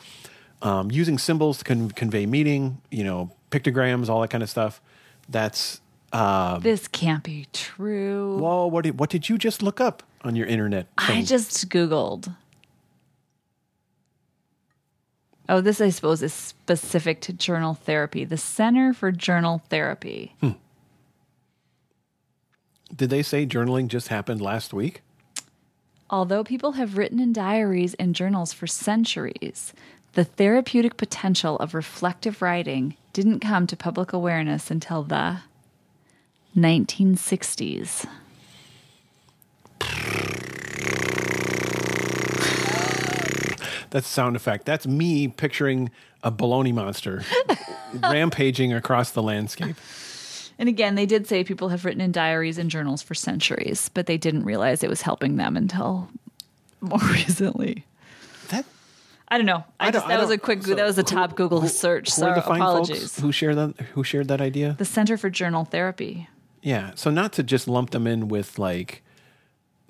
Um, 0.60 0.90
using 0.90 1.16
symbols 1.18 1.58
to 1.58 1.64
con- 1.64 1.90
convey 1.92 2.26
meaning, 2.26 2.82
you 2.90 3.04
know, 3.04 3.30
pictograms, 3.50 4.08
all 4.08 4.20
that 4.22 4.28
kind 4.30 4.42
of 4.42 4.50
stuff. 4.50 4.80
That's 5.28 5.80
uh, 6.12 6.58
This 6.58 6.88
can't 6.88 7.22
be 7.22 7.46
true. 7.52 8.38
well, 8.38 8.68
what 8.70 8.84
did 8.84 8.98
what 8.98 9.08
did 9.10 9.28
you 9.28 9.38
just 9.38 9.62
look 9.62 9.80
up 9.80 10.02
on 10.24 10.34
your 10.34 10.46
internet? 10.48 10.88
I 10.98 11.22
just 11.22 11.68
Googled. 11.68 12.34
Oh, 15.48 15.60
this 15.60 15.80
I 15.80 15.88
suppose 15.88 16.22
is 16.22 16.34
specific 16.34 17.20
to 17.22 17.32
journal 17.32 17.74
therapy. 17.74 18.24
The 18.24 18.36
Center 18.36 18.92
for 18.92 19.10
Journal 19.10 19.62
Therapy. 19.70 20.34
Hmm. 20.40 20.50
did 22.94 23.10
they 23.10 23.22
say 23.22 23.46
journaling 23.46 23.88
just 23.88 24.08
happened 24.08 24.40
last 24.40 24.72
week? 24.74 25.02
Although 26.10 26.42
people 26.42 26.72
have 26.72 26.96
written 26.96 27.20
in 27.20 27.32
diaries 27.32 27.94
and 27.94 28.14
journals 28.14 28.52
for 28.52 28.66
centuries, 28.66 29.74
the 30.14 30.24
therapeutic 30.24 30.96
potential 30.96 31.56
of 31.58 31.74
reflective 31.74 32.40
writing 32.40 32.96
didn't 33.12 33.40
come 33.40 33.66
to 33.66 33.76
public 33.76 34.12
awareness 34.12 34.70
until 34.70 35.02
the 35.02 35.40
1960s. 36.56 38.06
That's 43.90 44.06
a 44.06 44.10
sound 44.12 44.36
effect. 44.36 44.64
That's 44.66 44.86
me 44.86 45.28
picturing 45.28 45.90
a 46.22 46.32
baloney 46.32 46.74
monster 46.74 47.22
rampaging 48.02 48.72
across 48.72 49.10
the 49.10 49.22
landscape. 49.22 49.76
And 50.58 50.68
again, 50.68 50.94
they 50.96 51.06
did 51.06 51.26
say 51.26 51.44
people 51.44 51.68
have 51.68 51.84
written 51.84 52.00
in 52.00 52.10
diaries 52.12 52.58
and 52.58 52.70
journals 52.70 53.02
for 53.02 53.14
centuries, 53.14 53.88
but 53.94 54.06
they 54.06 54.18
didn't 54.18 54.44
realize 54.44 54.82
it 54.82 54.90
was 54.90 55.02
helping 55.02 55.36
them 55.36 55.56
until 55.56 56.08
more 56.80 56.98
recently. 57.12 57.84
That 58.48 58.64
I 59.28 59.36
don't 59.36 59.46
know. 59.46 59.64
I, 59.78 59.88
I 59.88 59.90
don't- 59.90 60.00
just 60.00 60.06
I 60.06 60.16
that 60.16 60.20
was 60.20 60.30
a 60.30 60.38
quick. 60.38 60.62
so 60.64 60.74
that 60.74 60.84
was 60.84 60.98
a 60.98 61.02
who- 61.02 61.06
top 61.06 61.36
Google 61.36 61.66
search. 61.68 62.08
who 62.10 62.20
So 62.22 62.28
apologies. 62.32 63.18
who 63.20 63.30
shared 63.30 63.56
that 63.56 63.74
who 63.94 64.02
shared 64.02 64.26
that 64.28 64.40
idea? 64.40 64.74
The 64.78 64.84
Center 64.84 65.16
for 65.16 65.30
Journal 65.30 65.64
Therapy. 65.64 66.28
Yeah. 66.62 66.90
So 66.96 67.10
not 67.10 67.32
to 67.34 67.44
just 67.44 67.68
lump 67.68 67.90
them 67.90 68.06
in 68.08 68.26
with 68.26 68.58
like 68.58 69.02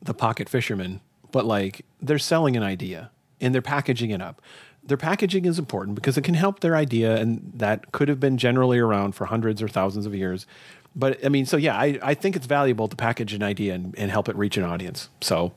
the 0.02 0.12
pocket 0.12 0.48
fisherman, 0.50 1.00
but 1.32 1.46
like 1.46 1.86
they're 2.02 2.18
selling 2.18 2.56
an 2.58 2.62
idea 2.62 3.10
and 3.40 3.54
they're 3.54 3.62
packaging 3.62 4.10
it 4.10 4.20
up. 4.22 4.40
Their 4.82 4.96
packaging 4.96 5.44
is 5.44 5.58
important 5.58 5.94
because 5.94 6.16
it 6.16 6.22
can 6.22 6.34
help 6.34 6.60
their 6.60 6.74
idea 6.74 7.16
and 7.16 7.52
that 7.54 7.92
could 7.92 8.08
have 8.08 8.20
been 8.20 8.38
generally 8.38 8.78
around 8.78 9.12
for 9.12 9.26
hundreds 9.26 9.60
or 9.60 9.68
thousands 9.68 10.06
of 10.06 10.14
years. 10.14 10.46
But 10.96 11.24
I 11.24 11.28
mean, 11.28 11.46
so 11.46 11.56
yeah, 11.56 11.76
I, 11.76 11.98
I 12.02 12.14
think 12.14 12.36
it's 12.36 12.46
valuable 12.46 12.88
to 12.88 12.96
package 12.96 13.34
an 13.34 13.42
idea 13.42 13.74
and, 13.74 13.94
and 13.98 14.10
help 14.10 14.28
it 14.28 14.36
reach 14.36 14.56
an 14.56 14.64
audience. 14.64 15.08
So 15.20 15.52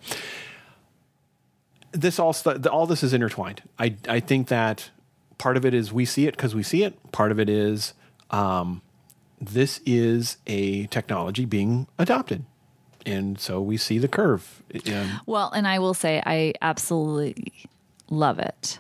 this 1.92 2.20
all 2.20 2.34
st- 2.34 2.66
all 2.68 2.86
this 2.86 3.04
is 3.04 3.14
intertwined. 3.14 3.64
I 3.80 3.96
I 4.08 4.20
think 4.20 4.48
that 4.50 4.90
part 5.38 5.58
of 5.58 5.66
it 5.66 5.74
is 5.74 5.92
we 5.92 6.06
see 6.06 6.28
it 6.28 6.36
because 6.36 6.56
we 6.56 6.64
see 6.64 6.84
it. 6.84 7.12
Part 7.12 7.32
of 7.32 7.40
it 7.40 7.50
is 7.50 7.94
um, 8.30 8.82
this 9.40 9.82
is 9.86 10.38
a 10.48 10.86
technology 10.88 11.46
being 11.46 11.88
adopted, 11.98 12.46
and 13.06 13.40
so 13.40 13.62
we 13.62 13.78
see 13.78 13.98
the 13.98 14.08
curve. 14.08 14.62
And 14.86 15.22
Well, 15.26 15.52
and 15.52 15.68
I 15.68 15.80
will 15.80 15.94
say 15.94 16.22
I 16.26 16.54
absolutely 16.62 17.52
love 18.12 18.38
it. 18.38 18.80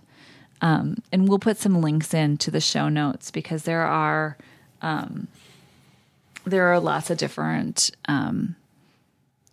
Um, 0.61 1.01
and 1.11 1.27
we'll 1.27 1.39
put 1.39 1.57
some 1.57 1.81
links 1.81 2.13
in 2.13 2.37
to 2.37 2.51
the 2.51 2.61
show 2.61 2.87
notes 2.87 3.31
because 3.31 3.63
there 3.63 3.81
are 3.81 4.37
um, 4.83 5.27
there 6.45 6.67
are 6.67 6.79
lots 6.79 7.09
of 7.09 7.17
different 7.17 7.91
um, 8.07 8.55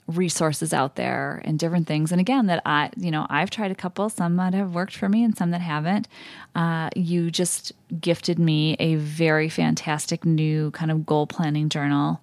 resources 0.09 0.73
out 0.73 0.97
there 0.97 1.43
and 1.45 1.59
different 1.59 1.87
things. 1.87 2.11
And 2.11 2.21
again, 2.21 2.47
that 2.47 2.63
I 2.65 2.91
you 2.97 3.11
know 3.11 3.27
I've 3.29 3.51
tried 3.51 3.71
a 3.71 3.75
couple, 3.75 4.09
some 4.09 4.37
that 4.37 4.55
have 4.55 4.75
worked 4.75 4.97
for 4.97 5.09
me 5.09 5.23
and 5.23 5.37
some 5.37 5.51
that 5.51 5.61
haven't. 5.61 6.09
Uh, 6.55 6.91
you 6.97 7.31
just 7.31 7.73
gifted 8.01 8.39
me 8.39 8.77
a 8.81 8.97
very 8.97 9.49
fantastic 9.49 10.25
new 10.25 10.71
kind 10.73 10.91
of 10.91 11.07
goal 11.07 11.27
planning 11.27 11.69
journal 11.69 12.21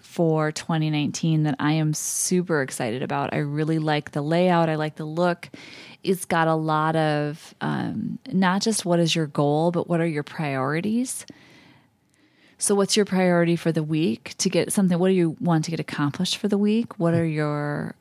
for 0.00 0.52
2019 0.52 1.44
that 1.44 1.56
I 1.58 1.72
am 1.72 1.94
super 1.94 2.60
excited 2.62 3.02
about. 3.02 3.32
I 3.32 3.38
really 3.38 3.78
like 3.78 4.10
the 4.10 4.22
layout. 4.22 4.68
I 4.68 4.74
like 4.74 4.96
the 4.96 5.04
look. 5.04 5.48
It's 6.02 6.24
got 6.24 6.48
a 6.48 6.54
lot 6.54 6.96
of 6.96 7.54
um, 7.60 8.18
not 8.32 8.62
just 8.62 8.84
what 8.84 9.00
is 9.00 9.14
your 9.14 9.26
goal, 9.26 9.70
but 9.70 9.88
what 9.88 10.00
are 10.00 10.06
your 10.06 10.22
priorities. 10.22 11.24
So, 12.60 12.74
what's 12.74 12.96
your 12.96 13.04
priority 13.04 13.54
for 13.54 13.70
the 13.70 13.84
week 13.84 14.34
to 14.38 14.50
get 14.50 14.72
something? 14.72 14.98
What 14.98 15.08
do 15.08 15.14
you 15.14 15.36
want 15.40 15.64
to 15.66 15.70
get 15.70 15.78
accomplished 15.78 16.36
for 16.38 16.48
the 16.48 16.58
week? 16.58 16.98
What 16.98 17.14
are 17.14 17.24
your 17.24 17.94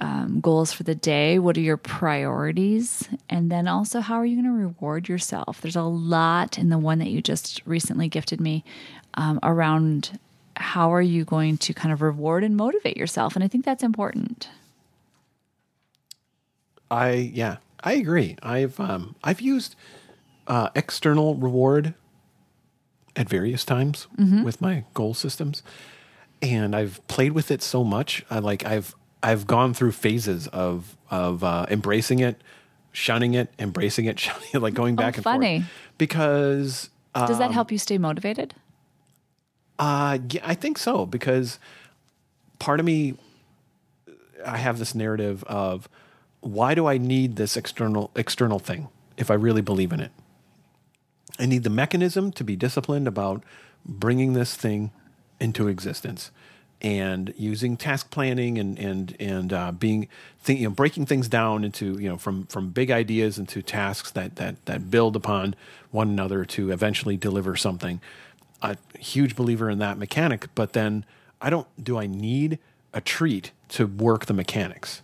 um, 0.00 0.40
goals 0.40 0.72
for 0.72 0.82
the 0.82 0.96
day? 0.96 1.38
What 1.38 1.56
are 1.56 1.60
your 1.60 1.76
priorities? 1.76 3.08
And 3.30 3.50
then 3.50 3.68
also, 3.68 4.00
how 4.00 4.16
are 4.16 4.26
you 4.26 4.34
going 4.34 4.52
to 4.52 4.66
reward 4.66 5.08
yourself? 5.08 5.60
There's 5.60 5.76
a 5.76 5.82
lot 5.82 6.58
in 6.58 6.68
the 6.68 6.78
one 6.78 6.98
that 6.98 7.10
you 7.10 7.22
just 7.22 7.62
recently 7.64 8.08
gifted 8.08 8.40
me 8.40 8.64
um, 9.14 9.38
around 9.44 10.18
how 10.56 10.92
are 10.92 11.02
you 11.02 11.24
going 11.24 11.56
to 11.58 11.72
kind 11.72 11.92
of 11.92 12.02
reward 12.02 12.42
and 12.42 12.56
motivate 12.56 12.96
yourself. 12.96 13.36
And 13.36 13.44
I 13.44 13.48
think 13.48 13.64
that's 13.64 13.84
important. 13.84 14.48
I 16.90 17.12
yeah, 17.12 17.58
I 17.84 17.94
agree. 17.94 18.36
I've 18.42 18.78
um, 18.80 19.14
I've 19.22 19.40
used 19.40 19.76
uh, 20.48 20.70
external 20.74 21.36
reward 21.36 21.94
at 23.16 23.28
various 23.28 23.64
times 23.64 24.06
with 24.44 24.60
my 24.60 24.84
goal 24.94 25.14
systems, 25.14 25.62
and 26.40 26.74
I've 26.74 27.06
played 27.08 27.32
with 27.32 27.50
it 27.50 27.62
so 27.62 27.84
much. 27.84 28.24
I 28.30 28.38
like 28.38 28.64
I've 28.64 28.94
I've 29.22 29.46
gone 29.46 29.74
through 29.74 29.92
phases 29.92 30.48
of 30.48 30.96
of 31.10 31.44
uh, 31.44 31.66
embracing 31.70 32.20
it, 32.20 32.40
shunning 32.92 33.34
it, 33.34 33.50
embracing 33.58 34.06
it, 34.06 34.18
shunning 34.24 34.48
it, 34.52 34.60
like 34.60 34.74
going 34.74 34.96
back 34.96 35.16
and 35.16 35.24
funny. 35.24 35.60
forth. 35.60 35.70
Because 35.98 36.90
Does 37.14 37.38
that 37.38 37.52
help 37.52 37.70
you 37.70 37.78
stay 37.78 37.98
motivated? 37.98 38.54
uh, 39.78 40.18
yeah, 40.30 40.40
I 40.44 40.54
think 40.54 40.78
so 40.78 41.06
because 41.06 41.58
part 42.58 42.78
of 42.80 42.86
me, 42.86 43.14
I 44.46 44.56
have 44.56 44.78
this 44.78 44.94
narrative 44.94 45.42
of 45.44 45.88
why 46.40 46.74
do 46.74 46.86
I 46.86 46.98
need 46.98 47.36
this 47.36 47.56
external 47.56 48.10
external 48.16 48.58
thing 48.58 48.88
if 49.16 49.30
I 49.30 49.34
really 49.34 49.60
believe 49.62 49.92
in 49.92 50.00
it? 50.00 50.10
I 51.38 51.46
need 51.46 51.62
the 51.62 51.70
mechanism 51.70 52.32
to 52.32 52.44
be 52.44 52.56
disciplined 52.56 53.08
about 53.08 53.42
bringing 53.84 54.32
this 54.32 54.54
thing 54.54 54.90
into 55.40 55.66
existence 55.68 56.30
and 56.82 57.32
using 57.38 57.76
task 57.76 58.10
planning 58.10 58.58
and 58.58 58.78
and 58.78 59.16
and 59.20 59.52
uh, 59.52 59.72
being 59.72 60.08
think, 60.40 60.60
you 60.60 60.68
know 60.68 60.74
breaking 60.74 61.06
things 61.06 61.28
down 61.28 61.64
into 61.64 61.98
you 61.98 62.08
know 62.08 62.18
from 62.18 62.46
from 62.46 62.70
big 62.70 62.90
ideas 62.90 63.38
into 63.38 63.62
tasks 63.62 64.10
that 64.10 64.36
that 64.36 64.64
that 64.66 64.90
build 64.90 65.14
upon 65.14 65.54
one 65.92 66.08
another 66.08 66.44
to 66.44 66.70
eventually 66.72 67.16
deliver 67.16 67.56
something. 67.56 68.00
A 68.60 68.76
huge 68.98 69.34
believer 69.34 69.70
in 69.70 69.78
that 69.78 69.98
mechanic, 69.98 70.48
but 70.54 70.72
then 70.72 71.04
I 71.40 71.50
don't. 71.50 71.66
Do 71.82 71.98
I 71.98 72.06
need 72.06 72.58
a 72.92 73.00
treat 73.00 73.52
to 73.70 73.86
work 73.86 74.26
the 74.26 74.34
mechanics? 74.34 75.02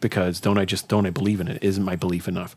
Because 0.00 0.40
don't 0.40 0.58
I 0.58 0.64
just 0.64 0.88
don't 0.88 1.06
I 1.06 1.10
believe 1.10 1.40
in 1.40 1.48
it? 1.48 1.62
Isn't 1.62 1.84
my 1.84 1.96
belief 1.96 2.28
enough? 2.28 2.54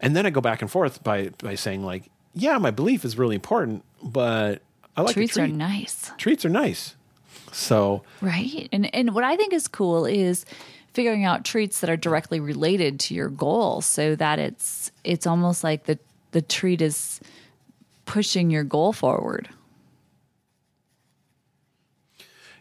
And 0.00 0.16
then 0.16 0.26
I 0.26 0.30
go 0.30 0.40
back 0.40 0.62
and 0.62 0.70
forth 0.70 1.02
by 1.04 1.30
by 1.42 1.56
saying 1.56 1.84
like, 1.84 2.04
yeah, 2.34 2.58
my 2.58 2.70
belief 2.70 3.04
is 3.04 3.18
really 3.18 3.34
important, 3.34 3.84
but 4.02 4.62
I 4.96 5.02
like 5.02 5.14
Treats 5.14 5.36
are 5.38 5.46
nice. 5.46 6.10
Treats 6.18 6.44
are 6.44 6.50
nice. 6.50 6.94
So 7.52 8.02
Right. 8.20 8.68
And 8.72 8.94
and 8.94 9.14
what 9.14 9.24
I 9.24 9.36
think 9.36 9.52
is 9.52 9.68
cool 9.68 10.06
is 10.06 10.44
figuring 10.92 11.24
out 11.24 11.44
treats 11.44 11.80
that 11.80 11.90
are 11.90 11.96
directly 11.96 12.40
related 12.40 12.98
to 13.00 13.14
your 13.14 13.28
goal 13.28 13.80
so 13.80 14.14
that 14.16 14.38
it's 14.38 14.90
it's 15.04 15.26
almost 15.26 15.64
like 15.64 15.84
the 15.84 15.98
the 16.32 16.42
treat 16.42 16.80
is 16.80 17.20
pushing 18.06 18.50
your 18.50 18.64
goal 18.64 18.92
forward. 18.92 19.48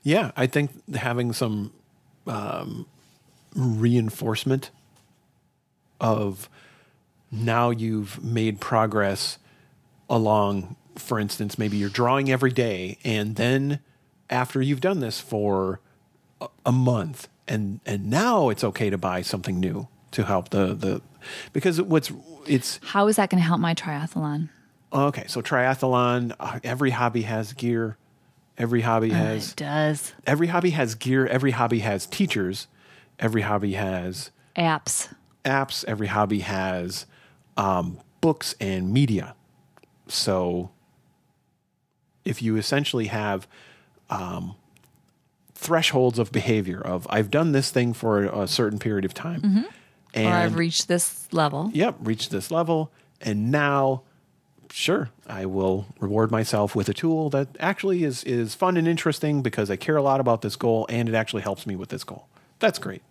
yeah, 0.03 0.31
I 0.35 0.47
think 0.47 0.95
having 0.95 1.33
some 1.33 1.71
um, 2.25 2.85
reinforcement 3.55 4.71
of 5.99 6.49
now 7.31 7.69
you've 7.69 8.23
made 8.23 8.59
progress 8.59 9.37
along, 10.09 10.75
for 10.95 11.19
instance, 11.19 11.57
maybe 11.57 11.77
you're 11.77 11.89
drawing 11.89 12.31
every 12.31 12.51
day, 12.51 12.97
and 13.03 13.35
then 13.35 13.79
after 14.29 14.61
you've 14.61 14.81
done 14.81 14.99
this 14.99 15.19
for 15.19 15.79
a, 16.41 16.47
a 16.65 16.71
month, 16.71 17.27
and 17.47 17.79
and 17.85 18.09
now 18.09 18.49
it's 18.49 18.63
okay 18.63 18.89
to 18.89 18.97
buy 18.97 19.21
something 19.21 19.59
new 19.59 19.87
to 20.11 20.23
help 20.23 20.49
the 20.49 20.73
the 20.73 21.01
because 21.53 21.81
what's 21.81 22.11
it's 22.47 22.79
How 22.83 23.07
is 23.07 23.15
that 23.17 23.29
going 23.29 23.41
to 23.41 23.47
help 23.47 23.59
my 23.59 23.75
triathlon? 23.75 24.49
okay. 24.91 25.25
So 25.27 25.41
triathlon, 25.41 26.33
uh, 26.39 26.59
every 26.63 26.89
hobby 26.91 27.21
has 27.23 27.53
gear, 27.53 27.97
every 28.57 28.81
hobby 28.81 29.09
has 29.11 29.51
it 29.51 29.55
does. 29.57 30.13
every 30.25 30.47
hobby 30.47 30.71
has 30.71 30.95
gear, 30.95 31.27
every 31.27 31.51
hobby 31.51 31.79
has 31.79 32.05
teachers, 32.07 32.67
every 33.19 33.41
hobby 33.41 33.73
has 33.73 34.31
Apps. 34.55 35.13
apps, 35.45 35.85
every 35.87 36.07
hobby 36.07 36.39
has 36.39 37.05
um, 37.55 37.99
books 38.21 38.55
and 38.59 38.91
media. 38.91 39.35
So 40.09 40.71
if 42.25 42.41
you 42.41 42.57
essentially 42.57 43.05
have 43.07 43.47
um, 44.09 44.55
thresholds 45.53 46.19
of 46.19 46.31
behavior 46.31 46.81
of 46.81 47.07
I've 47.09 47.31
done 47.31 47.51
this 47.53 47.71
thing 47.71 47.93
for 47.93 48.23
a 48.23 48.47
certain 48.47 48.79
period 48.79 49.05
of 49.05 49.13
time, 49.13 49.41
and 49.43 49.65
Mm-hmm. 50.13 50.27
or 50.27 50.31
I've 50.33 50.55
reached 50.55 50.87
this 50.87 51.27
level. 51.31 51.69
yep, 51.73 51.95
reached 52.01 52.31
this 52.31 52.49
level, 52.49 52.91
and 53.21 53.51
now, 53.51 54.01
sure, 54.71 55.09
I 55.27 55.45
will 55.45 55.85
reward 55.99 56.31
myself 56.31 56.75
with 56.75 56.89
a 56.89 56.93
tool 56.93 57.29
that 57.29 57.47
actually 57.59 58.03
is 58.03 58.23
is 58.23 58.55
fun 58.55 58.75
and 58.77 58.87
interesting 58.87 59.41
because 59.43 59.69
I 59.69 59.75
care 59.75 59.97
a 59.97 60.01
lot 60.01 60.19
about 60.19 60.41
this 60.41 60.55
goal 60.55 60.85
and 60.89 61.07
it 61.07 61.13
actually 61.15 61.43
helps 61.43 61.67
me 61.67 61.75
with 61.75 61.89
this 61.89 62.03
goal. 62.03 62.27
That's 62.59 62.79
great. 62.79 63.03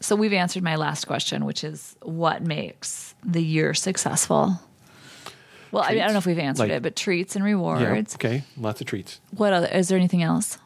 So 0.00 0.16
we've 0.16 0.32
answered 0.32 0.62
my 0.64 0.74
last 0.76 1.06
question, 1.06 1.44
which 1.44 1.62
is 1.64 1.96
what 2.02 2.42
makes 2.42 3.14
the 3.24 3.42
year 3.42 3.72
successful? 3.72 4.60
Well, 5.72 5.82
I, 5.82 5.92
mean, 5.92 6.00
I 6.02 6.04
don't 6.04 6.12
know 6.12 6.18
if 6.18 6.26
we've 6.26 6.38
answered 6.38 6.64
Like- 6.64 6.70
it, 6.72 6.82
but 6.82 6.94
treats 6.94 7.34
and 7.34 7.44
rewards. 7.44 7.80
Yeah. 7.82 8.16
Okay. 8.16 8.42
Lots 8.56 8.80
of 8.80 8.86
treats. 8.86 9.20
What 9.36 9.52
other? 9.52 9.66
Is 9.68 9.88
there 9.88 9.98
anything 9.98 10.22
else? 10.22 10.58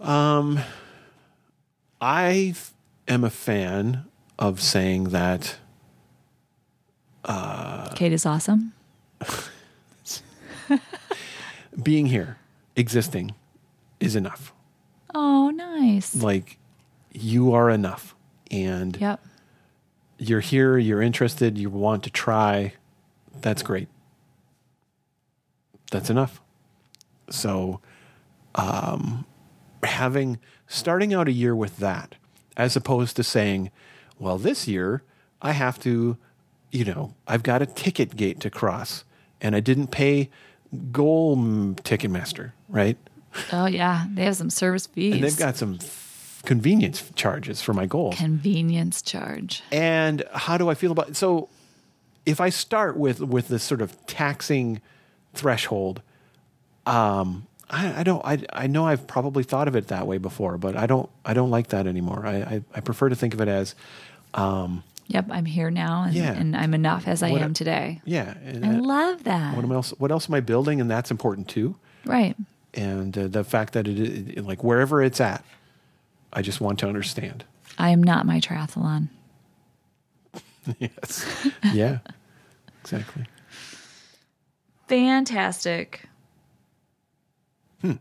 Um, 0.00 0.60
I 2.00 2.50
f- 2.54 2.72
am 3.08 3.24
a 3.24 3.30
fan 3.30 4.04
of 4.38 4.60
saying 4.62 5.04
that 5.10 5.56
uh, 7.24 7.90
Kate 7.94 8.12
is 8.12 8.24
awesome. 8.24 8.72
being 11.82 12.06
here, 12.06 12.38
existing, 12.76 13.34
is 13.98 14.16
enough. 14.16 14.52
Oh, 15.14 15.50
nice. 15.50 16.14
Like 16.16 16.56
you 17.12 17.52
are 17.52 17.68
enough, 17.70 18.14
and 18.50 18.96
Yep. 18.96 19.20
you're 20.18 20.40
here. 20.40 20.78
You're 20.78 21.02
interested. 21.02 21.58
You 21.58 21.68
want 21.70 22.04
to 22.04 22.10
try. 22.10 22.74
That's 23.42 23.62
great. 23.62 23.88
That's 25.90 26.10
enough. 26.10 26.40
So, 27.30 27.80
um, 28.54 29.24
having 29.82 30.38
starting 30.66 31.12
out 31.14 31.28
a 31.28 31.32
year 31.32 31.54
with 31.54 31.78
that, 31.78 32.14
as 32.56 32.76
opposed 32.76 33.16
to 33.16 33.22
saying, 33.24 33.70
"Well, 34.18 34.38
this 34.38 34.68
year 34.68 35.02
I 35.42 35.52
have 35.52 35.78
to, 35.80 36.16
you 36.70 36.84
know, 36.84 37.14
I've 37.26 37.42
got 37.42 37.62
a 37.62 37.66
ticket 37.66 38.16
gate 38.16 38.40
to 38.40 38.50
cross, 38.50 39.04
and 39.40 39.56
I 39.56 39.60
didn't 39.60 39.88
pay 39.88 40.30
Goal 40.92 41.36
mm, 41.36 41.74
Ticketmaster, 41.82 42.52
right? 42.68 42.96
Oh 43.52 43.66
yeah, 43.66 44.06
they 44.12 44.24
have 44.24 44.36
some 44.36 44.50
service 44.50 44.86
fees. 44.86 45.14
And 45.14 45.24
they've 45.24 45.36
got 45.36 45.56
some 45.56 45.78
f- 45.80 46.42
convenience 46.44 47.10
charges 47.16 47.60
for 47.62 47.72
my 47.72 47.86
goals." 47.86 48.16
convenience 48.16 49.02
charge. 49.02 49.62
And 49.72 50.22
how 50.32 50.56
do 50.58 50.68
I 50.68 50.74
feel 50.74 50.92
about 50.92 51.16
so 51.16 51.48
if 52.26 52.40
I 52.40 52.48
start 52.50 52.96
with 52.96 53.20
with 53.20 53.48
this 53.48 53.62
sort 53.62 53.80
of 53.80 53.94
taxing 54.06 54.80
threshold, 55.34 56.02
um, 56.86 57.46
I, 57.70 58.00
I 58.00 58.02
don't 58.02 58.24
I 58.24 58.38
I 58.52 58.66
know 58.66 58.86
I've 58.86 59.06
probably 59.06 59.42
thought 59.44 59.68
of 59.68 59.76
it 59.76 59.88
that 59.88 60.06
way 60.06 60.18
before, 60.18 60.58
but 60.58 60.76
I 60.76 60.86
don't 60.86 61.08
I 61.24 61.34
don't 61.34 61.50
like 61.50 61.68
that 61.68 61.86
anymore. 61.86 62.26
I 62.26 62.36
I, 62.36 62.62
I 62.74 62.80
prefer 62.80 63.08
to 63.08 63.16
think 63.16 63.34
of 63.34 63.40
it 63.40 63.48
as 63.48 63.74
Yep, 65.12 65.26
I'm 65.28 65.44
here 65.44 65.70
now, 65.72 66.04
and, 66.04 66.14
Yeah. 66.14 66.32
and 66.34 66.56
I'm 66.56 66.72
enough 66.72 67.08
as 67.08 67.20
I 67.20 67.30
am 67.30 67.52
today. 67.52 68.00
yeah. 68.04 68.34
And 68.44 68.64
I 68.64 68.78
love 68.78 69.24
that. 69.24 69.56
what 69.56 69.64
am 69.64 69.72
else 69.72 69.90
what 69.98 70.12
else 70.12 70.28
am 70.28 70.34
I 70.34 70.40
building, 70.40 70.80
and 70.80 70.88
that's 70.90 71.10
important 71.10 71.48
too. 71.48 71.74
right. 72.04 72.36
And 72.74 73.18
uh, 73.18 73.26
the 73.26 73.42
fact 73.42 73.72
that 73.72 73.88
it, 73.88 73.98
it, 73.98 74.38
it- 74.38 74.46
like 74.46 74.62
wherever 74.62 75.02
it's 75.02 75.20
at, 75.20 75.44
I 76.32 76.42
just 76.42 76.60
want 76.60 76.78
to 76.80 76.86
understand. 76.86 77.42
I 77.76 77.90
am 77.90 78.00
not 78.04 78.24
my 78.24 78.38
triathlon. 78.38 79.08
yes. 80.78 81.26
yeah. 81.72 81.98
Exactly. 82.82 83.24
Fantastic. 84.88 86.08
Hmm. 87.80 87.92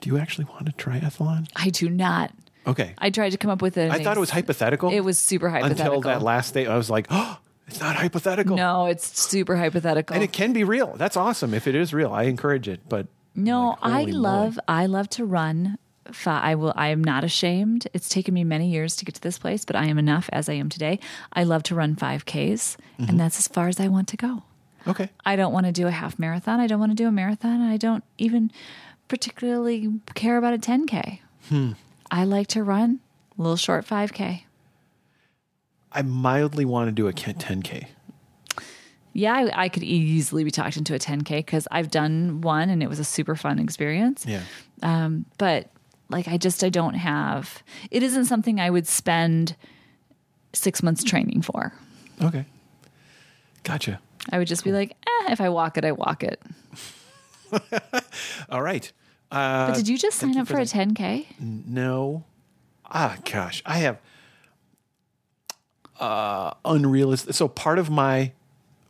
Do 0.00 0.08
you 0.08 0.18
actually 0.18 0.46
want 0.46 0.68
a 0.68 0.72
triathlon? 0.72 1.48
I 1.56 1.68
do 1.70 1.88
not. 1.90 2.32
Okay. 2.66 2.94
I 2.98 3.10
tried 3.10 3.30
to 3.30 3.38
come 3.38 3.50
up 3.50 3.62
with 3.62 3.76
it. 3.76 3.90
I 3.90 4.02
thought 4.02 4.16
it 4.16 4.20
was 4.20 4.30
hypothetical. 4.30 4.90
It 4.90 5.00
was 5.00 5.18
super 5.18 5.48
hypothetical. 5.48 5.96
until 5.96 6.00
that 6.10 6.22
last 6.22 6.54
day. 6.54 6.66
I 6.66 6.76
was 6.76 6.90
like, 6.90 7.06
oh, 7.10 7.38
it's 7.66 7.80
not 7.80 7.96
hypothetical. 7.96 8.56
No, 8.56 8.86
it's 8.86 9.20
super 9.20 9.56
hypothetical. 9.56 10.14
And 10.14 10.22
it 10.22 10.32
can 10.32 10.52
be 10.52 10.64
real. 10.64 10.94
That's 10.96 11.16
awesome. 11.16 11.54
If 11.54 11.66
it 11.66 11.74
is 11.74 11.92
real, 11.92 12.12
I 12.12 12.24
encourage 12.24 12.68
it. 12.68 12.80
But 12.88 13.06
No, 13.34 13.70
like, 13.70 13.78
I 13.82 14.02
love 14.04 14.58
I 14.68 14.86
love 14.86 15.08
to 15.10 15.24
run. 15.24 15.78
I 16.26 16.54
will. 16.54 16.72
I 16.76 16.88
am 16.88 17.02
not 17.02 17.24
ashamed. 17.24 17.86
It's 17.94 18.08
taken 18.08 18.34
me 18.34 18.44
many 18.44 18.68
years 18.70 18.96
to 18.96 19.04
get 19.04 19.14
to 19.16 19.20
this 19.20 19.38
place, 19.38 19.64
but 19.64 19.76
I 19.76 19.86
am 19.86 19.98
enough 19.98 20.28
as 20.32 20.48
I 20.48 20.54
am 20.54 20.68
today. 20.68 20.98
I 21.32 21.44
love 21.44 21.62
to 21.64 21.74
run 21.74 21.96
5Ks, 21.96 22.76
Mm-hmm. 22.98 23.08
and 23.08 23.18
that's 23.20 23.38
as 23.38 23.48
far 23.48 23.68
as 23.68 23.80
I 23.80 23.88
want 23.88 24.08
to 24.08 24.16
go. 24.16 24.42
Okay. 24.86 25.10
I 25.24 25.36
don't 25.36 25.52
want 25.52 25.66
to 25.66 25.72
do 25.72 25.86
a 25.86 25.90
half 25.90 26.18
marathon. 26.18 26.60
I 26.60 26.66
don't 26.66 26.80
want 26.80 26.90
to 26.92 26.96
do 26.96 27.06
a 27.08 27.12
marathon. 27.12 27.60
I 27.62 27.76
don't 27.76 28.04
even 28.18 28.50
particularly 29.08 30.00
care 30.14 30.36
about 30.38 30.54
a 30.54 30.58
10K. 30.58 31.18
I 32.10 32.24
like 32.24 32.46
to 32.48 32.62
run 32.62 33.00
a 33.38 33.42
little 33.42 33.56
short 33.56 33.86
5K. 33.86 34.42
I 35.92 36.02
mildly 36.02 36.64
want 36.64 36.88
to 36.88 36.92
do 36.92 37.08
a 37.08 37.12
10K. 37.12 37.86
Yeah, 39.12 39.34
I, 39.34 39.64
I 39.64 39.68
could 39.68 39.82
easily 39.82 40.44
be 40.44 40.50
talked 40.52 40.76
into 40.76 40.94
a 40.94 40.98
10K 40.98 41.38
because 41.38 41.66
I've 41.72 41.90
done 41.90 42.40
one 42.42 42.70
and 42.70 42.82
it 42.82 42.88
was 42.88 43.00
a 43.00 43.04
super 43.04 43.34
fun 43.34 43.58
experience. 43.58 44.24
Yeah. 44.26 44.42
Um, 44.82 45.24
but 45.36 45.68
like, 46.10 46.28
I 46.28 46.36
just, 46.36 46.62
I 46.64 46.68
don't 46.68 46.94
have, 46.94 47.62
it 47.90 48.02
isn't 48.02 48.26
something 48.26 48.60
I 48.60 48.70
would 48.70 48.86
spend 48.86 49.56
six 50.52 50.82
months 50.82 51.02
training 51.04 51.42
for. 51.42 51.72
Okay. 52.22 52.44
Gotcha. 53.62 54.00
I 54.30 54.38
would 54.38 54.48
just 54.48 54.64
be 54.64 54.72
like, 54.72 54.90
eh, 54.90 55.32
if 55.32 55.40
I 55.40 55.48
walk 55.48 55.78
it, 55.78 55.84
I 55.84 55.92
walk 55.92 56.22
it. 56.22 56.40
All 58.50 58.62
right. 58.62 58.90
Uh, 59.30 59.68
But 59.68 59.76
did 59.76 59.88
you 59.88 59.96
just 59.96 60.18
sign 60.18 60.34
you 60.34 60.40
up 60.42 60.48
for 60.48 60.54
for 60.54 60.60
a 60.60 60.64
10K? 60.64 61.26
no. 61.40 62.24
Ah, 62.92 63.16
gosh. 63.30 63.62
I 63.64 63.78
have 63.78 63.98
uh, 66.00 66.54
unrealistic. 66.64 67.34
So 67.34 67.46
part 67.48 67.78
of 67.78 67.88
my 67.90 68.32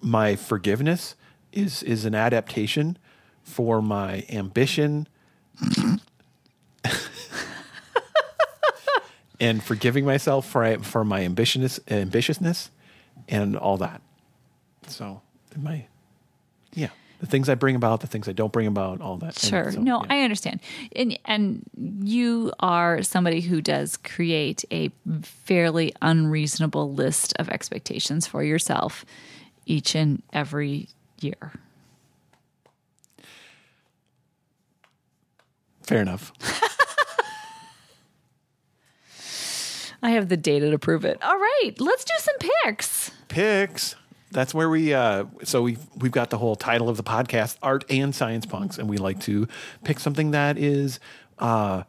my 0.00 0.36
forgiveness 0.36 1.14
is 1.52 1.82
is 1.82 2.06
an 2.06 2.14
adaptation 2.14 2.96
for 3.42 3.82
my 3.82 4.24
ambition 4.30 5.06
and 9.40 9.62
forgiving 9.62 10.04
myself 10.04 10.46
for 10.46 10.78
for 10.78 11.04
my 11.04 11.20
ambitiousness 11.20 11.80
ambitiousness 11.84 12.70
and 13.28 13.56
all 13.56 13.76
that. 13.78 14.02
So 14.86 15.22
my 15.56 15.86
yeah, 16.74 16.90
the 17.18 17.26
things 17.26 17.48
I 17.48 17.54
bring 17.54 17.74
about, 17.74 18.00
the 18.00 18.06
things 18.06 18.28
I 18.28 18.32
don't 18.32 18.52
bring 18.52 18.66
about, 18.66 19.00
all 19.00 19.16
that. 19.18 19.38
Sure. 19.38 19.72
so, 19.72 19.80
no, 19.80 20.02
yeah. 20.04 20.14
I 20.14 20.20
understand. 20.20 20.60
And 20.94 21.18
and 21.24 21.62
you 22.02 22.52
are 22.60 23.02
somebody 23.02 23.40
who 23.40 23.60
does 23.60 23.96
create 23.96 24.64
a 24.70 24.90
fairly 25.22 25.94
unreasonable 26.02 26.92
list 26.92 27.34
of 27.38 27.48
expectations 27.48 28.26
for 28.26 28.44
yourself 28.44 29.04
each 29.66 29.94
and 29.94 30.22
every 30.32 30.88
year. 31.20 31.52
fair 35.90 36.00
enough. 36.00 36.32
I 40.02 40.10
have 40.10 40.28
the 40.28 40.36
data 40.36 40.70
to 40.70 40.78
prove 40.78 41.04
it. 41.04 41.22
All 41.22 41.36
right, 41.38 41.72
let's 41.78 42.04
do 42.04 42.14
some 42.18 42.34
picks. 42.64 43.10
picks. 43.28 43.96
That's 44.32 44.54
where 44.54 44.70
we. 44.70 44.94
Uh, 44.94 45.24
so 45.44 45.62
we 45.62 45.76
we've 45.96 46.12
got 46.12 46.30
the 46.30 46.38
whole 46.38 46.54
title 46.56 46.88
of 46.88 46.96
the 46.96 47.02
podcast, 47.02 47.56
art 47.62 47.84
and 47.90 48.14
science 48.14 48.46
punks, 48.46 48.78
and 48.78 48.88
we 48.88 48.96
like 48.96 49.20
to 49.22 49.48
pick 49.84 49.98
something 49.98 50.30
that 50.30 50.56
is 50.56 51.00
uh, 51.38 51.82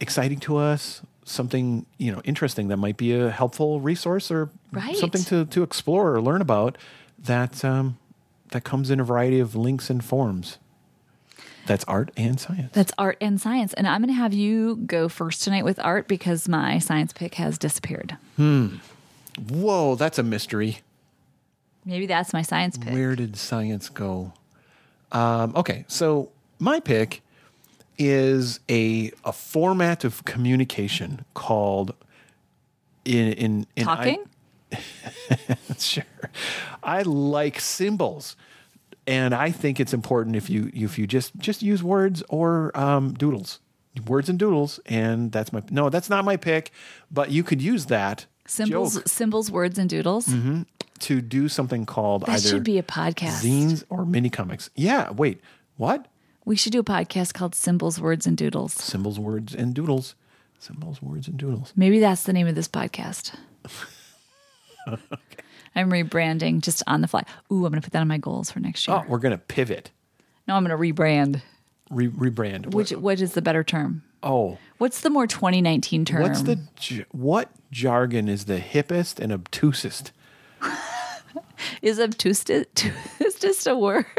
exciting 0.00 0.38
to 0.40 0.56
us, 0.58 1.00
something 1.24 1.86
you 1.98 2.12
know 2.12 2.20
interesting 2.24 2.68
that 2.68 2.76
might 2.76 2.96
be 2.98 3.12
a 3.14 3.30
helpful 3.30 3.80
resource 3.80 4.30
or 4.30 4.50
Right. 4.70 4.96
something 4.96 5.22
to 5.24 5.46
to 5.46 5.62
explore 5.62 6.14
or 6.14 6.20
learn 6.20 6.40
about 6.42 6.76
that 7.18 7.64
um, 7.64 7.98
that 8.50 8.64
comes 8.64 8.90
in 8.90 9.00
a 9.00 9.04
variety 9.04 9.40
of 9.40 9.54
links 9.56 9.88
and 9.90 10.04
forms. 10.04 10.58
That's 11.66 11.84
art 11.84 12.10
and 12.16 12.40
science. 12.40 12.72
That's 12.72 12.92
art 12.98 13.18
and 13.20 13.40
science. 13.40 13.72
And 13.74 13.86
I'm 13.86 14.00
going 14.02 14.08
to 14.08 14.14
have 14.20 14.32
you 14.32 14.76
go 14.76 15.08
first 15.08 15.42
tonight 15.42 15.64
with 15.64 15.78
art 15.78 16.08
because 16.08 16.48
my 16.48 16.78
science 16.78 17.12
pick 17.12 17.34
has 17.36 17.58
disappeared. 17.58 18.16
Whoa, 18.36 19.94
that's 19.94 20.18
a 20.18 20.22
mystery. 20.22 20.78
Maybe 21.84 22.06
that's 22.06 22.32
my 22.32 22.42
science 22.42 22.76
pick. 22.78 22.92
Where 22.92 23.16
did 23.16 23.36
science 23.36 23.88
go? 23.88 24.32
Um, 25.12 25.54
okay, 25.56 25.84
so 25.88 26.30
my 26.58 26.80
pick 26.80 27.22
is 27.98 28.60
a 28.70 29.12
a 29.24 29.32
format 29.32 30.04
of 30.04 30.24
communication 30.24 31.24
called 31.34 31.94
in 33.04 33.32
in, 33.34 33.66
in 33.76 33.88
I- 33.88 33.94
Talking? 33.96 34.24
sure. 35.78 36.04
I 36.82 37.02
like 37.02 37.60
symbols, 37.60 38.36
and 39.06 39.34
I 39.34 39.50
think 39.50 39.80
it's 39.80 39.92
important 39.94 40.36
if 40.36 40.48
you 40.50 40.70
if 40.74 40.98
you 40.98 41.06
just 41.06 41.34
just 41.38 41.62
use 41.62 41.82
words 41.82 42.22
or 42.28 42.76
um, 42.78 43.14
doodles, 43.14 43.60
words 44.06 44.28
and 44.28 44.38
doodles, 44.38 44.80
and 44.86 45.32
that's 45.32 45.52
my 45.52 45.62
no, 45.70 45.88
that's 45.90 46.08
not 46.10 46.24
my 46.24 46.36
pick, 46.36 46.70
but 47.10 47.30
you 47.30 47.42
could 47.42 47.60
use 47.62 47.86
that 47.86 48.26
Symbols, 48.46 48.94
joke 48.96 49.08
symbols, 49.08 49.50
words, 49.50 49.78
and 49.78 49.88
doodles. 49.88 50.28
to 51.00 51.20
do 51.20 51.48
something 51.48 51.86
called 51.86 52.22
That 52.22 52.30
either 52.30 52.48
should 52.48 52.64
be 52.64 52.78
a 52.78 52.82
podcast. 52.82 53.42
zines 53.42 53.84
or 53.88 54.04
mini 54.04 54.30
comics. 54.30 54.68
Yeah, 54.74 55.10
wait, 55.10 55.40
what? 55.76 56.06
We 56.44 56.56
should 56.56 56.72
do 56.72 56.80
a 56.80 56.84
podcast 56.84 57.34
called 57.34 57.54
Symbols, 57.54 58.00
Words, 58.00 58.26
and 58.26 58.36
Doodles. 58.36 58.72
Symbols, 58.72 59.18
words, 59.20 59.54
and 59.54 59.72
doodles. 59.74 60.16
Symbols, 60.58 61.00
words, 61.00 61.28
and 61.28 61.36
doodles. 61.36 61.72
Maybe 61.76 62.00
that's 62.00 62.24
the 62.24 62.32
name 62.32 62.48
of 62.48 62.56
this 62.56 62.66
podcast. 62.68 63.34
I'm 65.74 65.90
rebranding 65.90 66.60
just 66.60 66.82
on 66.86 67.00
the 67.00 67.08
fly. 67.08 67.24
Ooh, 67.50 67.64
I'm 67.64 67.70
going 67.72 67.74
to 67.74 67.80
put 67.80 67.92
that 67.92 68.00
on 68.00 68.08
my 68.08 68.18
goals 68.18 68.50
for 68.50 68.60
next 68.60 68.86
year. 68.86 68.98
Oh, 68.98 69.04
we're 69.08 69.18
gonna 69.18 69.38
pivot, 69.38 69.90
No, 70.46 70.54
I'm 70.56 70.64
going 70.66 70.76
to 70.76 70.94
rebrand. 70.94 71.42
re- 71.90 72.08
rebrand. 72.08 72.74
Which 72.74 72.90
what 72.92 73.20
is 73.20 73.32
the 73.34 73.42
better 73.42 73.64
term? 73.64 74.02
oh, 74.22 74.58
What's 74.78 75.00
the 75.00 75.10
more 75.10 75.26
2019 75.26 76.04
term? 76.04 76.22
what's 76.22 76.42
the 76.42 76.58
what 77.12 77.50
jargon 77.70 78.28
is 78.28 78.44
the 78.46 78.58
hippest 78.58 79.18
and 79.20 79.32
obtusest? 79.32 80.10
is 81.82 81.98
obtuse 82.00 82.44
is 82.50 83.34
just 83.38 83.66
a 83.66 83.76
word? 83.76 84.06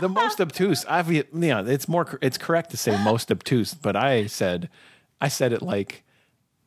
The 0.00 0.08
most 0.08 0.40
obtuse. 0.40 0.84
I've 0.84 1.10
yeah, 1.10 1.62
it's 1.66 1.88
more. 1.88 2.20
It's 2.22 2.38
correct 2.38 2.70
to 2.70 2.76
say 2.76 2.96
most 3.02 3.32
obtuse, 3.32 3.74
but 3.74 3.96
I 3.96 4.26
said, 4.26 4.68
I 5.20 5.26
said 5.26 5.52
it 5.52 5.60
like, 5.60 6.04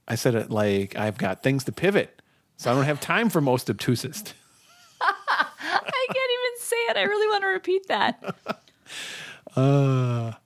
I 0.06 0.16
said 0.16 0.36
it 0.36 0.50
like 0.52 0.98
I've 0.98 1.18
got 1.18 1.42
things 1.42 1.64
to 1.64 1.72
pivot, 1.72 2.21
so 2.62 2.72
I 2.72 2.76
don't 2.76 2.86
have 2.86 3.00
time 3.00 3.32
for 3.32 3.42
most 3.42 3.68
obtusest. 3.70 4.34
I 5.02 6.06
can't 6.08 6.18
even 6.18 6.60
say 6.60 6.76
it. 6.76 6.98
I 6.98 7.02
really 7.04 7.28
want 7.28 7.42
to 7.42 7.48
repeat 7.48 7.88
that. 7.88 8.36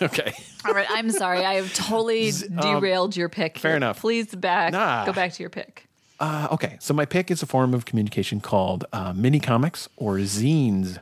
Okay. 0.00 0.32
All 0.64 0.72
right, 0.72 0.86
I'm 0.90 1.10
sorry. 1.10 1.44
I 1.44 1.54
have 1.54 1.72
totally 1.74 2.32
derailed 2.32 3.14
your 3.14 3.28
pick. 3.28 3.56
um, 3.56 3.60
fair 3.60 3.76
enough. 3.76 4.00
Please 4.00 4.34
back. 4.34 4.72
Nah. 4.72 5.04
Go 5.04 5.12
back 5.12 5.32
to 5.34 5.42
your 5.42 5.50
pick. 5.50 5.86
Uh, 6.18 6.48
okay, 6.50 6.76
so 6.80 6.92
my 6.94 7.04
pick 7.04 7.30
is 7.30 7.42
a 7.42 7.46
form 7.46 7.74
of 7.74 7.84
communication 7.84 8.40
called 8.40 8.84
uh, 8.92 9.12
mini 9.12 9.38
comics 9.38 9.88
or 9.96 10.16
zines, 10.16 10.98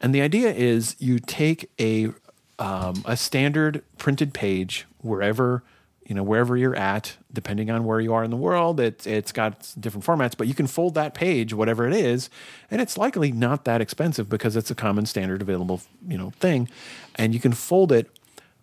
and 0.00 0.14
the 0.14 0.20
idea 0.20 0.52
is 0.52 0.94
you 0.98 1.18
take 1.18 1.70
a 1.80 2.10
um, 2.58 3.02
a 3.04 3.16
standard 3.16 3.82
printed 3.98 4.34
page 4.34 4.86
wherever 5.00 5.64
you 6.06 6.14
know 6.14 6.22
wherever 6.22 6.56
you're 6.56 6.76
at, 6.76 7.16
depending 7.32 7.70
on 7.70 7.84
where 7.84 8.00
you 8.00 8.12
are 8.14 8.22
in 8.24 8.30
the 8.30 8.36
world. 8.36 8.80
It, 8.80 9.06
it's 9.06 9.32
got 9.32 9.72
different 9.78 10.04
formats, 10.04 10.36
but 10.36 10.46
you 10.46 10.54
can 10.54 10.66
fold 10.66 10.94
that 10.94 11.14
page, 11.14 11.54
whatever 11.54 11.86
it 11.86 11.94
is, 11.94 12.30
and 12.70 12.80
it's 12.80 12.96
likely 12.98 13.32
not 13.32 13.64
that 13.64 13.80
expensive 13.80 14.28
because 14.28 14.56
it's 14.56 14.70
a 14.70 14.74
common 14.74 15.06
standard 15.06 15.40
available 15.42 15.80
you 16.06 16.18
know 16.18 16.30
thing, 16.38 16.68
and 17.16 17.32
you 17.34 17.40
can 17.40 17.52
fold 17.52 17.92
it 17.92 18.10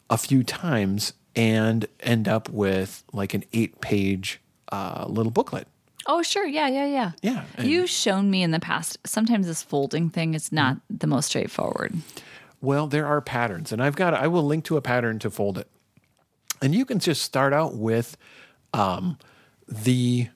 a 0.10 0.18
few 0.18 0.44
times 0.44 1.14
and 1.36 1.86
end 2.02 2.28
up 2.28 2.50
with 2.50 3.04
like 3.14 3.34
an 3.34 3.44
eight 3.54 3.80
page 3.82 4.40
uh, 4.72 5.06
little 5.08 5.32
booklet. 5.32 5.68
Oh, 6.08 6.24
sure. 6.24 6.48
Yeah, 6.48 6.68
yeah, 6.68 6.88
yeah. 6.88 7.12
Yeah, 7.22 7.44
and- 7.58 7.68
You've 7.70 7.90
shown 7.90 8.32
me 8.32 8.42
in 8.42 8.50
the 8.52 8.60
past, 8.60 8.98
sometimes 9.06 9.46
this 9.46 9.62
folding 9.62 10.10
thing 10.10 10.34
is 10.34 10.52
not 10.52 10.78
the 10.90 11.06
most 11.08 11.28
straightforward. 11.28 11.94
Well, 12.60 12.88
there 12.88 13.06
are 13.06 13.22
patterns, 13.22 13.72
and 13.72 13.82
I've 13.84 13.96
got 13.96 14.14
I 14.14 14.28
will 14.28 14.44
link 14.44 14.66
to 14.66 14.78
a 14.78 14.82
pattern 14.82 15.20
to 15.20 15.30
fold 15.30 15.58
it, 15.60 15.68
and 16.62 16.76
you 16.76 16.86
can 16.86 17.00
just 17.00 17.22
start 17.22 17.54
out 17.54 17.76
with 17.76 18.18
um, 18.74 19.18
the 19.68 20.28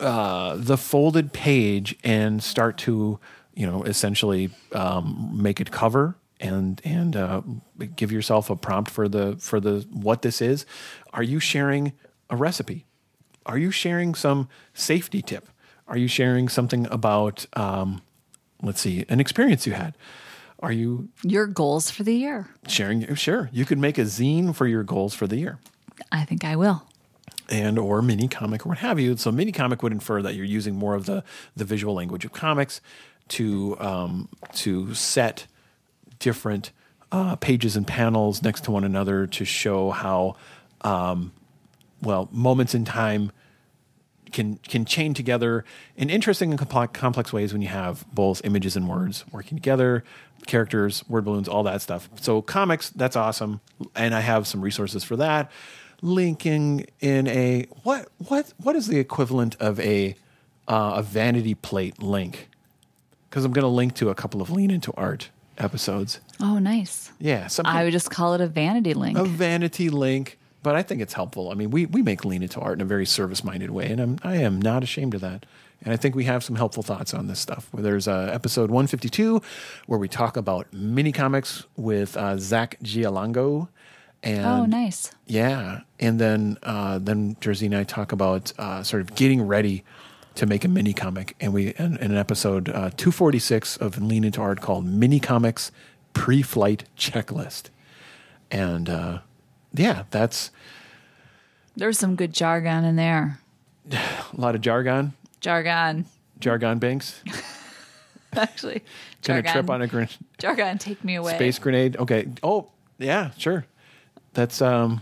uh, 0.00 0.54
the 0.56 0.76
folded 0.76 1.32
page 1.32 1.96
and 2.04 2.42
start 2.42 2.78
to 2.78 3.18
you 3.54 3.66
know 3.66 3.82
essentially 3.84 4.50
um, 4.72 5.30
make 5.34 5.60
it 5.60 5.70
cover 5.70 6.16
and 6.40 6.80
and 6.84 7.16
uh, 7.16 7.42
give 7.96 8.12
yourself 8.12 8.50
a 8.50 8.56
prompt 8.56 8.90
for 8.90 9.08
the 9.08 9.36
for 9.38 9.60
the 9.60 9.86
what 9.90 10.22
this 10.22 10.40
is. 10.40 10.66
Are 11.12 11.22
you 11.22 11.40
sharing 11.40 11.92
a 12.30 12.36
recipe? 12.36 12.86
Are 13.46 13.58
you 13.58 13.70
sharing 13.70 14.14
some 14.14 14.48
safety 14.74 15.22
tip? 15.22 15.48
Are 15.86 15.96
you 15.96 16.08
sharing 16.08 16.48
something 16.48 16.86
about 16.90 17.46
um, 17.54 18.02
let's 18.62 18.80
see 18.80 19.04
an 19.08 19.20
experience 19.20 19.66
you 19.66 19.72
had? 19.72 19.96
Are 20.60 20.72
you 20.72 21.08
Your 21.22 21.46
goals 21.46 21.90
for 21.90 22.02
the 22.02 22.14
year. 22.14 22.48
sharing? 22.66 23.14
Sure, 23.14 23.48
you 23.52 23.64
could 23.64 23.78
make 23.78 23.96
a 23.98 24.02
zine 24.02 24.54
for 24.54 24.66
your 24.66 24.82
goals 24.82 25.14
for 25.14 25.26
the 25.26 25.36
year 25.36 25.58
I 26.12 26.24
think 26.24 26.44
I 26.44 26.56
will. 26.56 26.82
and 27.48 27.78
or 27.78 28.02
mini 28.02 28.28
comic 28.28 28.64
or 28.66 28.70
what 28.70 28.78
have 28.78 28.98
you. 29.00 29.16
So 29.16 29.30
mini 29.32 29.52
comic 29.52 29.82
would 29.82 29.92
infer 29.92 30.20
that 30.22 30.34
you're 30.34 30.44
using 30.44 30.74
more 30.76 30.94
of 30.94 31.06
the 31.06 31.22
the 31.56 31.64
visual 31.64 31.94
language 31.94 32.24
of 32.24 32.32
comics 32.32 32.80
to 33.28 33.76
um, 33.80 34.28
to 34.54 34.94
set 34.94 35.46
different 36.18 36.72
uh, 37.12 37.36
pages 37.36 37.76
and 37.76 37.86
panels 37.86 38.42
next 38.42 38.64
to 38.64 38.70
one 38.70 38.84
another 38.84 39.26
to 39.26 39.44
show 39.44 39.90
how 39.90 40.36
um, 40.82 41.32
well 42.02 42.28
moments 42.32 42.74
in 42.74 42.84
time 42.84 43.30
can 44.32 44.56
can 44.58 44.84
chain 44.84 45.14
together 45.14 45.64
in 45.96 46.10
interesting 46.10 46.50
and 46.50 46.58
compl- 46.58 46.92
complex 46.92 47.32
ways 47.32 47.52
when 47.52 47.62
you 47.62 47.68
have 47.68 48.04
both 48.12 48.40
images 48.44 48.76
and 48.76 48.88
words 48.88 49.24
working 49.32 49.56
together, 49.58 50.04
characters, 50.46 51.04
word 51.08 51.24
balloons, 51.24 51.48
all 51.48 51.62
that 51.64 51.82
stuff. 51.82 52.08
So 52.20 52.42
comics, 52.42 52.90
that's 52.90 53.16
awesome, 53.16 53.60
and 53.94 54.14
I 54.14 54.20
have 54.20 54.46
some 54.46 54.60
resources 54.60 55.04
for 55.04 55.16
that. 55.16 55.50
Linking 56.00 56.86
in 57.00 57.26
a 57.26 57.66
what 57.82 58.08
what 58.28 58.52
what 58.62 58.76
is 58.76 58.86
the 58.86 58.98
equivalent 58.98 59.56
of 59.60 59.80
a 59.80 60.14
uh, 60.68 60.94
a 60.96 61.02
vanity 61.02 61.54
plate 61.54 62.00
link? 62.02 62.48
Because 63.28 63.44
I'm 63.44 63.52
going 63.52 63.62
to 63.64 63.68
link 63.68 63.94
to 63.96 64.08
a 64.08 64.14
couple 64.14 64.40
of 64.40 64.50
lean 64.50 64.70
into 64.70 64.92
art 64.96 65.30
episodes. 65.58 66.20
Oh, 66.40 66.58
nice. 66.58 67.10
Yeah, 67.18 67.48
something 67.48 67.74
I 67.74 67.84
would 67.84 67.92
just 67.92 68.10
call 68.10 68.34
it 68.34 68.40
a 68.40 68.46
vanity 68.46 68.94
link. 68.94 69.18
a 69.18 69.24
vanity 69.24 69.90
link, 69.90 70.38
but 70.62 70.74
I 70.74 70.82
think 70.82 71.00
it's 71.00 71.14
helpful. 71.14 71.50
I 71.50 71.54
mean, 71.54 71.70
we, 71.70 71.86
we 71.86 72.02
make 72.02 72.24
lean 72.24 72.42
into 72.42 72.60
art 72.60 72.78
in 72.78 72.80
a 72.80 72.84
very 72.84 73.06
service 73.06 73.44
minded 73.44 73.70
way, 73.70 73.86
and 73.86 74.00
I'm, 74.00 74.18
I 74.22 74.36
am 74.36 74.60
not 74.60 74.82
ashamed 74.82 75.14
of 75.14 75.20
that. 75.20 75.46
And 75.84 75.92
I 75.92 75.96
think 75.96 76.16
we 76.16 76.24
have 76.24 76.42
some 76.42 76.56
helpful 76.56 76.82
thoughts 76.82 77.14
on 77.14 77.28
this 77.28 77.38
stuff. 77.38 77.68
Where 77.70 77.82
there's 77.82 78.08
uh, 78.08 78.30
episode 78.32 78.70
152 78.70 79.40
where 79.86 79.98
we 79.98 80.08
talk 80.08 80.36
about 80.36 80.72
mini 80.72 81.12
comics 81.12 81.64
with 81.76 82.16
uh, 82.16 82.36
Zach 82.36 82.78
Gialango. 82.82 83.68
And 84.20 84.44
oh, 84.44 84.64
nice. 84.66 85.12
yeah, 85.26 85.82
and 86.00 86.20
then 86.20 86.58
uh, 86.64 86.98
then 86.98 87.36
Jersey 87.40 87.66
and 87.66 87.76
I 87.76 87.84
talk 87.84 88.10
about 88.10 88.52
uh, 88.58 88.82
sort 88.82 89.00
of 89.00 89.14
getting 89.14 89.42
ready 89.42 89.84
to 90.34 90.44
make 90.44 90.64
a 90.64 90.68
mini 90.68 90.92
comic, 90.92 91.36
and 91.40 91.52
we 91.52 91.68
in, 91.68 91.96
in 91.98 92.10
an 92.10 92.16
episode 92.16 92.68
uh, 92.68 92.90
two 92.96 93.12
forty 93.12 93.38
six 93.38 93.76
of 93.76 94.02
Lean 94.02 94.24
Into 94.24 94.40
Art 94.40 94.60
called 94.60 94.84
Mini 94.86 95.20
Comics 95.20 95.70
Pre 96.14 96.42
Flight 96.42 96.82
Checklist, 96.96 97.70
and 98.50 98.88
uh, 98.90 99.18
yeah, 99.74 100.04
that's 100.10 100.50
There's 101.76 101.98
some 101.98 102.16
good 102.16 102.32
jargon 102.32 102.84
in 102.84 102.96
there. 102.96 103.38
a 103.92 104.00
lot 104.34 104.54
of 104.54 104.60
jargon, 104.60 105.12
Jargon. 105.40 106.06
jargon 106.40 106.78
banks. 106.78 107.22
Actually, 108.34 108.82
Gonna 109.22 109.42
jargon. 109.42 109.52
trip 109.52 109.70
on 109.70 109.82
a 109.82 109.86
gr- 109.86 110.02
jargon, 110.38 110.78
take 110.78 111.02
me 111.02 111.14
away. 111.14 111.34
space 111.34 111.58
grenade. 111.58 111.96
Okay. 111.96 112.28
Oh 112.42 112.68
yeah, 112.98 113.30
sure. 113.38 113.64
That's 114.34 114.60
um, 114.60 115.00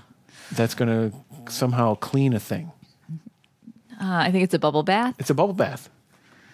that's 0.52 0.74
gonna 0.74 1.10
somehow 1.48 1.94
clean 1.96 2.32
a 2.34 2.40
thing. 2.40 2.70
Uh, 4.00 4.04
I 4.18 4.30
think 4.30 4.44
it's 4.44 4.54
a 4.54 4.58
bubble 4.58 4.82
bath. 4.82 5.14
It's 5.18 5.30
a 5.30 5.34
bubble 5.34 5.54
bath. 5.54 5.88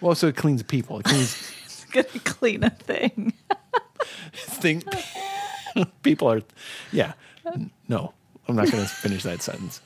Well, 0.01 0.15
so 0.15 0.27
it 0.27 0.35
cleans 0.35 0.63
people. 0.63 0.99
It 0.99 1.05
cleans. 1.05 1.51
It's 1.65 1.85
gonna 1.85 2.23
clean 2.23 2.63
a 2.63 2.69
thing. 2.71 3.33
think 4.33 4.83
people 6.03 6.29
are 6.29 6.41
yeah 6.91 7.13
no 7.87 8.13
i'm 8.47 8.55
not 8.55 8.69
going 8.71 8.83
to 8.83 8.89
finish 8.89 9.23
that 9.23 9.41
sentence. 9.41 9.81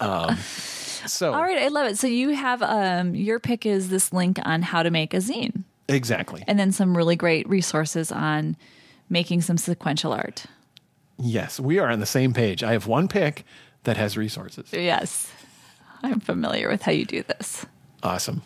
Um, 0.00 0.36
so 0.36 1.32
All 1.32 1.42
right, 1.42 1.58
I 1.58 1.68
love 1.68 1.86
it. 1.86 1.98
So 1.98 2.08
you 2.08 2.30
have 2.30 2.62
um, 2.62 3.14
your 3.14 3.38
pick 3.38 3.64
is 3.64 3.90
this 3.90 4.12
link 4.12 4.38
on 4.44 4.60
how 4.62 4.82
to 4.82 4.90
make 4.90 5.14
a 5.14 5.18
zine, 5.18 5.62
exactly. 5.88 6.42
And 6.48 6.58
then 6.58 6.72
some 6.72 6.96
really 6.96 7.14
great 7.14 7.48
resources 7.48 8.10
on 8.10 8.56
making 9.08 9.42
some 9.42 9.56
sequential 9.56 10.12
art. 10.12 10.46
yes 11.18 11.60
we 11.60 11.78
are 11.78 11.88
on 11.90 12.00
the 12.00 12.06
same 12.06 12.32
page. 12.34 12.62
I 12.64 12.72
have 12.72 12.86
one 12.86 13.06
pick 13.06 13.44
that 13.84 13.96
has 13.96 14.16
resources. 14.16 14.72
Yes, 14.72 15.30
I'm 16.02 16.20
familiar 16.20 16.68
with 16.68 16.82
how 16.82 16.92
you 16.92 17.04
do 17.04 17.22
this. 17.22 17.64
awesome 18.02 18.42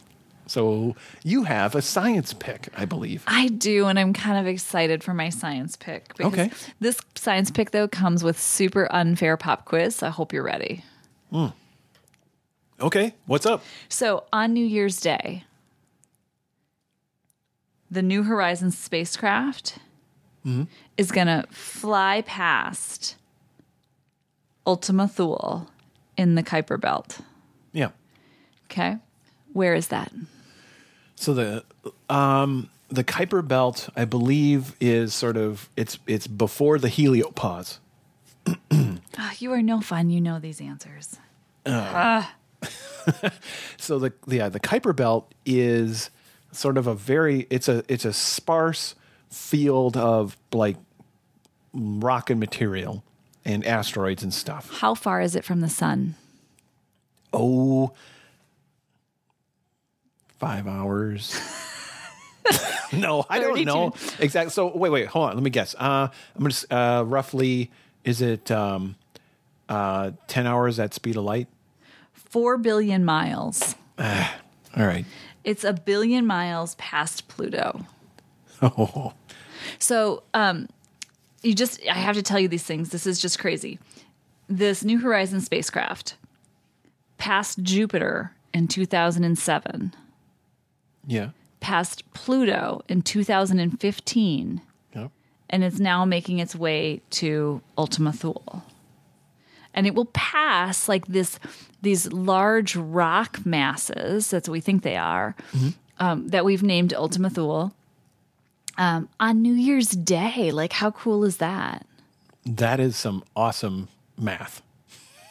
so 0.49 0.97
you 1.23 1.45
have 1.45 1.75
a 1.77 1.83
science 1.83 2.33
pick 2.35 2.69
i 2.77 2.85
believe 2.85 3.23
I 3.39 3.49
do, 3.49 3.87
and 3.87 3.99
I'm 3.99 4.13
kind 4.13 4.39
of 4.39 4.47
excited 4.47 5.05
for 5.05 5.15
my 5.15 5.29
science 5.29 5.77
pick. 5.77 6.17
Because 6.17 6.33
Okay. 6.33 6.51
This 6.81 6.99
science 7.15 7.51
pick, 7.51 7.71
though, 7.71 7.87
comes 7.87 8.25
with 8.25 8.39
super 8.41 8.91
unfair 8.91 9.37
pop 9.37 9.65
quiz. 9.65 9.97
So 9.97 10.07
I 10.07 10.11
hope 10.11 10.33
you're 10.33 10.43
ready. 10.43 10.83
Hmm. 11.31 11.49
okay 12.81 13.15
what's 13.27 13.45
up 13.45 13.63
So 13.91 14.25
on 14.33 14.55
New 14.55 14.65
Year's 14.65 14.99
Day, 14.99 15.45
the 17.91 18.01
New 18.01 18.23
Horizons 18.23 18.79
spacecraft 18.79 19.79
mm-hmm. 20.47 20.65
is 20.97 21.13
going 21.13 21.27
to 21.27 21.45
fly 21.51 22.23
past 22.23 23.17
Ultima 24.67 25.07
Thule 25.07 25.69
in 26.17 26.35
the 26.35 26.43
Kuiper 26.43 26.81
Belt. 26.81 27.21
yeah 27.73 27.91
Okay. 28.71 28.97
Where 29.53 29.75
is 29.75 29.89
that? 29.89 30.13
So 31.19 31.35
the 31.35 31.65
um 32.09 32.71
the 32.89 33.05
kuiper 33.05 33.47
belt 33.47 33.89
i 33.97 34.05
believe 34.05 34.75
is 34.81 35.13
sort 35.13 35.37
of 35.37 35.69
it's 35.77 35.99
it's 36.07 36.27
before 36.27 36.79
the 36.79 36.89
heliopause 36.89 37.79
Ah, 39.21 39.35
you 39.39 39.53
are 39.53 39.63
no 39.63 39.81
fun. 39.81 40.11
You 40.11 40.21
know 40.21 40.39
these 40.39 40.61
answers. 40.61 41.17
so 43.77 43.99
the 43.99 44.13
yeah 44.27 44.49
the 44.49 44.61
Kuiper 44.61 44.95
belt 44.95 45.33
is 45.45 46.11
sort 46.53 46.79
of 46.79 46.87
a 46.87 46.95
very 46.95 47.47
it's 47.51 47.69
a 47.69 47.83
it's 47.89 48.05
a 48.05 48.13
sparse 48.13 48.95
field 49.31 49.97
of 49.97 50.37
like 50.53 50.77
rock 51.73 52.31
and 52.31 52.41
material 52.41 53.05
and 53.45 53.65
asteroids 53.67 54.23
and 54.23 54.33
stuff. 54.33 54.79
How 54.79 54.95
far 54.95 55.21
is 55.21 55.37
it 55.37 55.45
from 55.45 55.61
the 55.61 55.69
sun? 55.69 56.15
Oh, 57.33 57.93
five 60.39 60.67
hours. 60.67 61.39
no, 62.93 63.25
I 63.29 63.39
don't 63.39 63.55
32. 63.55 63.65
know 63.65 63.95
exactly. 64.19 64.51
So 64.51 64.75
wait, 64.77 64.91
wait, 64.91 65.07
hold 65.07 65.31
on. 65.31 65.35
Let 65.35 65.43
me 65.43 65.51
guess. 65.51 65.75
Uh, 65.75 66.09
I'm 66.37 66.43
gonna 66.43 66.55
uh, 66.71 67.03
roughly. 67.05 67.71
Is 68.05 68.23
it 68.23 68.51
um, 68.51 68.97
uh, 69.69 70.13
ten 70.27 70.47
hours 70.47 70.79
at 70.79 70.95
speed 70.95 71.17
of 71.17 71.25
light? 71.25 71.49
Four 72.13 72.59
billion 72.59 73.05
miles. 73.05 73.75
All 73.99 74.07
right. 74.77 75.05
It's 75.45 75.65
a 75.65 75.73
billion 75.73 76.27
miles 76.27 76.75
past 76.77 77.29
Pluto. 77.29 77.87
Oh, 78.61 79.15
So, 79.79 80.25
um, 80.35 80.69
you 81.43 81.55
just, 81.55 81.81
I 81.89 81.95
have 81.95 82.17
to 82.17 82.23
tell 82.23 82.39
you 82.41 82.49
these 82.49 82.65
things. 82.65 82.91
This 82.91 83.07
is 83.07 83.21
just 83.21 83.39
crazy. 83.39 83.79
This 84.49 84.85
New 84.85 84.99
Horizons 84.99 85.45
spacecraft 85.45 86.17
passed 87.17 87.63
Jupiter 87.63 88.33
in 88.53 88.69
2007, 88.69 89.95
yeah. 91.09 91.31
passed 91.61 92.05
Pluto 92.13 92.83
in 92.89 93.03
2015, 93.03 94.61
Yep. 94.95 95.11
and 95.51 95.65
it's 95.65 95.81
now 95.81 96.05
making 96.05 96.39
its 96.39 96.55
way 96.55 97.01
to 97.11 97.61
Ultima 97.77 98.13
Thule. 98.13 98.63
And 99.75 99.87
it 99.87 99.95
will 99.95 100.07
pass 100.07 100.89
like 100.89 101.07
this, 101.09 101.39
these 101.83 102.13
large 102.13 102.77
rock 102.77 103.45
masses, 103.45 104.31
that's 104.31 104.49
what 104.49 104.53
we 104.53 104.61
think 104.61 104.83
they 104.83 104.97
are, 104.97 105.35
um, 105.99 106.29
that 106.29 106.45
we've 106.45 106.63
named 106.63 106.93
Ultima 106.95 107.31
Thule, 107.31 107.73
um, 108.77 109.09
on 109.19 109.43
New 109.43 109.53
Year's 109.55 109.89
Day. 109.91 110.51
Like, 110.53 110.73
how 110.75 110.91
cool 110.93 111.25
is 111.25 111.39
that? 111.39 111.87
That 112.47 112.79
is 112.81 112.97
some 112.97 113.25
awesome 113.37 113.89
math. 114.17 114.63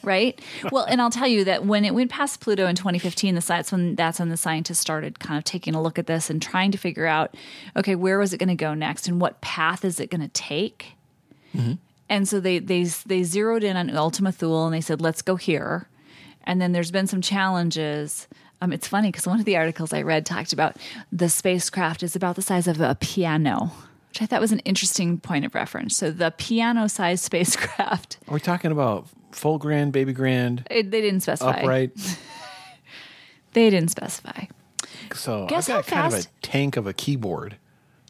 Right? 0.04 0.40
Well, 0.72 0.86
and 0.86 1.02
I'll 1.02 1.10
tell 1.10 1.28
you 1.28 1.44
that 1.46 1.66
when 1.66 1.86
it 1.86 1.94
went 1.94 2.12
past 2.12 2.40
Pluto 2.40 2.68
in 2.68 2.76
2015, 2.76 3.36
the 3.36 3.42
that's 3.42 3.72
when 3.72 3.96
that's 3.96 4.20
when 4.20 4.30
the 4.30 4.38
scientists 4.38 4.80
started 4.80 5.20
kind 5.20 5.38
of 5.38 5.44
taking 5.44 5.76
a 5.76 5.82
look 5.82 5.98
at 6.00 6.08
this 6.08 6.30
and 6.30 6.42
trying 6.42 6.72
to 6.72 6.78
figure 6.78 7.06
out, 7.06 7.36
okay, 7.76 7.96
where 7.96 8.20
was 8.20 8.34
it 8.34 8.38
going 8.38 8.50
to 8.50 8.56
go 8.56 8.74
next, 8.74 9.08
and 9.08 9.20
what 9.22 9.42
path 9.42 9.84
is 9.84 10.00
it 10.00 10.10
going 10.10 10.22
to 10.22 10.28
take? 10.30 10.94
And 12.10 12.28
so 12.28 12.40
they 12.40 12.60
they 12.60 12.84
they 12.84 13.24
zeroed 13.24 13.64
in 13.64 13.76
on 13.76 13.90
Ultima 13.96 14.32
Thule 14.32 14.66
and 14.66 14.74
they 14.74 14.82
said, 14.82 15.02
let's 15.02 15.22
go 15.22 15.36
here. 15.36 15.88
And 16.44 16.62
then 16.62 16.72
there's 16.72 16.92
been 16.92 17.08
some 17.08 17.22
challenges. 17.22 18.28
Um, 18.62 18.72
it's 18.72 18.88
funny 18.88 19.10
because 19.10 19.28
one 19.28 19.40
of 19.40 19.46
the 19.46 19.58
articles 19.58 19.94
I 19.94 20.02
read 20.02 20.26
talked 20.26 20.54
about 20.54 20.78
the 21.12 21.30
spacecraft 21.30 22.04
is 22.04 22.16
about 22.16 22.36
the 22.36 22.42
size 22.42 22.68
of 22.68 22.80
a 22.80 22.96
piano, 22.96 23.72
which 24.10 24.22
I 24.22 24.26
thought 24.26 24.40
was 24.42 24.52
an 24.54 24.60
interesting 24.60 25.20
point 25.20 25.46
of 25.46 25.54
reference. 25.54 25.96
So 25.98 26.10
the 26.10 26.32
piano-sized 26.32 27.24
spacecraft. 27.24 28.18
Are 28.28 28.34
we 28.34 28.40
talking 28.40 28.72
about 28.72 29.08
full 29.38 29.58
grand, 29.58 29.94
baby 29.94 30.14
grand, 30.14 30.66
It, 30.70 30.92
they 30.92 31.02
didn't 31.02 31.22
specify. 31.22 31.52
upright? 31.62 31.92
They 33.54 33.70
didn't 33.72 33.90
specify. 33.90 34.46
So 35.16 35.48
Guess 35.48 35.68
I've 35.70 35.78
got 35.78 35.86
how 35.86 35.96
kind 36.02 36.08
of 36.08 36.14
a 36.14 36.16
fast- 36.24 36.30
tank 36.44 36.78
of 36.78 36.86
a 36.86 36.94
keyboard, 36.94 37.56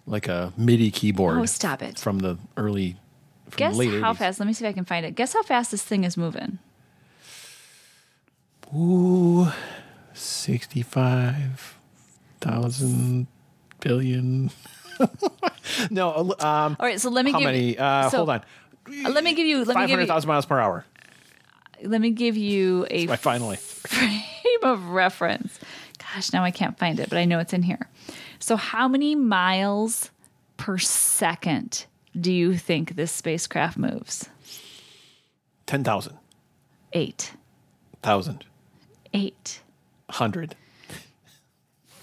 like 0.06 0.28
a 0.28 0.52
MIDI 0.58 0.92
keyboard. 0.92 1.38
Oh, 1.38 1.46
stop 1.46 1.82
it. 1.82 1.98
From 2.00 2.20
the 2.20 2.38
early, 2.58 2.98
from 3.50 3.58
Guess 3.58 3.74
the 3.74 3.78
late 3.78 4.02
how 4.02 4.14
80s. 4.14 4.18
fast. 4.18 4.40
Let 4.42 4.48
me 4.48 4.54
see 4.54 4.66
if 4.66 4.70
I 4.70 4.74
can 4.74 4.84
find 4.84 5.06
it. 5.06 5.16
Guess 5.16 5.34
how 5.34 5.44
fast 5.44 5.72
this 5.72 5.84
thing 5.84 6.04
is 6.04 6.18
moving. 6.18 6.60
Ooh, 8.76 9.48
sixty-five 10.14 11.78
thousand 12.42 13.28
billion. 13.80 14.52
no, 15.92 16.14
um, 16.40 16.76
All 16.80 16.86
right, 16.86 17.00
so 17.00 17.10
let 17.10 17.24
me 17.24 17.32
how 17.32 17.40
give 17.40 17.46
many? 17.46 17.78
Uh, 17.78 18.10
so- 18.10 18.18
hold 18.18 18.30
on. 18.32 18.40
uh, 19.06 19.10
Let 19.12 19.24
me 19.24 19.34
give 19.34 19.46
you. 19.48 19.64
Let 19.64 19.78
me 19.78 19.88
give 19.88 20.00
you. 20.00 20.06
thousand 20.08 20.28
miles 20.28 20.46
per 20.46 20.60
hour. 20.60 20.84
Let 21.84 22.02
me 22.02 22.12
give 22.12 22.38
you 22.38 22.86
a 22.90 23.08
Right, 23.08 23.20
finally. 23.20 23.56
frame 23.58 24.64
of 24.64 24.90
reference. 24.90 25.60
Gosh, 26.00 26.32
now 26.34 26.44
I 26.44 26.52
can't 26.52 26.78
find 26.78 27.00
it, 27.00 27.10
but 27.10 27.18
I 27.18 27.26
know 27.26 27.40
it's 27.40 27.54
in 27.54 27.64
here. 27.64 27.90
So, 28.40 28.56
how 28.56 28.88
many 28.88 29.16
miles 29.16 30.12
per 30.58 30.78
second 30.78 31.86
do 32.20 32.32
you 32.32 32.56
think 32.58 32.96
this 32.96 33.12
spacecraft 33.12 33.78
moves? 33.78 34.30
Ten 35.66 35.84
thousand. 35.84 36.18
Eight. 36.94 37.34
Thousand. 38.02 38.46
Eight. 39.14 39.62
100. 40.08 40.56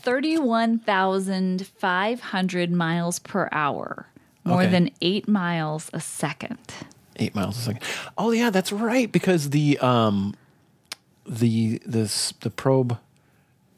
31,500 0.02 2.70
miles 2.70 3.18
per 3.20 3.48
hour, 3.52 4.06
more 4.44 4.62
Okay. 4.62 4.70
than 4.70 4.90
eight 5.00 5.26
miles 5.26 5.88
a 5.92 6.00
second. 6.00 6.58
Eight 7.16 7.34
miles 7.34 7.56
a 7.58 7.60
second. 7.60 7.82
Oh 8.18 8.30
yeah, 8.32 8.50
that's 8.50 8.72
right. 8.72 9.10
Because 9.10 9.50
the 9.50 9.78
um, 9.78 10.34
the 11.26 11.80
this 11.86 12.32
the 12.40 12.50
probe 12.50 12.98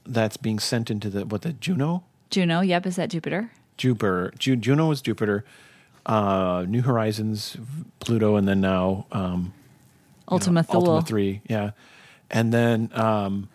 that's 0.06 0.36
being 0.36 0.58
sent 0.58 0.90
into 0.90 1.10
the 1.10 1.26
what 1.26 1.42
the 1.42 1.52
Juno 1.52 2.04
Juno, 2.30 2.60
yep, 2.60 2.86
is 2.86 2.96
that 2.96 3.10
Jupiter? 3.10 3.50
Jupiter 3.76 4.32
Ju- 4.38 4.56
Juno 4.56 4.90
is 4.90 5.02
Jupiter, 5.02 5.44
uh, 6.06 6.64
New 6.66 6.82
Horizons 6.82 7.56
Pluto, 8.00 8.36
and 8.36 8.48
then 8.48 8.60
now 8.60 9.06
um, 9.12 9.22
you 9.22 9.36
know, 9.46 9.52
Ultima 10.28 10.62
Thule. 10.62 10.76
Ultima 10.88 11.02
three, 11.06 11.40
yeah, 11.48 11.70
and 12.30 12.52
then 12.54 12.90
um, 12.94 13.48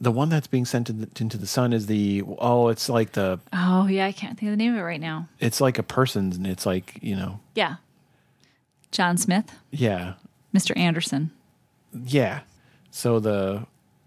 the 0.00 0.12
one 0.12 0.28
that's 0.28 0.46
being 0.46 0.64
sent 0.64 0.88
in 0.90 1.00
the, 1.00 1.08
into 1.18 1.36
the 1.38 1.46
sun 1.46 1.72
is 1.72 1.86
the 1.86 2.22
oh, 2.38 2.68
it's 2.68 2.88
like 2.88 3.12
the 3.12 3.40
Oh, 3.52 3.86
yeah, 3.86 4.06
I 4.06 4.12
can't 4.12 4.38
think 4.38 4.50
of 4.50 4.52
the 4.52 4.62
name 4.62 4.72
of 4.74 4.78
it 4.78 4.82
right 4.82 5.00
now. 5.00 5.28
it's 5.40 5.60
like 5.60 5.78
a 5.78 5.82
person's, 5.82 6.36
and 6.36 6.46
it's 6.46 6.64
like 6.66 6.98
you 7.02 7.16
know, 7.16 7.40
Yeah. 7.54 7.76
John 8.90 9.16
Smith, 9.16 9.50
yeah, 9.70 10.14
Mr. 10.54 10.76
Anderson. 10.76 11.30
Yeah. 11.92 12.40
So 12.90 13.20
the 13.20 13.66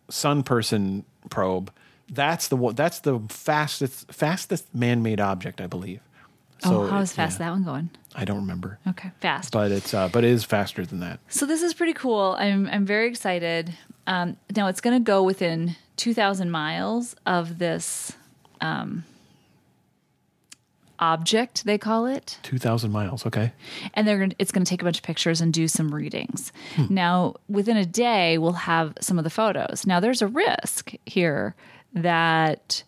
sun 0.09 0.43
person 0.43 1.05
probe, 1.29 1.71
that's 2.09 2.47
the 2.47 2.55
one 2.55 2.75
that's 2.75 2.99
the 2.99 3.19
fastest 3.29 4.11
fastest 4.11 4.73
man-made 4.73 5.19
object, 5.19 5.61
I 5.61 5.67
believe. 5.67 6.01
So 6.63 6.83
oh, 6.83 6.87
how 6.87 6.99
is 6.99 7.13
fast 7.13 7.39
yeah, 7.39 7.45
that 7.45 7.51
one 7.51 7.63
going? 7.63 7.89
I 8.15 8.25
don't 8.25 8.39
remember. 8.41 8.79
Okay, 8.87 9.11
fast. 9.21 9.53
But 9.53 9.71
it's 9.71 9.93
uh 9.93 10.09
but 10.09 10.23
it 10.23 10.31
is 10.31 10.43
faster 10.43 10.85
than 10.85 10.99
that. 10.99 11.19
So 11.29 11.45
this 11.45 11.61
is 11.61 11.73
pretty 11.73 11.93
cool. 11.93 12.35
I'm 12.39 12.67
I'm 12.67 12.85
very 12.85 13.07
excited. 13.07 13.73
Um, 14.07 14.37
now 14.55 14.67
it's 14.67 14.81
going 14.81 14.99
to 14.99 15.03
go 15.03 15.21
within 15.21 15.75
2,000 15.97 16.49
miles 16.49 17.15
of 17.27 17.59
this 17.59 18.13
um, 18.59 19.03
object. 20.99 21.65
They 21.65 21.77
call 21.77 22.05
it. 22.05 22.37
2000 22.43 22.91
miles, 22.91 23.25
okay. 23.25 23.53
and 23.93 24.07
they're 24.07 24.19
gonna, 24.19 24.35
it's 24.39 24.51
going 24.51 24.63
to 24.63 24.69
take 24.69 24.81
a 24.81 24.85
bunch 24.85 24.97
of 24.97 25.03
pictures 25.03 25.41
and 25.41 25.53
do 25.53 25.67
some 25.67 25.93
readings. 25.93 26.51
Hmm. 26.75 26.93
Now, 26.93 27.35
within 27.47 27.77
a 27.77 27.85
day, 27.85 28.37
we'll 28.37 28.53
have 28.53 28.93
some 29.01 29.17
of 29.17 29.23
the 29.23 29.29
photos. 29.29 29.85
Now, 29.87 29.99
there's 29.99 30.21
a 30.21 30.27
risk 30.27 30.93
here 31.05 31.55
that 31.93 32.83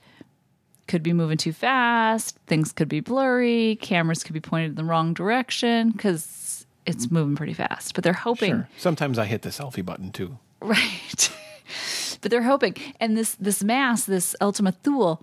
could 0.87 1.03
be 1.03 1.13
moving 1.13 1.37
too 1.37 1.53
fast, 1.53 2.37
things 2.47 2.73
could 2.73 2.89
be 2.89 2.99
blurry, 2.99 3.77
cameras 3.81 4.23
could 4.23 4.33
be 4.33 4.41
pointed 4.41 4.71
in 4.71 4.75
the 4.75 4.83
wrong 4.83 5.13
direction 5.13 5.91
because 5.91 6.65
it's 6.85 7.09
moving 7.09 7.35
pretty 7.35 7.53
fast. 7.53 7.95
But 7.95 8.03
they're 8.03 8.13
hoping, 8.13 8.51
Sure. 8.51 8.69
Sometimes 8.77 9.17
I 9.17 9.25
hit 9.25 9.41
the 9.41 9.49
selfie 9.49 9.85
button 9.85 10.11
too. 10.11 10.37
right? 10.61 11.31
but 12.21 12.29
they're 12.29 12.43
hoping, 12.43 12.75
and 12.99 13.17
this 13.17 13.35
this 13.35 13.63
mass, 13.63 14.03
this 14.05 14.35
Ultima 14.41 14.73
Thule, 14.73 15.21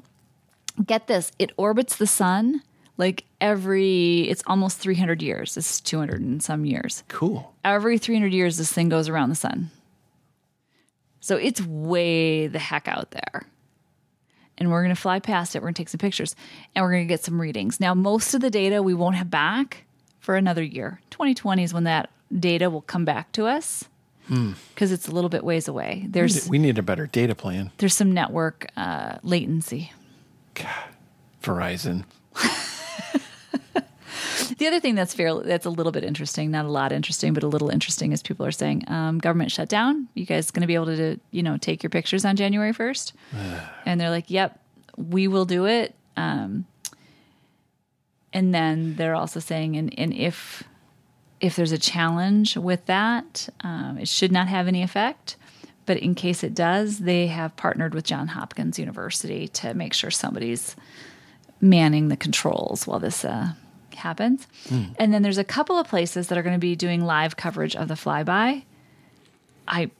get 0.86 1.06
this, 1.06 1.32
it 1.38 1.52
orbits 1.56 1.96
the 1.96 2.06
sun 2.06 2.62
like 2.98 3.24
every. 3.40 4.22
It's 4.28 4.42
almost 4.46 4.76
300 4.78 5.22
years. 5.22 5.56
It's 5.56 5.80
200 5.80 6.20
and 6.20 6.42
some 6.42 6.64
years. 6.66 7.02
Cool. 7.08 7.54
every 7.64 7.96
300 7.98 8.32
years 8.32 8.56
this 8.58 8.72
thing 8.72 8.88
goes 8.90 9.08
around 9.08 9.30
the 9.30 9.34
sun 9.34 9.70
so 11.20 11.36
it's 11.36 11.60
way 11.60 12.46
the 12.46 12.58
heck 12.58 12.86
out 12.88 13.10
there 13.10 13.46
and 14.56 14.70
we're 14.70 14.82
going 14.82 14.94
to 14.94 15.00
fly 15.00 15.18
past 15.18 15.54
it 15.54 15.58
we're 15.58 15.66
going 15.66 15.74
to 15.74 15.80
take 15.82 15.88
some 15.88 15.98
pictures 15.98 16.34
and 16.74 16.82
we're 16.82 16.92
going 16.92 17.06
to 17.06 17.12
get 17.12 17.22
some 17.22 17.40
readings 17.40 17.78
now 17.80 17.92
most 17.94 18.32
of 18.34 18.40
the 18.40 18.48
data 18.50 18.82
we 18.82 18.94
won't 18.94 19.16
have 19.16 19.28
back 19.30 19.84
for 20.20 20.36
another 20.36 20.62
year 20.62 21.00
2020 21.10 21.62
is 21.64 21.74
when 21.74 21.84
that 21.84 22.08
data 22.38 22.70
will 22.70 22.80
come 22.82 23.04
back 23.04 23.30
to 23.32 23.46
us 23.46 23.84
because 24.74 24.92
it's 24.92 25.08
a 25.08 25.10
little 25.10 25.30
bit 25.30 25.42
ways 25.44 25.68
away 25.68 26.06
there's 26.08 26.48
We 26.48 26.58
need 26.58 26.78
a 26.78 26.82
better 26.82 27.06
data 27.06 27.34
plan. 27.34 27.70
there's 27.78 27.94
some 27.94 28.12
network 28.12 28.66
uh, 28.76 29.18
latency 29.22 29.92
Verizon. 31.42 32.04
The 34.58 34.66
other 34.66 34.80
thing 34.80 34.96
that's 34.96 35.14
fair 35.14 35.34
that's 35.34 35.66
a 35.66 35.70
little 35.70 35.92
bit 35.92 36.02
interesting, 36.02 36.50
not 36.50 36.64
a 36.64 36.68
lot 36.68 36.90
interesting, 36.90 37.32
but 37.32 37.44
a 37.44 37.46
little 37.46 37.70
interesting, 37.70 38.12
is 38.12 38.22
people 38.22 38.44
are 38.44 38.50
saying 38.50 38.84
um, 38.88 39.18
government 39.18 39.52
shutdown. 39.52 40.08
You 40.14 40.26
guys 40.26 40.50
going 40.50 40.62
to 40.62 40.66
be 40.66 40.74
able 40.74 40.86
to, 40.86 41.18
you 41.30 41.44
know, 41.44 41.56
take 41.56 41.82
your 41.82 41.90
pictures 41.90 42.24
on 42.24 42.34
January 42.34 42.72
first? 42.72 43.12
and 43.86 44.00
they're 44.00 44.10
like, 44.10 44.30
"Yep, 44.30 44.58
we 44.96 45.28
will 45.28 45.44
do 45.44 45.66
it." 45.66 45.94
Um, 46.16 46.66
and 48.32 48.52
then 48.52 48.96
they're 48.96 49.14
also 49.14 49.40
saying, 49.40 49.76
and, 49.76 49.96
and 49.98 50.12
if 50.12 50.64
if 51.40 51.54
there's 51.54 51.72
a 51.72 51.78
challenge 51.78 52.56
with 52.56 52.84
that, 52.86 53.48
um, 53.60 53.96
it 53.98 54.08
should 54.08 54.32
not 54.32 54.48
have 54.48 54.66
any 54.66 54.82
effect. 54.82 55.36
But 55.86 55.98
in 55.98 56.14
case 56.14 56.42
it 56.42 56.54
does, 56.54 56.98
they 56.98 57.28
have 57.28 57.56
partnered 57.56 57.94
with 57.94 58.04
John 58.04 58.28
Hopkins 58.28 58.78
University 58.78 59.48
to 59.48 59.72
make 59.72 59.94
sure 59.94 60.10
somebody's 60.10 60.76
manning 61.60 62.08
the 62.08 62.16
controls 62.16 62.86
while 62.86 62.98
this 62.98 63.24
uh, 63.24 63.52
happens. 63.98 64.46
And 64.98 65.12
then 65.12 65.22
there's 65.22 65.38
a 65.38 65.44
couple 65.44 65.78
of 65.78 65.86
places 65.88 66.28
that 66.28 66.38
are 66.38 66.42
going 66.42 66.54
to 66.54 66.58
be 66.60 66.74
doing 66.76 67.04
live 67.04 67.36
coverage 67.36 67.76
of 67.76 67.88
the 67.88 67.94
flyby. 67.94 68.64
I 69.66 69.90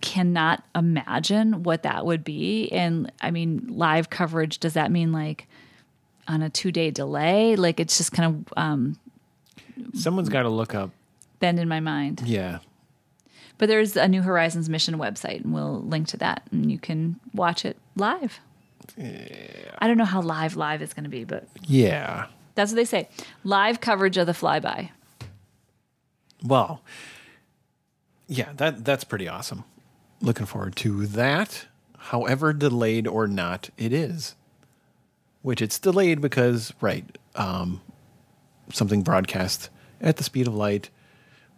cannot 0.00 0.62
imagine 0.74 1.62
what 1.64 1.82
that 1.82 2.06
would 2.06 2.24
be. 2.24 2.70
And 2.72 3.10
I 3.20 3.30
mean, 3.30 3.66
live 3.68 4.10
coverage, 4.10 4.58
does 4.58 4.74
that 4.74 4.90
mean 4.90 5.12
like 5.12 5.46
on 6.26 6.42
a 6.42 6.50
two 6.50 6.70
day 6.72 6.90
delay? 6.90 7.56
Like 7.56 7.80
it's 7.80 7.98
just 7.98 8.12
kind 8.12 8.46
of 8.46 8.54
um, 8.56 8.98
Someone's 9.94 10.28
got 10.28 10.42
to 10.42 10.48
look 10.48 10.74
up. 10.74 10.90
bend 11.40 11.58
in 11.58 11.68
my 11.68 11.80
mind. 11.80 12.22
Yeah. 12.24 12.58
But 13.58 13.68
there's 13.68 13.96
a 13.96 14.06
New 14.06 14.22
Horizons 14.22 14.68
mission 14.68 14.94
website, 14.98 15.42
and 15.42 15.52
we'll 15.52 15.82
link 15.82 16.06
to 16.08 16.16
that, 16.18 16.42
and 16.52 16.70
you 16.70 16.78
can 16.78 17.18
watch 17.34 17.64
it 17.64 17.76
live. 17.96 18.38
I 18.96 19.86
don't 19.88 19.98
know 19.98 20.04
how 20.04 20.20
live 20.22 20.54
live 20.56 20.80
is 20.80 20.92
going 20.94 21.04
to 21.04 21.10
be, 21.10 21.24
but 21.24 21.48
Yeah. 21.66 22.26
That's 22.58 22.72
what 22.72 22.76
they 22.76 22.84
say. 22.84 23.08
Live 23.44 23.80
coverage 23.80 24.16
of 24.16 24.26
the 24.26 24.32
flyby. 24.32 24.90
Well, 26.44 26.82
yeah, 28.26 28.48
that 28.56 28.84
that's 28.84 29.04
pretty 29.04 29.28
awesome. 29.28 29.62
Looking 30.20 30.46
forward 30.46 30.74
to 30.76 31.06
that. 31.06 31.66
However 31.96 32.52
delayed 32.52 33.06
or 33.06 33.28
not 33.28 33.70
it 33.78 33.92
is. 33.92 34.34
Which 35.42 35.62
it's 35.62 35.78
delayed 35.78 36.20
because 36.20 36.72
right, 36.80 37.04
um, 37.36 37.80
something 38.72 39.02
broadcast 39.02 39.70
at 40.00 40.16
the 40.16 40.24
speed 40.24 40.48
of 40.48 40.54
light 40.54 40.90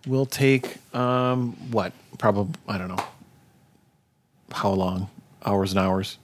will 0.06 0.26
take 0.26 0.76
um 0.94 1.52
what? 1.70 1.94
Probably 2.18 2.54
I 2.68 2.76
don't 2.76 2.88
know. 2.88 3.04
How 4.52 4.72
long? 4.72 5.08
Hours 5.46 5.72
and 5.72 5.80
hours? 5.80 6.18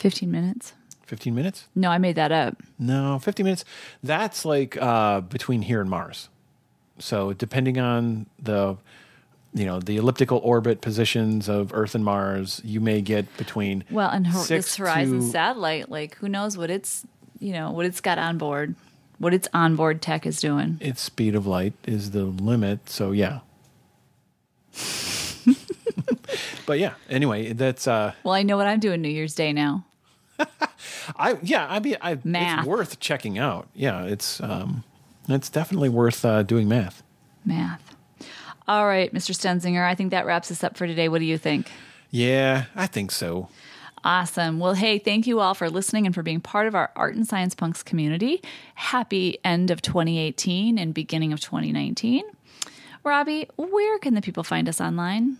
15 0.00 0.28
minutes. 0.28 0.72
15 1.08 1.34
minutes? 1.34 1.66
No, 1.74 1.90
I 1.90 1.98
made 1.98 2.16
that 2.16 2.30
up. 2.30 2.62
No, 2.78 3.18
50 3.18 3.42
minutes. 3.42 3.64
That's 4.02 4.44
like 4.44 4.76
uh, 4.80 5.22
between 5.22 5.62
here 5.62 5.80
and 5.80 5.88
Mars. 5.90 6.28
So 6.98 7.32
depending 7.32 7.78
on 7.78 8.26
the, 8.38 8.76
you 9.54 9.64
know, 9.64 9.80
the 9.80 9.96
elliptical 9.96 10.38
orbit 10.44 10.80
positions 10.82 11.48
of 11.48 11.72
Earth 11.72 11.94
and 11.94 12.04
Mars, 12.04 12.60
you 12.64 12.80
may 12.80 13.00
get 13.00 13.34
between 13.36 13.84
Well, 13.90 14.10
and 14.10 14.26
her, 14.26 14.44
this 14.44 14.76
Horizon 14.76 15.20
to- 15.20 15.26
satellite, 15.26 15.90
like 15.90 16.16
who 16.16 16.28
knows 16.28 16.58
what 16.58 16.70
it's, 16.70 17.06
you 17.38 17.52
know, 17.52 17.70
what 17.70 17.86
it's 17.86 18.00
got 18.00 18.18
on 18.18 18.36
board, 18.36 18.74
what 19.18 19.32
its 19.32 19.48
onboard 19.54 20.02
tech 20.02 20.26
is 20.26 20.40
doing. 20.40 20.76
its 20.80 21.00
speed 21.00 21.34
of 21.34 21.46
light 21.46 21.72
is 21.86 22.10
the 22.10 22.24
limit. 22.24 22.88
So 22.90 23.12
yeah. 23.12 23.40
but 26.66 26.78
yeah. 26.78 26.94
Anyway, 27.08 27.52
that's 27.52 27.86
uh, 27.86 28.12
Well, 28.24 28.34
I 28.34 28.42
know 28.42 28.56
what 28.56 28.66
I'm 28.66 28.80
doing 28.80 29.00
New 29.02 29.08
Year's 29.08 29.34
Day 29.34 29.52
now. 29.52 29.84
I 31.16 31.38
yeah. 31.42 31.66
I 31.68 31.80
mean, 31.80 31.96
I, 32.00 32.18
Math. 32.24 32.60
it's 32.60 32.68
worth 32.68 33.00
checking 33.00 33.38
out. 33.38 33.68
Yeah, 33.74 34.04
it's 34.04 34.40
um, 34.40 34.84
it's 35.28 35.50
definitely 35.50 35.88
worth 35.88 36.24
uh, 36.24 36.42
doing 36.42 36.68
math. 36.68 37.02
Math. 37.44 37.94
All 38.66 38.86
right, 38.86 39.12
Mr. 39.14 39.34
Stenzinger, 39.34 39.86
I 39.86 39.94
think 39.94 40.10
that 40.10 40.26
wraps 40.26 40.50
us 40.50 40.62
up 40.62 40.76
for 40.76 40.86
today. 40.86 41.08
What 41.08 41.20
do 41.20 41.24
you 41.24 41.38
think? 41.38 41.70
Yeah, 42.10 42.64
I 42.76 42.86
think 42.86 43.10
so. 43.10 43.48
Awesome. 44.04 44.60
Well, 44.60 44.74
hey, 44.74 44.98
thank 44.98 45.26
you 45.26 45.40
all 45.40 45.54
for 45.54 45.68
listening 45.70 46.06
and 46.06 46.14
for 46.14 46.22
being 46.22 46.40
part 46.40 46.66
of 46.66 46.74
our 46.74 46.90
Art 46.94 47.14
and 47.14 47.26
Science 47.26 47.54
Punks 47.54 47.82
community. 47.82 48.42
Happy 48.74 49.38
end 49.44 49.70
of 49.70 49.82
2018 49.82 50.78
and 50.78 50.94
beginning 50.94 51.32
of 51.32 51.40
2019. 51.40 52.22
Robbie, 53.04 53.48
where 53.56 53.98
can 53.98 54.14
the 54.14 54.20
people 54.20 54.44
find 54.44 54.68
us 54.68 54.80
online? 54.80 55.38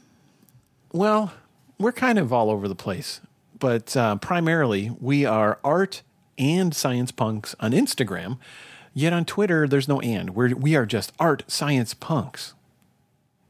Well, 0.92 1.32
we're 1.78 1.92
kind 1.92 2.18
of 2.18 2.32
all 2.32 2.50
over 2.50 2.66
the 2.66 2.74
place, 2.74 3.20
but 3.58 3.96
uh, 3.96 4.16
primarily 4.16 4.90
we 5.00 5.24
are 5.24 5.58
art 5.64 6.02
and 6.38 6.74
science 6.74 7.10
punks 7.10 7.54
on 7.60 7.72
Instagram. 7.72 8.38
Yet 8.94 9.12
on 9.12 9.24
Twitter, 9.24 9.66
there's 9.68 9.88
no 9.88 10.00
and. 10.00 10.34
We're, 10.34 10.54
we 10.54 10.74
are 10.74 10.86
just 10.86 11.12
art 11.18 11.44
science 11.46 11.92
punks. 11.94 12.54